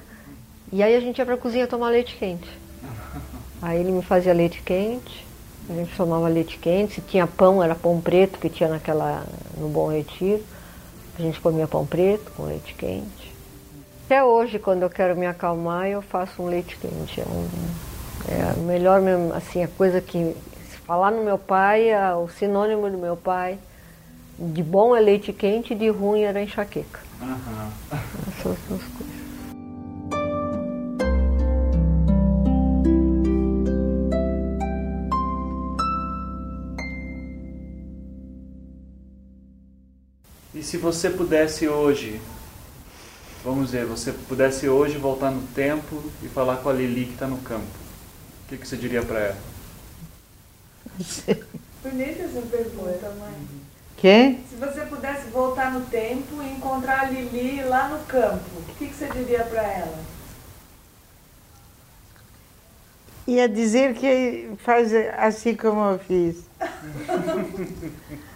E 0.71 0.83
aí 0.83 0.95
a 0.95 0.99
gente 0.99 1.17
ia 1.17 1.25
para 1.25 1.33
a 1.33 1.37
cozinha 1.37 1.67
tomar 1.67 1.89
leite 1.89 2.15
quente. 2.15 2.49
Aí 3.61 3.79
ele 3.79 3.91
me 3.91 4.01
fazia 4.01 4.33
leite 4.33 4.61
quente, 4.61 5.25
a 5.69 5.73
gente 5.73 5.95
tomava 5.95 6.27
leite 6.27 6.57
quente, 6.57 6.95
se 6.95 7.01
tinha 7.01 7.27
pão, 7.27 7.61
era 7.61 7.75
pão 7.75 7.99
preto 7.99 8.39
que 8.39 8.49
tinha 8.49 8.69
naquela 8.69 9.25
no 9.57 9.67
Bom 9.67 9.91
Retiro. 9.91 10.43
A 11.17 11.21
gente 11.21 11.41
comia 11.41 11.67
pão 11.67 11.85
preto 11.85 12.31
com 12.31 12.43
leite 12.43 12.73
quente. 12.75 13.18
Até 14.09 14.23
hoje, 14.23 14.57
quando 14.57 14.81
eu 14.81 14.89
quero 14.89 15.15
me 15.15 15.27
acalmar, 15.27 15.87
eu 15.87 16.01
faço 16.01 16.41
um 16.41 16.47
leite 16.47 16.75
quente. 16.77 17.21
É, 17.21 17.25
um, 17.25 17.47
é 18.27 18.41
a 18.41 18.53
melhor, 18.55 18.99
assim, 19.35 19.63
a 19.63 19.67
coisa 19.67 20.01
que 20.01 20.35
se 20.67 20.77
falar 20.77 21.11
no 21.11 21.23
meu 21.23 21.37
pai, 21.37 21.91
é 21.91 22.15
o 22.15 22.27
sinônimo 22.27 22.89
do 22.89 22.97
meu 22.97 23.15
pai 23.15 23.59
de 24.35 24.63
bom 24.63 24.95
é 24.95 24.99
leite 24.99 25.31
quente 25.31 25.73
e 25.73 25.75
de 25.75 25.89
ruim 25.89 26.23
era 26.23 26.41
enxaqueca. 26.41 27.01
Uhum. 27.21 27.69
Essas 28.29 28.57
duas 28.67 28.81
coisas. 28.81 29.19
E 40.55 40.63
se 40.63 40.77
você 40.77 41.11
pudesse 41.11 41.67
hoje, 41.67 42.19
vamos 43.43 43.67
dizer, 43.67 43.85
você 43.85 44.11
pudesse 44.11 44.67
hoje 44.67 44.97
voltar 44.97 45.31
no 45.31 45.41
tempo 45.47 46.03
e 46.21 46.27
falar 46.27 46.57
com 46.57 46.69
a 46.69 46.73
Lili 46.73 47.05
que 47.05 47.13
está 47.13 47.27
no 47.27 47.37
campo, 47.39 47.65
o 47.65 48.49
que, 48.49 48.57
que 48.57 48.67
você 48.67 48.77
diria 48.77 49.01
para 49.01 49.19
ela? 49.19 49.37
Bonita 51.83 52.23
essa 52.23 52.41
pergunta, 52.41 53.09
mãe. 53.19 53.33
Quê? 53.95 54.37
Se 54.49 54.55
você 54.55 54.81
pudesse 54.81 55.29
voltar 55.29 55.71
no 55.71 55.81
tempo 55.85 56.41
e 56.41 56.51
encontrar 56.51 57.01
a 57.01 57.05
Lili 57.05 57.63
lá 57.63 57.89
no 57.89 57.99
campo, 58.05 58.43
o 58.57 58.75
que, 58.75 58.87
que 58.87 58.95
você 58.95 59.07
diria 59.09 59.43
para 59.43 59.61
ela? 59.61 59.99
Ia 63.27 63.47
dizer 63.47 63.93
que 63.93 64.51
faz 64.57 64.91
assim 65.17 65.55
como 65.55 65.81
eu 65.91 65.99
fiz. 65.99 66.43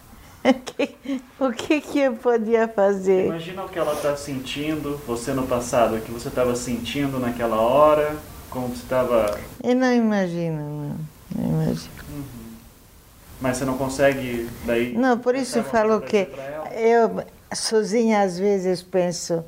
o 1.39 1.51
que, 1.51 1.79
que 1.79 1.99
eu 1.99 2.13
podia 2.15 2.67
fazer? 2.67 3.27
Imagina 3.27 3.63
o 3.63 3.69
que 3.69 3.79
ela 3.79 3.93
está 3.93 4.15
sentindo, 4.15 4.99
você 5.07 5.33
no 5.33 5.47
passado, 5.47 5.95
o 5.95 6.01
que 6.01 6.11
você 6.11 6.27
estava 6.27 6.55
sentindo 6.55 7.17
naquela 7.19 7.59
hora, 7.61 8.17
como 8.49 8.67
você 8.67 8.83
estava. 8.83 9.39
Eu 9.63 9.75
não 9.75 9.93
imagino, 9.93 10.57
não. 10.89 11.13
Não 11.35 11.63
imagino. 11.63 11.91
Uhum. 12.09 12.23
Mas 13.39 13.57
você 13.57 13.65
não 13.65 13.77
consegue 13.77 14.49
daí. 14.65 14.93
Não, 14.93 15.17
por 15.17 15.35
isso 15.35 15.57
eu 15.57 15.63
falo 15.63 16.01
que 16.01 16.27
eu 16.71 17.23
sozinha 17.53 18.21
às 18.21 18.37
vezes 18.37 18.83
penso 18.83 19.43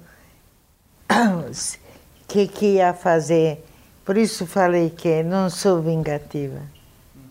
o 1.09 1.51
que, 2.27 2.47
que 2.47 2.65
ia 2.75 2.93
fazer. 2.93 3.63
Por 4.03 4.17
isso 4.17 4.45
falei 4.45 4.89
que 4.89 5.23
não 5.23 5.49
sou 5.49 5.81
vingativa. 5.81 6.61
Uhum. 7.15 7.21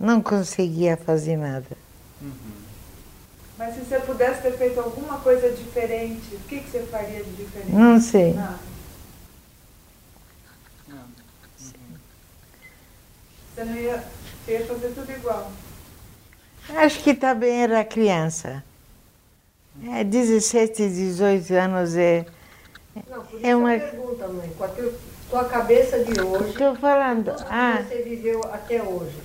Não 0.00 0.22
conseguia 0.22 0.96
fazer 0.96 1.36
nada. 1.36 1.85
Uhum. 2.20 2.66
Mas 3.58 3.74
se 3.74 3.80
você 3.80 3.98
pudesse 4.00 4.42
ter 4.42 4.56
feito 4.56 4.78
alguma 4.78 5.18
coisa 5.20 5.50
diferente, 5.50 6.34
o 6.34 6.40
que, 6.40 6.60
que 6.60 6.70
você 6.70 6.82
faria 6.82 7.22
de 7.22 7.30
diferente? 7.32 7.72
Não 7.72 8.00
sei. 8.00 8.34
Nada. 8.34 8.58
Não. 10.88 11.04
Você 13.54 13.64
não 13.64 13.76
ia 13.76 14.04
ia 14.48 14.66
fazer 14.66 14.88
tudo 14.94 15.10
igual. 15.10 15.50
Acho 16.68 17.02
que 17.02 17.14
também 17.14 17.62
era 17.62 17.84
criança. 17.84 18.62
É, 19.84 20.04
17, 20.04 20.88
18 20.88 21.54
anos 21.54 21.96
é. 21.96 22.26
Não, 23.08 23.24
por 23.24 23.38
isso 23.38 23.46
é 23.46 23.56
uma 23.56 23.78
pergunta, 23.78 24.28
mãe. 24.28 24.50
Com 24.56 24.64
a 24.64 24.68
tua 25.28 25.44
cabeça 25.44 26.02
de 26.02 26.20
hoje. 26.20 26.50
Estou 26.50 26.74
falando. 26.76 27.34
Ah, 27.48 27.82
você 27.86 28.02
viveu 28.02 28.40
até 28.52 28.82
hoje. 28.82 29.16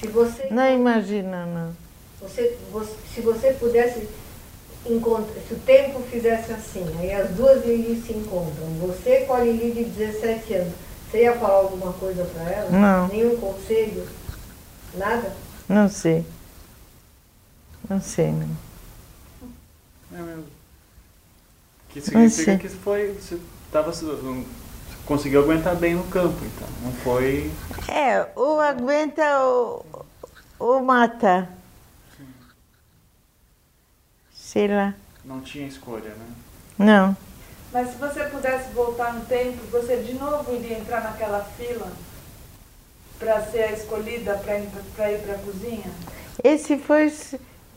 Se 0.00 0.06
você. 0.08 0.48
Não 0.50 0.68
imagina, 0.72 1.44
não. 1.46 1.87
Você, 2.20 2.58
você, 2.72 2.94
se 3.14 3.20
você 3.20 3.52
pudesse 3.52 4.08
encontrar, 4.86 5.40
se 5.46 5.54
o 5.54 5.58
tempo 5.58 6.00
fizesse 6.10 6.52
assim, 6.52 6.84
aí 6.98 7.12
as 7.12 7.30
duas 7.30 7.64
Lili 7.64 8.00
se 8.00 8.12
encontram, 8.12 8.66
você 8.80 9.20
com 9.20 9.34
a 9.34 9.40
Lili 9.40 9.72
de 9.72 9.84
17 9.84 10.54
anos, 10.54 10.74
você 11.10 11.22
ia 11.22 11.38
falar 11.38 11.58
alguma 11.58 11.92
coisa 11.92 12.24
para 12.24 12.50
ela? 12.50 12.70
Não. 12.70 13.08
Nenhum 13.08 13.36
conselho? 13.36 14.06
Nada? 14.94 15.32
Não 15.68 15.88
sei. 15.88 16.24
Não 17.88 18.00
sei, 18.00 18.32
não. 18.32 18.48
É 20.12 20.22
mesmo. 20.22 20.44
Que 21.88 22.00
significa 22.00 22.58
que 22.58 22.68
foi, 22.68 23.12
você 23.12 23.38
tava, 23.72 23.92
conseguiu 25.06 25.42
aguentar 25.42 25.76
bem 25.76 25.94
no 25.94 26.04
campo, 26.04 26.38
então. 26.44 26.68
Não 26.82 26.92
foi. 26.92 27.50
É, 27.88 28.26
ou 28.34 28.60
aguenta 28.60 29.40
ou, 29.40 29.86
ou 30.58 30.82
mata. 30.82 31.48
Sei 34.48 34.66
lá. 34.66 34.94
Não 35.26 35.42
tinha 35.42 35.66
escolha, 35.66 36.08
né? 36.08 36.26
Não. 36.78 37.14
Mas 37.70 37.90
se 37.90 37.96
você 37.96 38.24
pudesse 38.24 38.72
voltar 38.72 39.12
no 39.12 39.26
tempo, 39.26 39.58
você 39.70 39.98
de 39.98 40.14
novo 40.14 40.54
iria 40.54 40.78
entrar 40.78 41.02
naquela 41.02 41.44
fila? 41.44 41.92
para 43.18 43.42
ser 43.42 43.64
a 43.64 43.72
escolhida 43.72 44.34
para 44.36 44.58
ir 45.12 45.18
para 45.18 45.34
a 45.34 45.38
cozinha? 45.38 45.90
Esse 46.42 46.78
foi, 46.78 47.12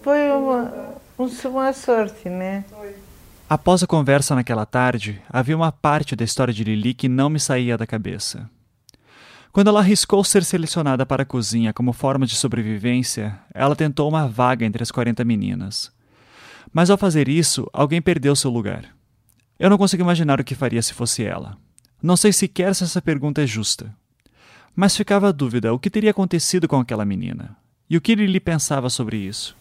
foi 0.01 0.31
uma, 0.31 0.95
uma 1.17 1.73
sorte, 1.73 2.29
né? 2.29 2.63
Foi. 2.69 2.95
Após 3.49 3.83
a 3.83 3.87
conversa 3.87 4.33
naquela 4.33 4.65
tarde, 4.65 5.21
havia 5.29 5.57
uma 5.57 5.73
parte 5.73 6.15
da 6.15 6.23
história 6.23 6.53
de 6.53 6.63
Lili 6.63 6.93
que 6.93 7.09
não 7.09 7.29
me 7.29 7.39
saía 7.39 7.77
da 7.77 7.85
cabeça. 7.85 8.49
Quando 9.51 9.67
ela 9.67 9.81
arriscou 9.81 10.23
ser 10.23 10.45
selecionada 10.45 11.05
para 11.05 11.23
a 11.23 11.25
cozinha 11.25 11.73
como 11.73 11.91
forma 11.91 12.25
de 12.25 12.35
sobrevivência, 12.35 13.37
ela 13.53 13.75
tentou 13.75 14.07
uma 14.07 14.25
vaga 14.25 14.63
entre 14.63 14.83
as 14.83 14.91
40 14.91 15.25
meninas. 15.25 15.91
Mas 16.73 16.89
ao 16.89 16.97
fazer 16.97 17.27
isso, 17.27 17.69
alguém 17.73 18.01
perdeu 18.01 18.35
seu 18.35 18.49
lugar. 18.49 18.85
Eu 19.59 19.69
não 19.69 19.77
consigo 19.77 20.03
imaginar 20.03 20.39
o 20.39 20.43
que 20.43 20.55
faria 20.55 20.81
se 20.81 20.93
fosse 20.93 21.23
ela. 21.23 21.57
Não 22.01 22.17
sei 22.17 22.33
sequer 22.33 22.73
se 22.73 22.83
essa 22.83 23.01
pergunta 23.01 23.43
é 23.43 23.47
justa. 23.47 23.93
Mas 24.75 24.95
ficava 24.95 25.29
a 25.29 25.31
dúvida: 25.31 25.73
o 25.73 25.79
que 25.79 25.89
teria 25.89 26.11
acontecido 26.11 26.67
com 26.67 26.79
aquela 26.79 27.05
menina? 27.05 27.55
E 27.89 27.97
o 27.97 28.01
que 28.01 28.13
ele 28.13 28.25
lhe 28.25 28.39
pensava 28.39 28.89
sobre 28.89 29.17
isso? 29.17 29.55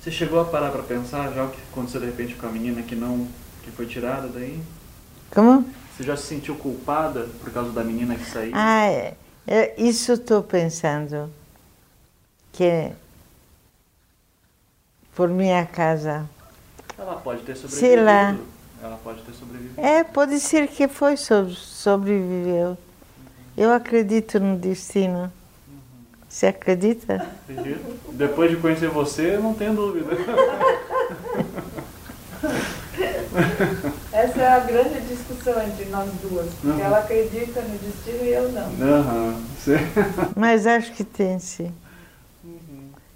Você 0.00 0.10
chegou 0.10 0.40
a 0.40 0.44
parar 0.44 0.70
para 0.70 0.82
pensar 0.82 1.32
já 1.32 1.44
o 1.44 1.50
que 1.50 1.60
aconteceu 1.70 2.00
de 2.00 2.06
repente 2.06 2.34
com 2.34 2.46
a 2.46 2.50
menina 2.50 2.82
que 2.82 2.96
não 2.96 3.28
que 3.62 3.70
foi 3.70 3.86
tirada 3.86 4.26
daí? 4.26 4.60
Como? 5.30 5.64
Você 5.94 6.02
já 6.02 6.16
se 6.16 6.24
sentiu 6.24 6.56
culpada 6.56 7.28
por 7.40 7.52
causa 7.52 7.70
da 7.70 7.84
menina 7.84 8.16
que 8.16 8.24
saiu? 8.24 8.52
Ah, 8.54 8.86
é, 8.86 9.14
é, 9.46 9.80
isso 9.80 10.12
estou 10.14 10.42
pensando 10.42 11.30
que 12.52 12.90
por 15.14 15.28
minha 15.28 15.64
casa. 15.66 16.28
Ela 16.98 17.16
pode 17.16 17.42
ter 17.42 17.56
sobrevivido. 17.56 17.86
Sei 17.86 18.02
lá. 18.02 18.36
Ela 18.82 18.98
pode 19.02 19.22
ter 19.22 19.32
sobrevivido. 19.32 19.80
É, 19.80 20.02
pode 20.04 20.40
ser 20.40 20.68
que 20.68 20.88
foi 20.88 21.16
sobreviveu. 21.16 22.76
Eu 23.56 23.72
acredito 23.72 24.40
no 24.40 24.56
destino. 24.56 25.32
Você 26.28 26.46
acredita? 26.46 27.26
Acredito. 27.48 28.12
Depois 28.12 28.50
de 28.50 28.56
conhecer 28.56 28.88
você, 28.88 29.34
eu 29.34 29.42
não 29.42 29.52
tenho 29.54 29.74
dúvida. 29.74 30.16
Essa 34.12 34.40
é 34.40 34.48
a 34.48 34.60
grande 34.60 35.00
discussão 35.02 35.62
entre 35.62 35.86
nós 35.86 36.10
duas. 36.22 36.46
Porque 36.54 36.80
uhum. 36.80 36.80
ela 36.80 36.98
acredita 36.98 37.60
no 37.62 37.78
destino 37.78 38.24
e 38.24 38.32
eu 38.32 38.50
não. 38.52 38.66
Uhum. 38.68 39.42
Mas 40.34 40.66
acho 40.66 40.92
que 40.92 41.04
tem 41.04 41.38
sim. 41.38 41.72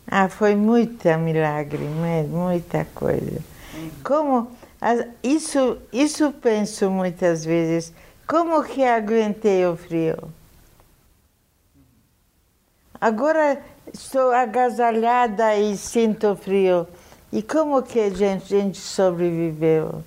Uhum. 0.06 0.18
Ah, 0.18 0.28
foi 0.28 0.54
muita 0.54 1.16
milagre, 1.16 1.84
muita 2.28 2.86
coisa. 2.94 3.40
Uhum. 3.74 3.90
Como 4.04 4.50
isso, 5.22 5.78
isso 5.92 6.32
penso 6.32 6.90
muitas 6.90 7.44
vezes 7.44 7.92
como 8.26 8.62
que 8.64 8.82
aguentei 8.82 9.64
o 9.66 9.76
frio? 9.76 10.16
Agora 13.00 13.62
estou 13.92 14.32
agasalhada 14.32 15.56
e 15.56 15.76
sinto 15.76 16.34
frio. 16.34 16.88
E 17.32 17.40
como 17.40 17.82
que 17.82 18.00
a 18.00 18.10
gente, 18.10 18.54
a 18.54 18.58
gente 18.60 18.78
sobreviveu? 18.78 20.02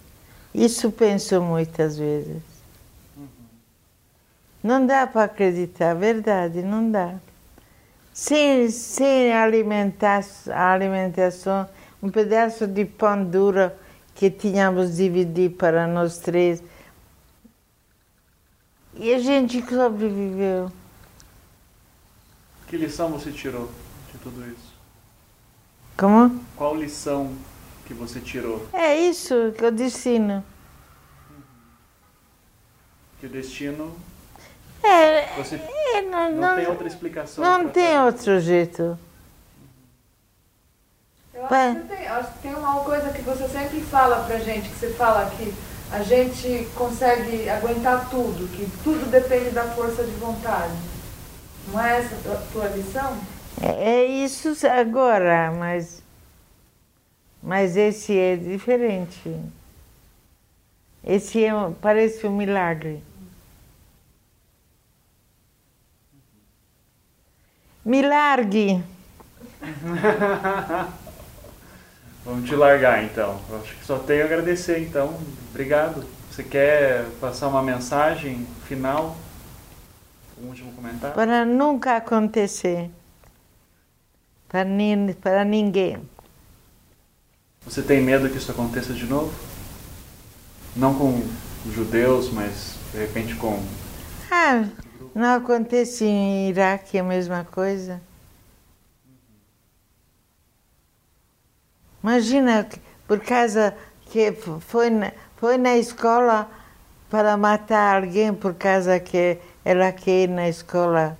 Isso 0.53 0.91
penso 0.91 1.41
muitas 1.41 1.97
vezes. 1.97 2.41
Não 4.61 4.85
dá 4.85 5.07
para 5.07 5.23
acreditar, 5.23 5.93
verdade, 5.93 6.61
não 6.61 6.91
dá. 6.91 7.15
Sem, 8.19 8.69
sem 8.69 9.31
alimentar, 9.31 10.25
alimentação, 10.53 11.69
um 12.03 12.09
pedaço 12.09 12.67
de 12.67 12.83
pão 12.83 13.23
duro 13.23 13.71
que 14.13 14.29
tínhamos 14.29 14.97
dividido 14.97 15.55
para 15.55 15.87
nós 15.87 16.17
três. 16.17 16.61
E 18.95 19.13
a 19.13 19.19
gente 19.19 19.63
sobreviveu. 19.65 20.69
Que 22.67 22.75
lição 22.75 23.09
você 23.09 23.31
tirou 23.31 23.71
de 24.11 24.19
tudo 24.19 24.45
isso? 24.51 24.75
Como? 25.95 26.43
Qual 26.57 26.75
lição 26.75 27.33
que 27.85 27.93
você 27.93 28.19
tirou? 28.19 28.67
É 28.73 28.97
isso 28.97 29.53
que 29.57 29.63
eu 29.63 29.71
destino. 29.71 30.43
Que 33.21 33.27
o 33.27 33.29
destino. 33.29 33.95
É, 34.83 35.25
Você 35.37 35.55
é, 35.55 36.01
não, 36.03 36.31
não, 36.31 36.41
não, 36.41 36.55
tem 36.55 36.67
outra 36.67 36.87
explicação. 36.87 37.43
não 37.43 37.69
tem 37.69 37.99
outro 37.99 38.39
jeito. 38.39 38.97
Eu 41.33 41.45
acho, 41.45 41.75
que 41.81 41.87
tem, 41.87 42.07
acho 42.07 42.31
que 42.33 42.39
tem 42.39 42.53
uma 42.55 42.75
coisa 42.83 43.09
que 43.11 43.21
você 43.21 43.47
sempre 43.47 43.81
fala 43.81 44.25
pra 44.25 44.37
gente, 44.39 44.69
que 44.69 44.75
você 44.75 44.89
fala 44.93 45.29
que 45.31 45.53
a 45.91 46.03
gente 46.03 46.67
consegue 46.75 47.49
aguentar 47.49 48.09
tudo, 48.09 48.47
que 48.55 48.69
tudo 48.83 49.09
depende 49.09 49.51
da 49.51 49.63
força 49.63 50.03
de 50.03 50.11
vontade. 50.11 50.73
Não 51.71 51.79
é 51.83 51.99
essa 51.99 52.15
a 52.31 52.35
tua- 52.51 52.67
lição? 52.67 53.17
É, 53.61 53.89
é 54.01 54.05
isso 54.05 54.49
agora, 54.67 55.51
mas, 55.57 56.01
mas 57.41 57.75
esse 57.77 58.17
é 58.17 58.35
diferente. 58.35 59.35
Esse 61.03 61.43
é, 61.45 61.51
parece 61.81 62.25
um 62.27 62.35
milagre. 62.35 63.01
Milagre! 67.85 68.83
Vamos 72.25 72.47
te 72.47 72.55
largar 72.55 73.03
então. 73.03 73.39
Acho 73.61 73.75
que 73.75 73.85
só 73.85 73.97
tenho 73.97 74.23
a 74.23 74.25
agradecer 74.25 74.79
então. 74.79 75.19
Obrigado. 75.49 76.05
Você 76.29 76.43
quer 76.43 77.05
passar 77.19 77.47
uma 77.47 77.63
mensagem 77.63 78.45
final? 78.67 79.17
Um 80.41 80.47
último 80.47 80.71
comentário? 80.73 81.15
Para 81.15 81.43
nunca 81.45 81.97
acontecer. 81.97 82.89
Para, 84.47 84.63
nin, 84.63 85.13
para 85.13 85.43
ninguém. 85.43 85.97
Você 87.65 87.81
tem 87.81 88.01
medo 88.01 88.29
que 88.29 88.37
isso 88.37 88.51
aconteça 88.51 88.93
de 88.93 89.05
novo? 89.05 89.33
Não 90.75 90.93
com 90.93 91.21
os 91.65 91.73
judeus, 91.73 92.31
mas 92.31 92.75
de 92.91 92.99
repente 92.99 93.35
com. 93.35 93.61
Ah, 94.31 94.65
não 95.13 95.35
acontece 95.35 96.05
em 96.05 96.49
Iraque 96.49 96.97
a 96.97 97.03
mesma 97.03 97.43
coisa? 97.43 98.01
Imagina, 102.01 102.67
por 103.07 103.19
causa 103.19 103.75
que 104.05 104.31
foi 104.31 104.89
na, 104.89 105.11
foi 105.35 105.57
na 105.57 105.77
escola 105.77 106.49
para 107.09 107.35
matar 107.35 108.03
alguém 108.03 108.33
por 108.33 108.53
causa 108.53 108.99
que 108.99 109.37
ela 109.65 109.91
quer 109.91 110.23
ir 110.23 110.29
na 110.29 110.47
escola. 110.47 111.17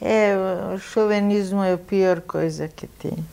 É, 0.00 0.34
o 0.74 0.78
chauvinismo 0.78 1.62
é 1.62 1.72
a 1.72 1.78
pior 1.78 2.20
coisa 2.20 2.68
que 2.68 2.86
tem. 2.86 3.24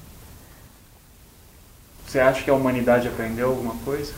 Você 2.07 2.19
acha 2.19 2.43
que 2.43 2.49
a 2.49 2.53
humanidade 2.53 3.07
aprendeu 3.07 3.49
alguma 3.49 3.75
coisa? 3.83 4.13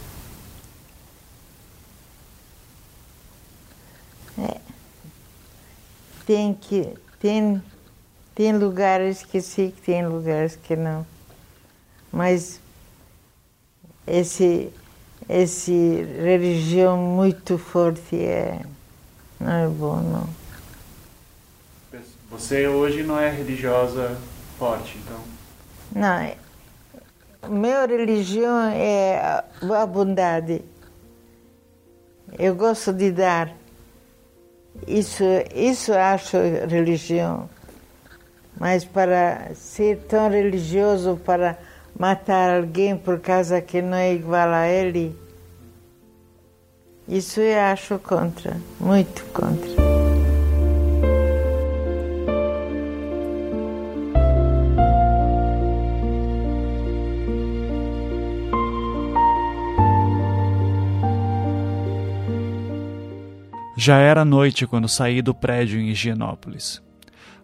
Tem 6.26 6.54
que 6.54 6.94
tem 7.20 7.62
tem 8.34 8.58
lugares 8.58 9.24
que 9.24 9.40
sim, 9.42 9.74
tem 9.86 10.06
lugares 10.06 10.56
que 10.56 10.76
não. 10.76 11.06
Mas 12.12 12.60
esse 14.06 14.72
esse 15.30 16.04
religião 16.22 16.98
muito 16.98 17.58
forte 17.58 18.16
é 18.18 18.62
não 19.40 19.52
é 19.52 19.68
bom 19.68 20.02
não. 20.02 20.30
Você 22.30 22.68
hoje 22.68 23.04
não 23.04 23.20
é 23.20 23.30
religiosa 23.30 24.18
forte, 24.58 24.98
então. 24.98 25.20
Não, 25.94 26.18
é- 26.18 26.38
minha 27.48 27.86
religião 27.86 28.60
é 28.74 29.44
a 29.62 29.86
bondade. 29.86 30.62
Eu 32.38 32.56
gosto 32.56 32.92
de 32.92 33.12
dar. 33.12 33.56
Isso, 34.88 35.24
isso 35.54 35.94
acho 35.94 36.38
religião. 36.70 37.50
Mas 38.58 38.86
para 38.86 39.54
ser 39.54 39.98
tão 40.08 40.30
religioso 40.30 41.20
para 41.26 41.58
matar 41.98 42.58
alguém 42.58 42.96
por 42.96 43.20
causa 43.20 43.62
que 43.62 43.82
não 43.82 43.98
é 43.98 44.14
igual 44.14 44.50
a 44.50 44.68
ele, 44.68 45.18
isso 47.08 47.40
eu 47.40 47.60
acho 47.60 48.00
contra, 48.00 48.58
muito 48.80 49.24
contra. 49.26 49.75
Já 63.86 64.00
era 64.00 64.26
noite 64.26 64.66
quando 64.66 64.90
saí 64.90 65.22
do 65.22 65.32
prédio 65.32 65.80
em 65.80 65.92
Higienópolis. 65.92 66.82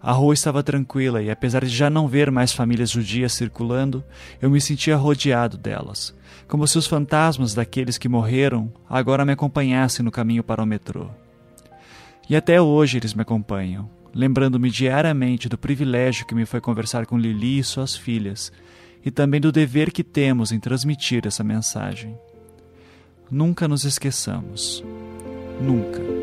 A 0.02 0.12
rua 0.12 0.34
estava 0.34 0.64
tranquila 0.64 1.22
e, 1.22 1.30
apesar 1.30 1.64
de 1.64 1.70
já 1.70 1.88
não 1.88 2.08
ver 2.08 2.32
mais 2.32 2.52
famílias 2.52 2.90
judias 2.90 3.34
circulando, 3.34 4.04
eu 4.42 4.50
me 4.50 4.60
sentia 4.60 4.96
rodeado 4.96 5.56
delas, 5.56 6.16
como 6.48 6.68
se 6.68 6.80
os 6.80 6.88
fantasmas 6.88 7.54
daqueles 7.54 8.00
que 8.00 8.10
morreram 8.10 8.74
agora 8.90 9.24
me 9.24 9.34
acompanhassem 9.34 10.04
no 10.04 10.10
caminho 10.10 10.44
para 10.44 10.64
o 10.64 10.66
metrô. 10.66 11.12
E 12.28 12.36
até 12.36 12.60
hoje 12.60 12.98
eles 12.98 13.14
me 13.14 13.22
acompanham, 13.22 13.88
lembrando-me 14.12 14.72
diariamente 14.72 15.48
do 15.48 15.60
privilégio 15.60 16.26
que 16.26 16.34
me 16.34 16.48
foi 16.48 16.60
conversar 16.60 17.06
com 17.06 17.20
Lili 17.20 17.60
e 17.60 17.64
suas 17.64 17.96
filhas, 17.96 18.52
e 19.06 19.12
também 19.12 19.40
do 19.40 19.52
dever 19.52 19.92
que 19.92 20.04
temos 20.04 20.52
em 20.52 20.60
transmitir 20.60 21.28
essa 21.28 21.44
mensagem. 21.44 22.18
Nunca 23.30 23.68
nos 23.68 23.84
esqueçamos. 23.84 24.84
Nunca. 25.62 26.21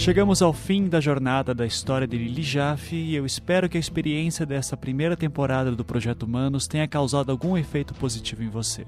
Chegamos 0.00 0.40
ao 0.40 0.54
fim 0.54 0.88
da 0.88 0.98
jornada 0.98 1.54
da 1.54 1.66
história 1.66 2.06
de 2.06 2.16
Lili 2.16 2.42
Jaffe 2.42 2.96
e 2.96 3.14
eu 3.14 3.26
espero 3.26 3.68
que 3.68 3.76
a 3.76 3.80
experiência 3.80 4.46
dessa 4.46 4.74
primeira 4.74 5.14
temporada 5.14 5.72
do 5.72 5.84
Projeto 5.84 6.22
Humanos 6.22 6.66
tenha 6.66 6.88
causado 6.88 7.30
algum 7.30 7.54
efeito 7.54 7.92
positivo 7.92 8.42
em 8.42 8.48
você. 8.48 8.86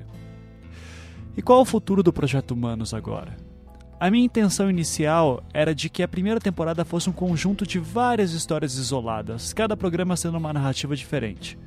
E 1.37 1.43
qual 1.43 1.61
o 1.61 1.67
futuro 1.67 2.03
do 2.03 2.15
Projeto 2.15 2.53
Humanos 2.53 2.95
agora? 2.95 3.37
A 4.01 4.11
minha 4.11 4.25
intenção 4.25 4.71
inicial 4.71 5.45
era 5.53 5.75
de 5.75 5.91
que 5.91 6.03
a 6.03 6.09
primeira 6.09 6.41
temporada 6.41 6.83
fosse 6.83 7.11
um 7.11 7.13
conjunto 7.13 7.67
de 7.67 7.79
várias 7.79 8.33
histórias 8.33 8.77
isoladas, 8.77 9.53
cada 9.53 9.77
programa 9.77 10.17
sendo 10.17 10.39
uma 10.39 10.55
narrativa 10.55 10.97
diferente. 10.97 11.59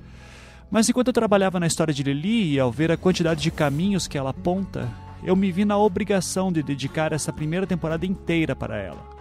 Mas 0.72 0.90
enquanto 0.90 1.10
eu 1.10 1.14
trabalhava 1.14 1.60
na 1.60 1.68
história 1.68 1.94
de 1.94 2.02
Lili 2.02 2.54
e 2.54 2.60
ao 2.60 2.72
ver 2.72 2.92
a 2.92 2.98
quantidade 2.98 3.44
de 3.44 3.52
caminhos 3.52 4.08
que 4.08 4.18
ela 4.18 4.32
aponta, 4.32 4.92
eu 5.24 5.36
me 5.36 5.52
vi 5.52 5.66
na 5.66 5.78
obrigação 5.78 6.52
de 6.52 6.64
dedicar 6.64 7.14
essa 7.14 7.32
primeira 7.32 7.68
temporada 7.68 8.08
inteira 8.08 8.56
para 8.56 8.76
ela. 8.78 9.15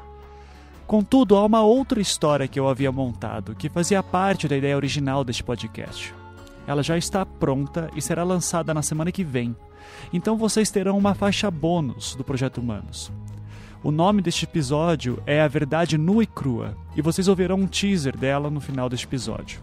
Contudo, 0.86 1.36
há 1.36 1.44
uma 1.44 1.62
outra 1.62 2.00
história 2.00 2.46
que 2.46 2.60
eu 2.60 2.68
havia 2.68 2.92
montado, 2.92 3.54
que 3.54 3.70
fazia 3.70 4.02
parte 4.02 4.46
da 4.46 4.56
ideia 4.56 4.76
original 4.76 5.24
deste 5.24 5.42
podcast. 5.42 6.14
Ela 6.66 6.82
já 6.82 6.96
está 6.96 7.24
pronta 7.24 7.90
e 7.96 8.02
será 8.02 8.22
lançada 8.22 8.74
na 8.74 8.82
semana 8.82 9.10
que 9.10 9.24
vem. 9.24 9.56
Então 10.12 10.36
vocês 10.36 10.70
terão 10.70 10.96
uma 10.96 11.14
faixa 11.14 11.50
bônus 11.50 12.14
do 12.14 12.24
Projeto 12.24 12.58
Humanos. 12.58 13.10
O 13.82 13.90
nome 13.90 14.22
deste 14.22 14.44
episódio 14.44 15.22
é 15.26 15.40
A 15.40 15.48
Verdade 15.48 15.98
Nua 15.98 16.22
e 16.22 16.26
Crua, 16.26 16.76
e 16.96 17.02
vocês 17.02 17.28
ouvirão 17.28 17.56
um 17.56 17.66
teaser 17.66 18.16
dela 18.16 18.50
no 18.50 18.60
final 18.60 18.88
deste 18.88 19.06
episódio. 19.06 19.60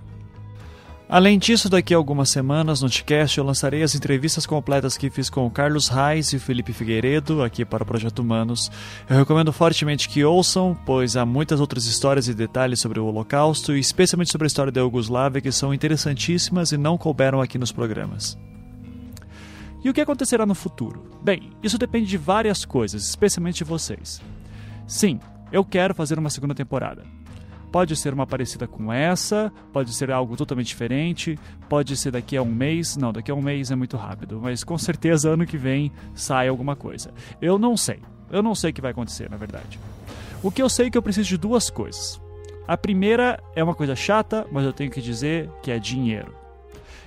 Além 1.11 1.37
disso, 1.37 1.67
daqui 1.67 1.93
a 1.93 1.97
algumas 1.97 2.29
semanas 2.29 2.81
no 2.81 2.89
Ticast 2.89 3.37
eu 3.37 3.43
lançarei 3.43 3.83
as 3.83 3.93
entrevistas 3.93 4.45
completas 4.45 4.95
que 4.95 5.09
fiz 5.09 5.29
com 5.29 5.45
o 5.45 5.51
Carlos 5.51 5.89
Reis 5.89 6.31
e 6.31 6.37
o 6.37 6.39
Felipe 6.39 6.71
Figueiredo 6.71 7.43
aqui 7.43 7.65
para 7.65 7.83
o 7.83 7.85
Projeto 7.85 8.19
Humanos. 8.19 8.71
Eu 9.09 9.17
recomendo 9.17 9.51
fortemente 9.51 10.07
que 10.07 10.23
ouçam, 10.23 10.73
pois 10.85 11.17
há 11.17 11.25
muitas 11.25 11.59
outras 11.59 11.83
histórias 11.85 12.29
e 12.29 12.33
detalhes 12.33 12.79
sobre 12.79 12.97
o 12.97 13.05
Holocausto 13.07 13.75
e 13.75 13.79
especialmente 13.81 14.31
sobre 14.31 14.45
a 14.45 14.47
história 14.47 14.71
da 14.71 14.79
Yugoslávia 14.79 15.41
que 15.41 15.51
são 15.51 15.73
interessantíssimas 15.73 16.71
e 16.71 16.77
não 16.77 16.97
couberam 16.97 17.41
aqui 17.41 17.57
nos 17.57 17.73
programas. 17.73 18.37
E 19.83 19.89
o 19.89 19.93
que 19.93 19.99
acontecerá 19.99 20.45
no 20.45 20.55
futuro? 20.55 21.11
Bem, 21.21 21.49
isso 21.61 21.77
depende 21.77 22.05
de 22.05 22.17
várias 22.17 22.63
coisas, 22.63 23.03
especialmente 23.03 23.57
de 23.57 23.63
vocês. 23.65 24.21
Sim, 24.87 25.19
eu 25.51 25.65
quero 25.65 25.93
fazer 25.93 26.17
uma 26.17 26.29
segunda 26.29 26.55
temporada. 26.55 27.03
Pode 27.71 27.95
ser 27.95 28.13
uma 28.13 28.27
parecida 28.27 28.67
com 28.67 28.91
essa, 28.91 29.51
pode 29.71 29.93
ser 29.93 30.11
algo 30.11 30.35
totalmente 30.35 30.67
diferente, 30.67 31.39
pode 31.69 31.95
ser 31.95 32.11
daqui 32.11 32.35
a 32.35 32.41
um 32.41 32.53
mês. 32.53 32.97
Não, 32.97 33.13
daqui 33.13 33.31
a 33.31 33.35
um 33.35 33.41
mês 33.41 33.71
é 33.71 33.75
muito 33.75 33.95
rápido, 33.95 34.39
mas 34.41 34.63
com 34.63 34.77
certeza 34.77 35.29
ano 35.29 35.45
que 35.45 35.57
vem 35.57 35.91
sai 36.13 36.49
alguma 36.49 36.75
coisa. 36.75 37.13
Eu 37.41 37.57
não 37.57 37.77
sei. 37.77 37.99
Eu 38.29 38.43
não 38.43 38.53
sei 38.53 38.71
o 38.71 38.73
que 38.73 38.81
vai 38.81 38.91
acontecer, 38.91 39.29
na 39.29 39.37
verdade. 39.37 39.79
O 40.43 40.51
que 40.51 40.61
eu 40.61 40.69
sei 40.69 40.87
é 40.87 40.89
que 40.89 40.97
eu 40.97 41.01
preciso 41.01 41.29
de 41.29 41.37
duas 41.37 41.69
coisas. 41.69 42.19
A 42.67 42.77
primeira 42.77 43.41
é 43.55 43.63
uma 43.63 43.75
coisa 43.75 43.95
chata, 43.95 44.45
mas 44.51 44.65
eu 44.65 44.73
tenho 44.73 44.91
que 44.91 45.01
dizer 45.01 45.49
que 45.61 45.71
é 45.71 45.79
dinheiro. 45.79 46.33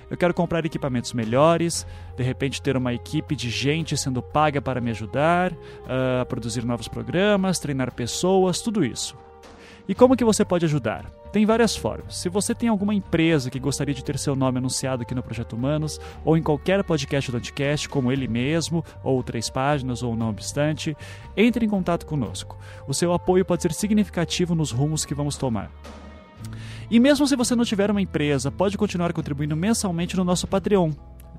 Eu 0.09 0.17
quero 0.17 0.33
comprar 0.33 0.65
equipamentos 0.65 1.13
melhores, 1.13 1.85
de 2.15 2.23
repente 2.23 2.61
ter 2.61 2.77
uma 2.77 2.93
equipe 2.93 3.35
de 3.35 3.49
gente 3.49 3.97
sendo 3.97 4.21
paga 4.21 4.61
para 4.61 4.79
me 4.79 4.91
ajudar 4.91 5.51
uh, 5.51 6.21
a 6.21 6.25
produzir 6.25 6.63
novos 6.63 6.87
programas, 6.87 7.57
treinar 7.57 7.91
pessoas, 7.93 8.61
tudo 8.61 8.85
isso. 8.85 9.17
E 9.87 9.93
como 9.93 10.15
que 10.15 10.25
você 10.25 10.43
pode 10.43 10.65
ajudar? 10.65 11.05
Tem 11.31 11.45
várias 11.45 11.75
formas. 11.75 12.15
Se 12.15 12.29
você 12.29 12.55
tem 12.55 12.69
alguma 12.69 12.93
empresa 12.93 13.49
que 13.49 13.59
gostaria 13.59 13.93
de 13.93 14.03
ter 14.03 14.17
seu 14.17 14.35
nome 14.35 14.57
anunciado 14.57 15.03
aqui 15.03 15.13
no 15.13 15.21
Projeto 15.21 15.53
Humanos, 15.53 15.99
ou 16.23 16.37
em 16.37 16.41
qualquer 16.41 16.83
podcast 16.83 17.29
do 17.29 17.37
Anticast, 17.37 17.89
como 17.89 18.11
ele 18.11 18.27
mesmo, 18.27 18.83
ou 19.03 19.21
Três 19.21 19.49
Páginas, 19.49 20.01
ou 20.01 20.15
Não 20.15 20.29
Obstante, 20.29 20.95
entre 21.35 21.65
em 21.65 21.69
contato 21.69 22.05
conosco. 22.05 22.57
O 22.87 22.93
seu 22.93 23.11
apoio 23.13 23.45
pode 23.45 23.61
ser 23.61 23.73
significativo 23.73 24.55
nos 24.55 24.71
rumos 24.71 25.05
que 25.05 25.13
vamos 25.13 25.37
tomar. 25.37 25.69
E 26.89 26.99
mesmo 26.99 27.27
se 27.27 27.35
você 27.35 27.55
não 27.55 27.65
tiver 27.65 27.91
uma 27.91 28.01
empresa, 28.01 28.51
pode 28.51 28.77
continuar 28.77 29.11
contribuindo 29.11 29.55
mensalmente 29.55 30.15
no 30.15 30.23
nosso 30.23 30.47
Patreon. 30.47 30.91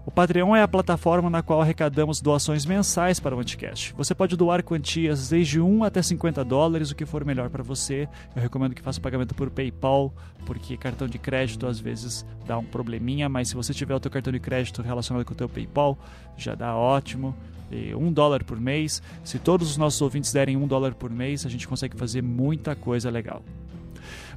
O 0.07 0.11
Patreon 0.11 0.55
é 0.55 0.63
a 0.63 0.69
plataforma 0.69 1.29
na 1.29 1.43
qual 1.43 1.61
arrecadamos 1.61 2.21
doações 2.21 2.65
mensais 2.65 3.19
para 3.19 3.35
o 3.35 3.41
Anticast. 3.41 3.93
Você 3.97 4.15
pode 4.15 4.37
doar 4.37 4.63
quantias 4.63 5.31
desde 5.31 5.61
1 5.61 5.83
até 5.83 6.01
50 6.01 6.45
dólares, 6.45 6.93
o 6.93 6.95
que 6.95 7.05
for 7.05 7.25
melhor 7.25 7.51
para 7.51 7.65
você. 7.65 8.09
Eu 8.37 8.41
recomendo 8.41 8.73
que 8.73 8.81
faça 8.81 9.01
o 9.01 9.03
pagamento 9.03 9.35
por 9.35 9.51
PayPal, 9.51 10.15
porque 10.47 10.77
cartão 10.77 11.09
de 11.09 11.19
crédito 11.19 11.67
às 11.67 11.81
vezes 11.81 12.25
dá 12.47 12.57
um 12.57 12.65
probleminha, 12.65 13.29
mas 13.29 13.49
se 13.49 13.57
você 13.57 13.75
tiver 13.75 13.97
o 13.97 14.01
teu 14.01 14.09
cartão 14.09 14.33
de 14.33 14.39
crédito 14.39 14.81
relacionado 14.81 15.25
com 15.25 15.33
o 15.33 15.37
teu 15.37 15.49
PayPal, 15.49 15.99
já 16.37 16.55
dá 16.55 16.77
ótimo. 16.77 17.35
E 17.69 17.93
um 17.93 18.13
dólar 18.13 18.45
por 18.45 18.61
mês. 18.61 19.03
Se 19.25 19.41
todos 19.41 19.73
os 19.73 19.77
nossos 19.77 20.01
ouvintes 20.01 20.33
derem 20.33 20.57
um 20.57 20.69
dólar 20.69 20.95
por 20.95 21.11
mês, 21.11 21.45
a 21.45 21.49
gente 21.49 21.67
consegue 21.67 21.97
fazer 21.97 22.23
muita 22.23 22.77
coisa 22.77 23.11
legal. 23.11 23.43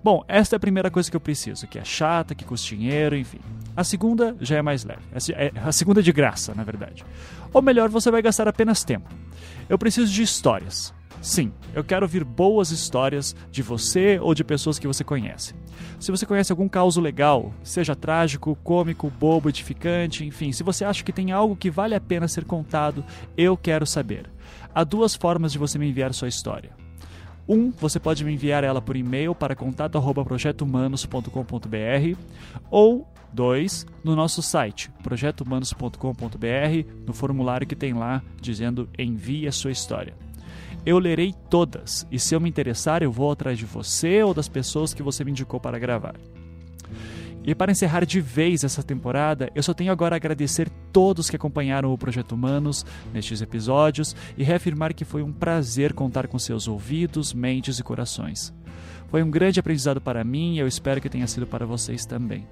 Bom, 0.04 0.24
esta 0.28 0.56
é 0.56 0.58
a 0.58 0.60
primeira 0.60 0.90
coisa 0.90 1.10
que 1.10 1.16
eu 1.16 1.22
preciso, 1.22 1.68
que 1.68 1.78
é 1.78 1.84
chata, 1.84 2.34
que 2.34 2.46
custa 2.46 2.68
dinheiro, 2.68 3.18
enfim. 3.18 3.40
A 3.76 3.84
segunda 3.84 4.36
já 4.40 4.58
é 4.58 4.62
mais 4.62 4.86
leve. 4.86 5.02
É 5.34 5.52
a 5.64 5.72
segunda 5.72 6.00
é 6.00 6.04
de 6.04 6.12
graça, 6.12 6.54
na 6.56 6.64
verdade. 6.64 7.04
Ou 7.54 7.62
melhor, 7.62 7.90
você 7.90 8.10
vai 8.10 8.22
gastar 8.22 8.48
apenas 8.48 8.84
tempo. 8.84 9.10
Eu 9.68 9.78
preciso 9.78 10.12
de 10.12 10.24
histórias. 10.24 10.94
Sim, 11.22 11.52
eu 11.74 11.84
quero 11.84 12.06
ouvir 12.06 12.24
boas 12.24 12.72
histórias 12.72 13.36
de 13.52 13.62
você 13.62 14.18
ou 14.22 14.34
de 14.34 14.42
pessoas 14.42 14.80
que 14.80 14.88
você 14.88 15.04
conhece. 15.04 15.54
Se 16.00 16.12
você 16.12 16.26
conhece 16.26 16.52
algum 16.52 16.70
caso 16.70 17.02
legal, 17.02 17.54
seja 17.62 17.94
trágico, 17.94 18.58
cômico, 18.64 19.10
bobo, 19.10 19.50
edificante, 19.50 20.26
enfim, 20.26 20.54
se 20.54 20.64
você 20.64 20.86
acha 20.86 21.04
que 21.04 21.12
tem 21.12 21.34
algo 21.34 21.58
que 21.58 21.70
vale 21.70 21.94
a 21.94 22.00
pena 22.00 22.28
ser 22.28 22.46
contado, 22.46 23.04
eu 23.36 23.58
quero 23.58 23.86
saber. 23.86 24.32
Há 24.74 24.86
duas 24.86 25.14
formas 25.14 25.52
de 25.52 25.58
você 25.58 25.78
me 25.78 25.90
enviar 25.90 26.14
sua 26.14 26.30
história. 26.30 26.79
Um, 27.50 27.72
você 27.72 28.00
pode 28.00 28.24
me 28.24 28.32
enviar 28.32 28.64
ela 28.64 28.80
por 28.80 28.96
e-mail 28.96 29.34
para 29.34 29.56
contato@projetohumanos.com.br 29.56 32.18
ou 32.70 33.08
dois, 33.34 33.88
no 34.04 34.16
nosso 34.16 34.44
site 34.44 34.92
projetohumanos.com.br, 35.02 36.86
no 37.08 37.14
formulário 37.14 37.66
que 37.66 37.76
tem 37.76 37.94
lá 37.94 38.22
dizendo 38.40 38.88
envie 38.98 39.48
a 39.48 39.52
sua 39.52 39.72
história. 39.72 40.14
Eu 40.86 41.00
lerei 41.00 41.34
todas 41.50 42.08
e 42.12 42.20
se 42.20 42.36
eu 42.36 42.40
me 42.40 42.48
interessar, 42.48 43.02
eu 43.02 43.12
vou 43.12 43.32
atrás 43.32 43.58
de 43.58 43.66
você 43.66 44.22
ou 44.24 44.32
das 44.34 44.48
pessoas 44.48 44.94
que 44.94 45.02
você 45.02 45.24
me 45.24 45.32
indicou 45.32 45.60
para 45.60 45.80
gravar. 45.80 46.14
E 47.50 47.56
para 47.56 47.72
encerrar 47.72 48.06
de 48.06 48.22
vez 48.22 48.64
essa 48.64 48.84
temporada, 48.84 49.52
eu 49.56 49.64
só 49.64 49.74
tenho 49.74 49.92
agora 49.92 50.16
a 50.16 50.18
agradecer 50.18 50.70
todos 50.94 51.32
que 51.32 51.36
acompanharam 51.36 51.92
o 51.92 51.98
Projeto 51.98 52.34
Humanos 52.34 52.86
nestes 53.12 53.42
episódios 53.42 54.16
e 54.38 54.44
reafirmar 54.44 54.94
que 54.94 55.04
foi 55.04 55.24
um 55.24 55.34
prazer 55.34 55.94
contar 55.94 56.28
com 56.28 56.38
seus 56.38 56.68
ouvidos, 56.68 57.34
mentes 57.34 57.80
e 57.80 57.84
corações. 57.84 58.54
Foi 59.08 59.24
um 59.24 59.32
grande 59.32 59.60
aprendizado 59.60 60.00
para 60.00 60.24
mim 60.24 60.58
e 60.58 60.60
eu 60.60 60.68
espero 60.68 61.02
que 61.02 61.10
tenha 61.10 61.26
sido 61.26 61.48
para 61.48 61.66
vocês 61.66 62.06
também. 62.06 62.48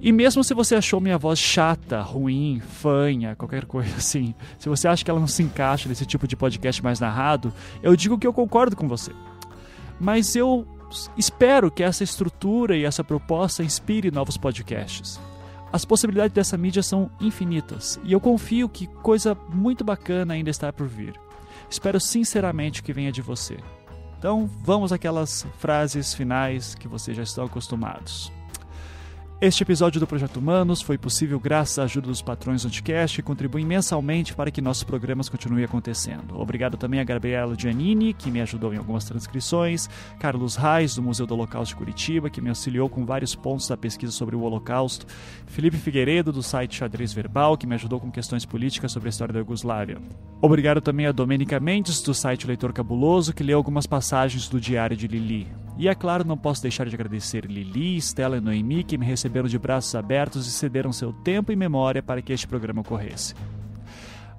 E 0.00 0.10
mesmo 0.10 0.42
se 0.42 0.52
você 0.52 0.74
achou 0.74 1.00
minha 1.00 1.16
voz 1.16 1.38
chata, 1.38 2.00
ruim, 2.02 2.58
fanha, 2.58 3.36
qualquer 3.36 3.66
coisa 3.66 3.94
assim, 3.98 4.34
se 4.58 4.68
você 4.68 4.88
acha 4.88 5.04
que 5.04 5.12
ela 5.12 5.20
não 5.20 5.28
se 5.28 5.44
encaixa 5.44 5.88
nesse 5.88 6.04
tipo 6.04 6.26
de 6.26 6.34
podcast 6.34 6.82
mais 6.82 6.98
narrado, 6.98 7.54
eu 7.80 7.94
digo 7.94 8.18
que 8.18 8.26
eu 8.26 8.32
concordo 8.32 8.74
com 8.74 8.88
você. 8.88 9.12
Mas 10.00 10.34
eu 10.34 10.66
espero 11.16 11.70
que 11.70 11.82
essa 11.82 12.04
estrutura 12.04 12.76
e 12.76 12.84
essa 12.84 13.02
proposta 13.02 13.62
inspire 13.62 14.10
novos 14.10 14.36
podcasts. 14.36 15.20
As 15.72 15.84
possibilidades 15.84 16.34
dessa 16.34 16.58
mídia 16.58 16.82
são 16.82 17.10
infinitas 17.20 17.98
e 18.04 18.12
eu 18.12 18.20
confio 18.20 18.68
que 18.68 18.86
coisa 18.86 19.34
muito 19.48 19.82
bacana 19.82 20.34
ainda 20.34 20.50
está 20.50 20.72
por 20.72 20.86
vir. 20.86 21.18
Espero 21.70 21.98
sinceramente 21.98 22.82
que 22.82 22.92
venha 22.92 23.10
de 23.10 23.22
você. 23.22 23.56
Então, 24.18 24.48
vamos 24.62 24.92
àquelas 24.92 25.46
frases 25.58 26.14
finais 26.14 26.74
que 26.74 26.86
vocês 26.86 27.16
já 27.16 27.22
estão 27.22 27.44
acostumados. 27.44 28.30
Este 29.42 29.64
episódio 29.64 29.98
do 29.98 30.06
Projeto 30.06 30.36
Humanos 30.36 30.80
foi 30.80 30.96
possível 30.96 31.40
graças 31.40 31.76
à 31.76 31.82
ajuda 31.82 32.06
dos 32.06 32.22
patrões 32.22 32.62
do 32.62 32.68
Anticast 32.68 33.16
que 33.16 33.26
contribuem 33.26 33.66
mensalmente 33.66 34.36
para 34.36 34.52
que 34.52 34.60
nossos 34.60 34.84
programas 34.84 35.28
continuem 35.28 35.64
acontecendo. 35.64 36.38
Obrigado 36.38 36.76
também 36.76 37.00
a 37.00 37.04
Gabriela 37.04 37.56
Giannini, 37.58 38.14
que 38.14 38.30
me 38.30 38.40
ajudou 38.40 38.72
em 38.72 38.76
algumas 38.76 39.04
transcrições, 39.04 39.90
Carlos 40.20 40.54
Reis, 40.54 40.94
do 40.94 41.02
Museu 41.02 41.26
do 41.26 41.34
Holocausto 41.34 41.74
de 41.74 41.76
Curitiba, 41.76 42.30
que 42.30 42.40
me 42.40 42.50
auxiliou 42.50 42.88
com 42.88 43.04
vários 43.04 43.34
pontos 43.34 43.66
da 43.66 43.76
pesquisa 43.76 44.12
sobre 44.12 44.36
o 44.36 44.42
Holocausto, 44.42 45.06
Felipe 45.48 45.76
Figueiredo, 45.76 46.30
do 46.30 46.40
site 46.40 46.76
Xadrez 46.76 47.12
Verbal, 47.12 47.58
que 47.58 47.66
me 47.66 47.74
ajudou 47.74 47.98
com 47.98 48.12
questões 48.12 48.46
políticas 48.46 48.92
sobre 48.92 49.08
a 49.08 49.10
história 49.10 49.34
da 49.34 49.40
Iugoslávia. 49.40 49.98
Obrigado 50.40 50.80
também 50.80 51.06
a 51.06 51.12
Domênica 51.12 51.58
Mendes, 51.58 52.00
do 52.00 52.14
site 52.14 52.46
Leitor 52.46 52.72
Cabuloso, 52.72 53.34
que 53.34 53.42
leu 53.42 53.58
algumas 53.58 53.88
passagens 53.88 54.48
do 54.48 54.60
Diário 54.60 54.96
de 54.96 55.08
Lili. 55.08 55.48
E 55.82 55.88
é 55.88 55.96
claro, 55.96 56.24
não 56.24 56.38
posso 56.38 56.62
deixar 56.62 56.86
de 56.86 56.94
agradecer 56.94 57.44
Lili, 57.44 57.96
Stella 57.96 58.36
e 58.36 58.40
Noemi, 58.40 58.84
que 58.84 58.96
me 58.96 59.04
receberam 59.04 59.48
de 59.48 59.58
braços 59.58 59.92
abertos 59.96 60.46
e 60.46 60.50
cederam 60.52 60.92
seu 60.92 61.12
tempo 61.12 61.50
e 61.50 61.56
memória 61.56 62.00
para 62.00 62.22
que 62.22 62.32
este 62.32 62.46
programa 62.46 62.82
ocorresse. 62.82 63.34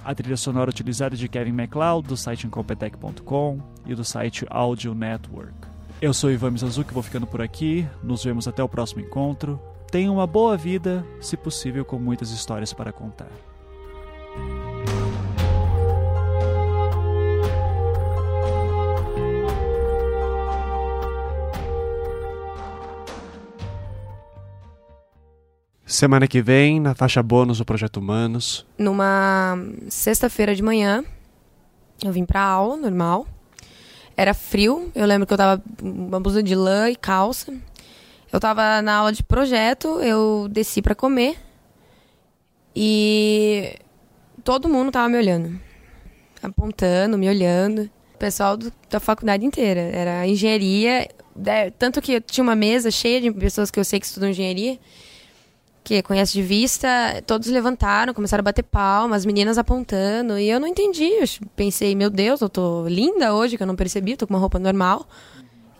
A 0.05 0.15
trilha 0.15 0.37
sonora 0.37 0.69
utilizada 0.69 1.15
é 1.15 1.17
de 1.17 1.27
Kevin 1.27 1.51
MacLeod, 1.51 2.07
do 2.07 2.15
site 2.15 2.47
Incompetech.com 2.47 3.59
e 3.85 3.93
do 3.93 4.05
site 4.05 4.45
Audio 4.49 4.95
Network. 4.95 5.53
Eu 6.01 6.13
sou 6.13 6.31
Ivan 6.31 6.51
Mizanzuki, 6.51 6.93
vou 6.93 7.03
ficando 7.03 7.27
por 7.27 7.41
aqui. 7.41 7.85
Nos 8.01 8.23
vemos 8.23 8.47
até 8.47 8.63
o 8.63 8.69
próximo 8.69 9.01
encontro. 9.01 9.59
Tenha 9.91 10.09
uma 10.09 10.25
boa 10.25 10.55
vida, 10.55 11.05
se 11.19 11.35
possível, 11.35 11.83
com 11.83 11.99
muitas 11.99 12.31
histórias 12.31 12.71
para 12.71 12.93
contar. 12.93 13.27
Semana 25.93 26.27
que 26.27 26.41
vem, 26.41 26.79
na 26.79 26.95
faixa 26.95 27.21
bônus 27.21 27.59
do 27.59 27.65
Projeto 27.65 27.97
Humanos. 27.97 28.65
Numa 28.79 29.55
sexta-feira 29.87 30.55
de 30.55 30.63
manhã, 30.63 31.05
eu 32.03 32.11
vim 32.11 32.25
pra 32.25 32.41
aula, 32.41 32.75
normal. 32.75 33.27
Era 34.17 34.33
frio, 34.33 34.91
eu 34.95 35.05
lembro 35.05 35.27
que 35.27 35.33
eu 35.33 35.37
tava 35.37 35.61
com 35.79 35.87
uma 35.87 36.19
blusa 36.19 36.41
de 36.41 36.55
lã 36.55 36.89
e 36.89 36.95
calça. 36.95 37.53
Eu 38.31 38.39
tava 38.39 38.81
na 38.81 38.95
aula 38.95 39.11
de 39.11 39.21
projeto, 39.21 39.99
eu 40.01 40.47
desci 40.49 40.81
para 40.81 40.95
comer 40.95 41.37
e 42.75 43.75
todo 44.43 44.67
mundo 44.67 44.91
tava 44.91 45.07
me 45.07 45.17
olhando, 45.19 45.59
apontando, 46.41 47.19
me 47.19 47.29
olhando. 47.29 47.87
O 48.15 48.17
pessoal 48.17 48.57
do, 48.57 48.73
da 48.89 48.99
faculdade 48.99 49.45
inteira. 49.45 49.81
Era 49.81 50.25
engenharia, 50.25 51.07
tanto 51.77 52.01
que 52.01 52.13
eu 52.13 52.21
tinha 52.21 52.43
uma 52.43 52.55
mesa 52.55 52.89
cheia 52.89 53.21
de 53.21 53.31
pessoas 53.31 53.69
que 53.69 53.79
eu 53.79 53.85
sei 53.85 53.99
que 53.99 54.07
estudam 54.07 54.29
engenharia, 54.29 54.79
que 55.83 56.01
conhece 56.01 56.33
de 56.33 56.41
vista, 56.41 56.87
todos 57.27 57.49
levantaram, 57.49 58.13
começaram 58.13 58.41
a 58.41 58.43
bater 58.43 58.63
palmas, 58.63 59.17
as 59.17 59.25
meninas 59.25 59.57
apontando, 59.57 60.39
e 60.39 60.49
eu 60.49 60.59
não 60.59 60.67
entendi. 60.67 61.03
Eu 61.03 61.27
pensei, 61.55 61.93
meu 61.93 62.09
Deus, 62.09 62.39
eu 62.41 62.47
tô 62.47 62.87
linda 62.87 63.33
hoje, 63.33 63.57
que 63.57 63.63
eu 63.63 63.67
não 63.67 63.75
percebi, 63.75 64.15
tô 64.15 64.25
com 64.25 64.33
uma 64.33 64.39
roupa 64.39 64.57
normal. 64.57 65.05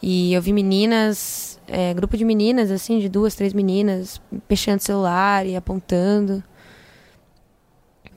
E 0.02 0.34
eu 0.34 0.42
vi 0.42 0.52
meninas, 0.52 1.58
é, 1.66 1.94
grupo 1.94 2.18
de 2.18 2.26
meninas, 2.26 2.70
assim, 2.70 3.00
de 3.00 3.08
duas, 3.08 3.36
três 3.36 3.54
meninas, 3.54 4.22
mexendo 4.50 4.82
celular 4.82 5.46
e 5.46 5.56
apontando. 5.56 6.44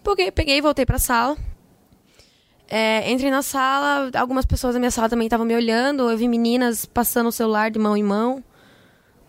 Peguei, 0.03 0.33
peguei 0.33 0.61
voltei 0.61 0.85
pra 0.85 0.99
sala. 0.99 1.37
É, 2.69 3.09
entrei 3.09 3.31
na 3.31 3.43
sala, 3.43 4.11
algumas 4.19 4.45
pessoas 4.45 4.75
da 4.75 4.81
minha 4.81 4.91
sala 4.91 5.09
também 5.09 5.27
estavam 5.29 5.47
me 5.47 5.55
olhando. 5.55 6.11
Eu 6.11 6.19
vi 6.19 6.27
meninas 6.27 6.85
passando 6.85 7.29
o 7.29 7.33
celular 7.33 7.71
de 7.71 7.79
mão 7.79 7.97
em 7.97 8.03
mão. 8.03 8.43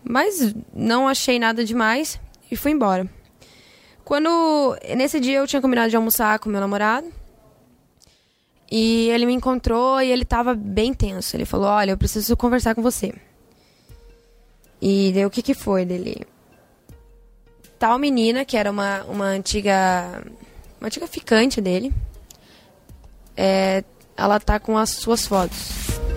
Mas 0.02 0.52
não 0.74 1.06
achei 1.06 1.38
nada 1.38 1.64
demais 1.64 2.20
e 2.50 2.56
fui 2.56 2.72
embora. 2.72 3.08
Quando. 4.04 4.76
Nesse 4.96 5.20
dia 5.20 5.38
eu 5.38 5.46
tinha 5.46 5.60
combinado 5.60 5.90
de 5.90 5.96
almoçar 5.96 6.38
com 6.38 6.48
meu 6.48 6.60
namorado. 6.60 7.06
E 8.70 9.08
ele 9.10 9.24
me 9.26 9.32
encontrou 9.32 10.00
e 10.00 10.10
ele 10.10 10.24
tava 10.24 10.54
bem 10.54 10.92
tenso. 10.92 11.36
Ele 11.36 11.44
falou: 11.44 11.66
Olha, 11.66 11.90
eu 11.90 11.98
preciso 11.98 12.36
conversar 12.36 12.74
com 12.74 12.82
você. 12.82 13.14
E 14.80 15.10
daí 15.12 15.26
o 15.26 15.30
que, 15.30 15.42
que 15.42 15.54
foi 15.54 15.84
dele? 15.84 16.26
Tal 17.78 17.98
menina, 17.98 18.44
que 18.44 18.56
era 18.56 18.70
uma, 18.70 19.02
uma 19.04 19.24
antiga. 19.26 20.22
Uma 20.80 20.86
antiga 20.86 21.06
ficante 21.06 21.60
dele. 21.60 21.92
É, 23.36 23.84
ela 24.16 24.40
tá 24.40 24.58
com 24.58 24.76
as 24.76 24.90
suas 24.90 25.26
fotos. 25.26 26.07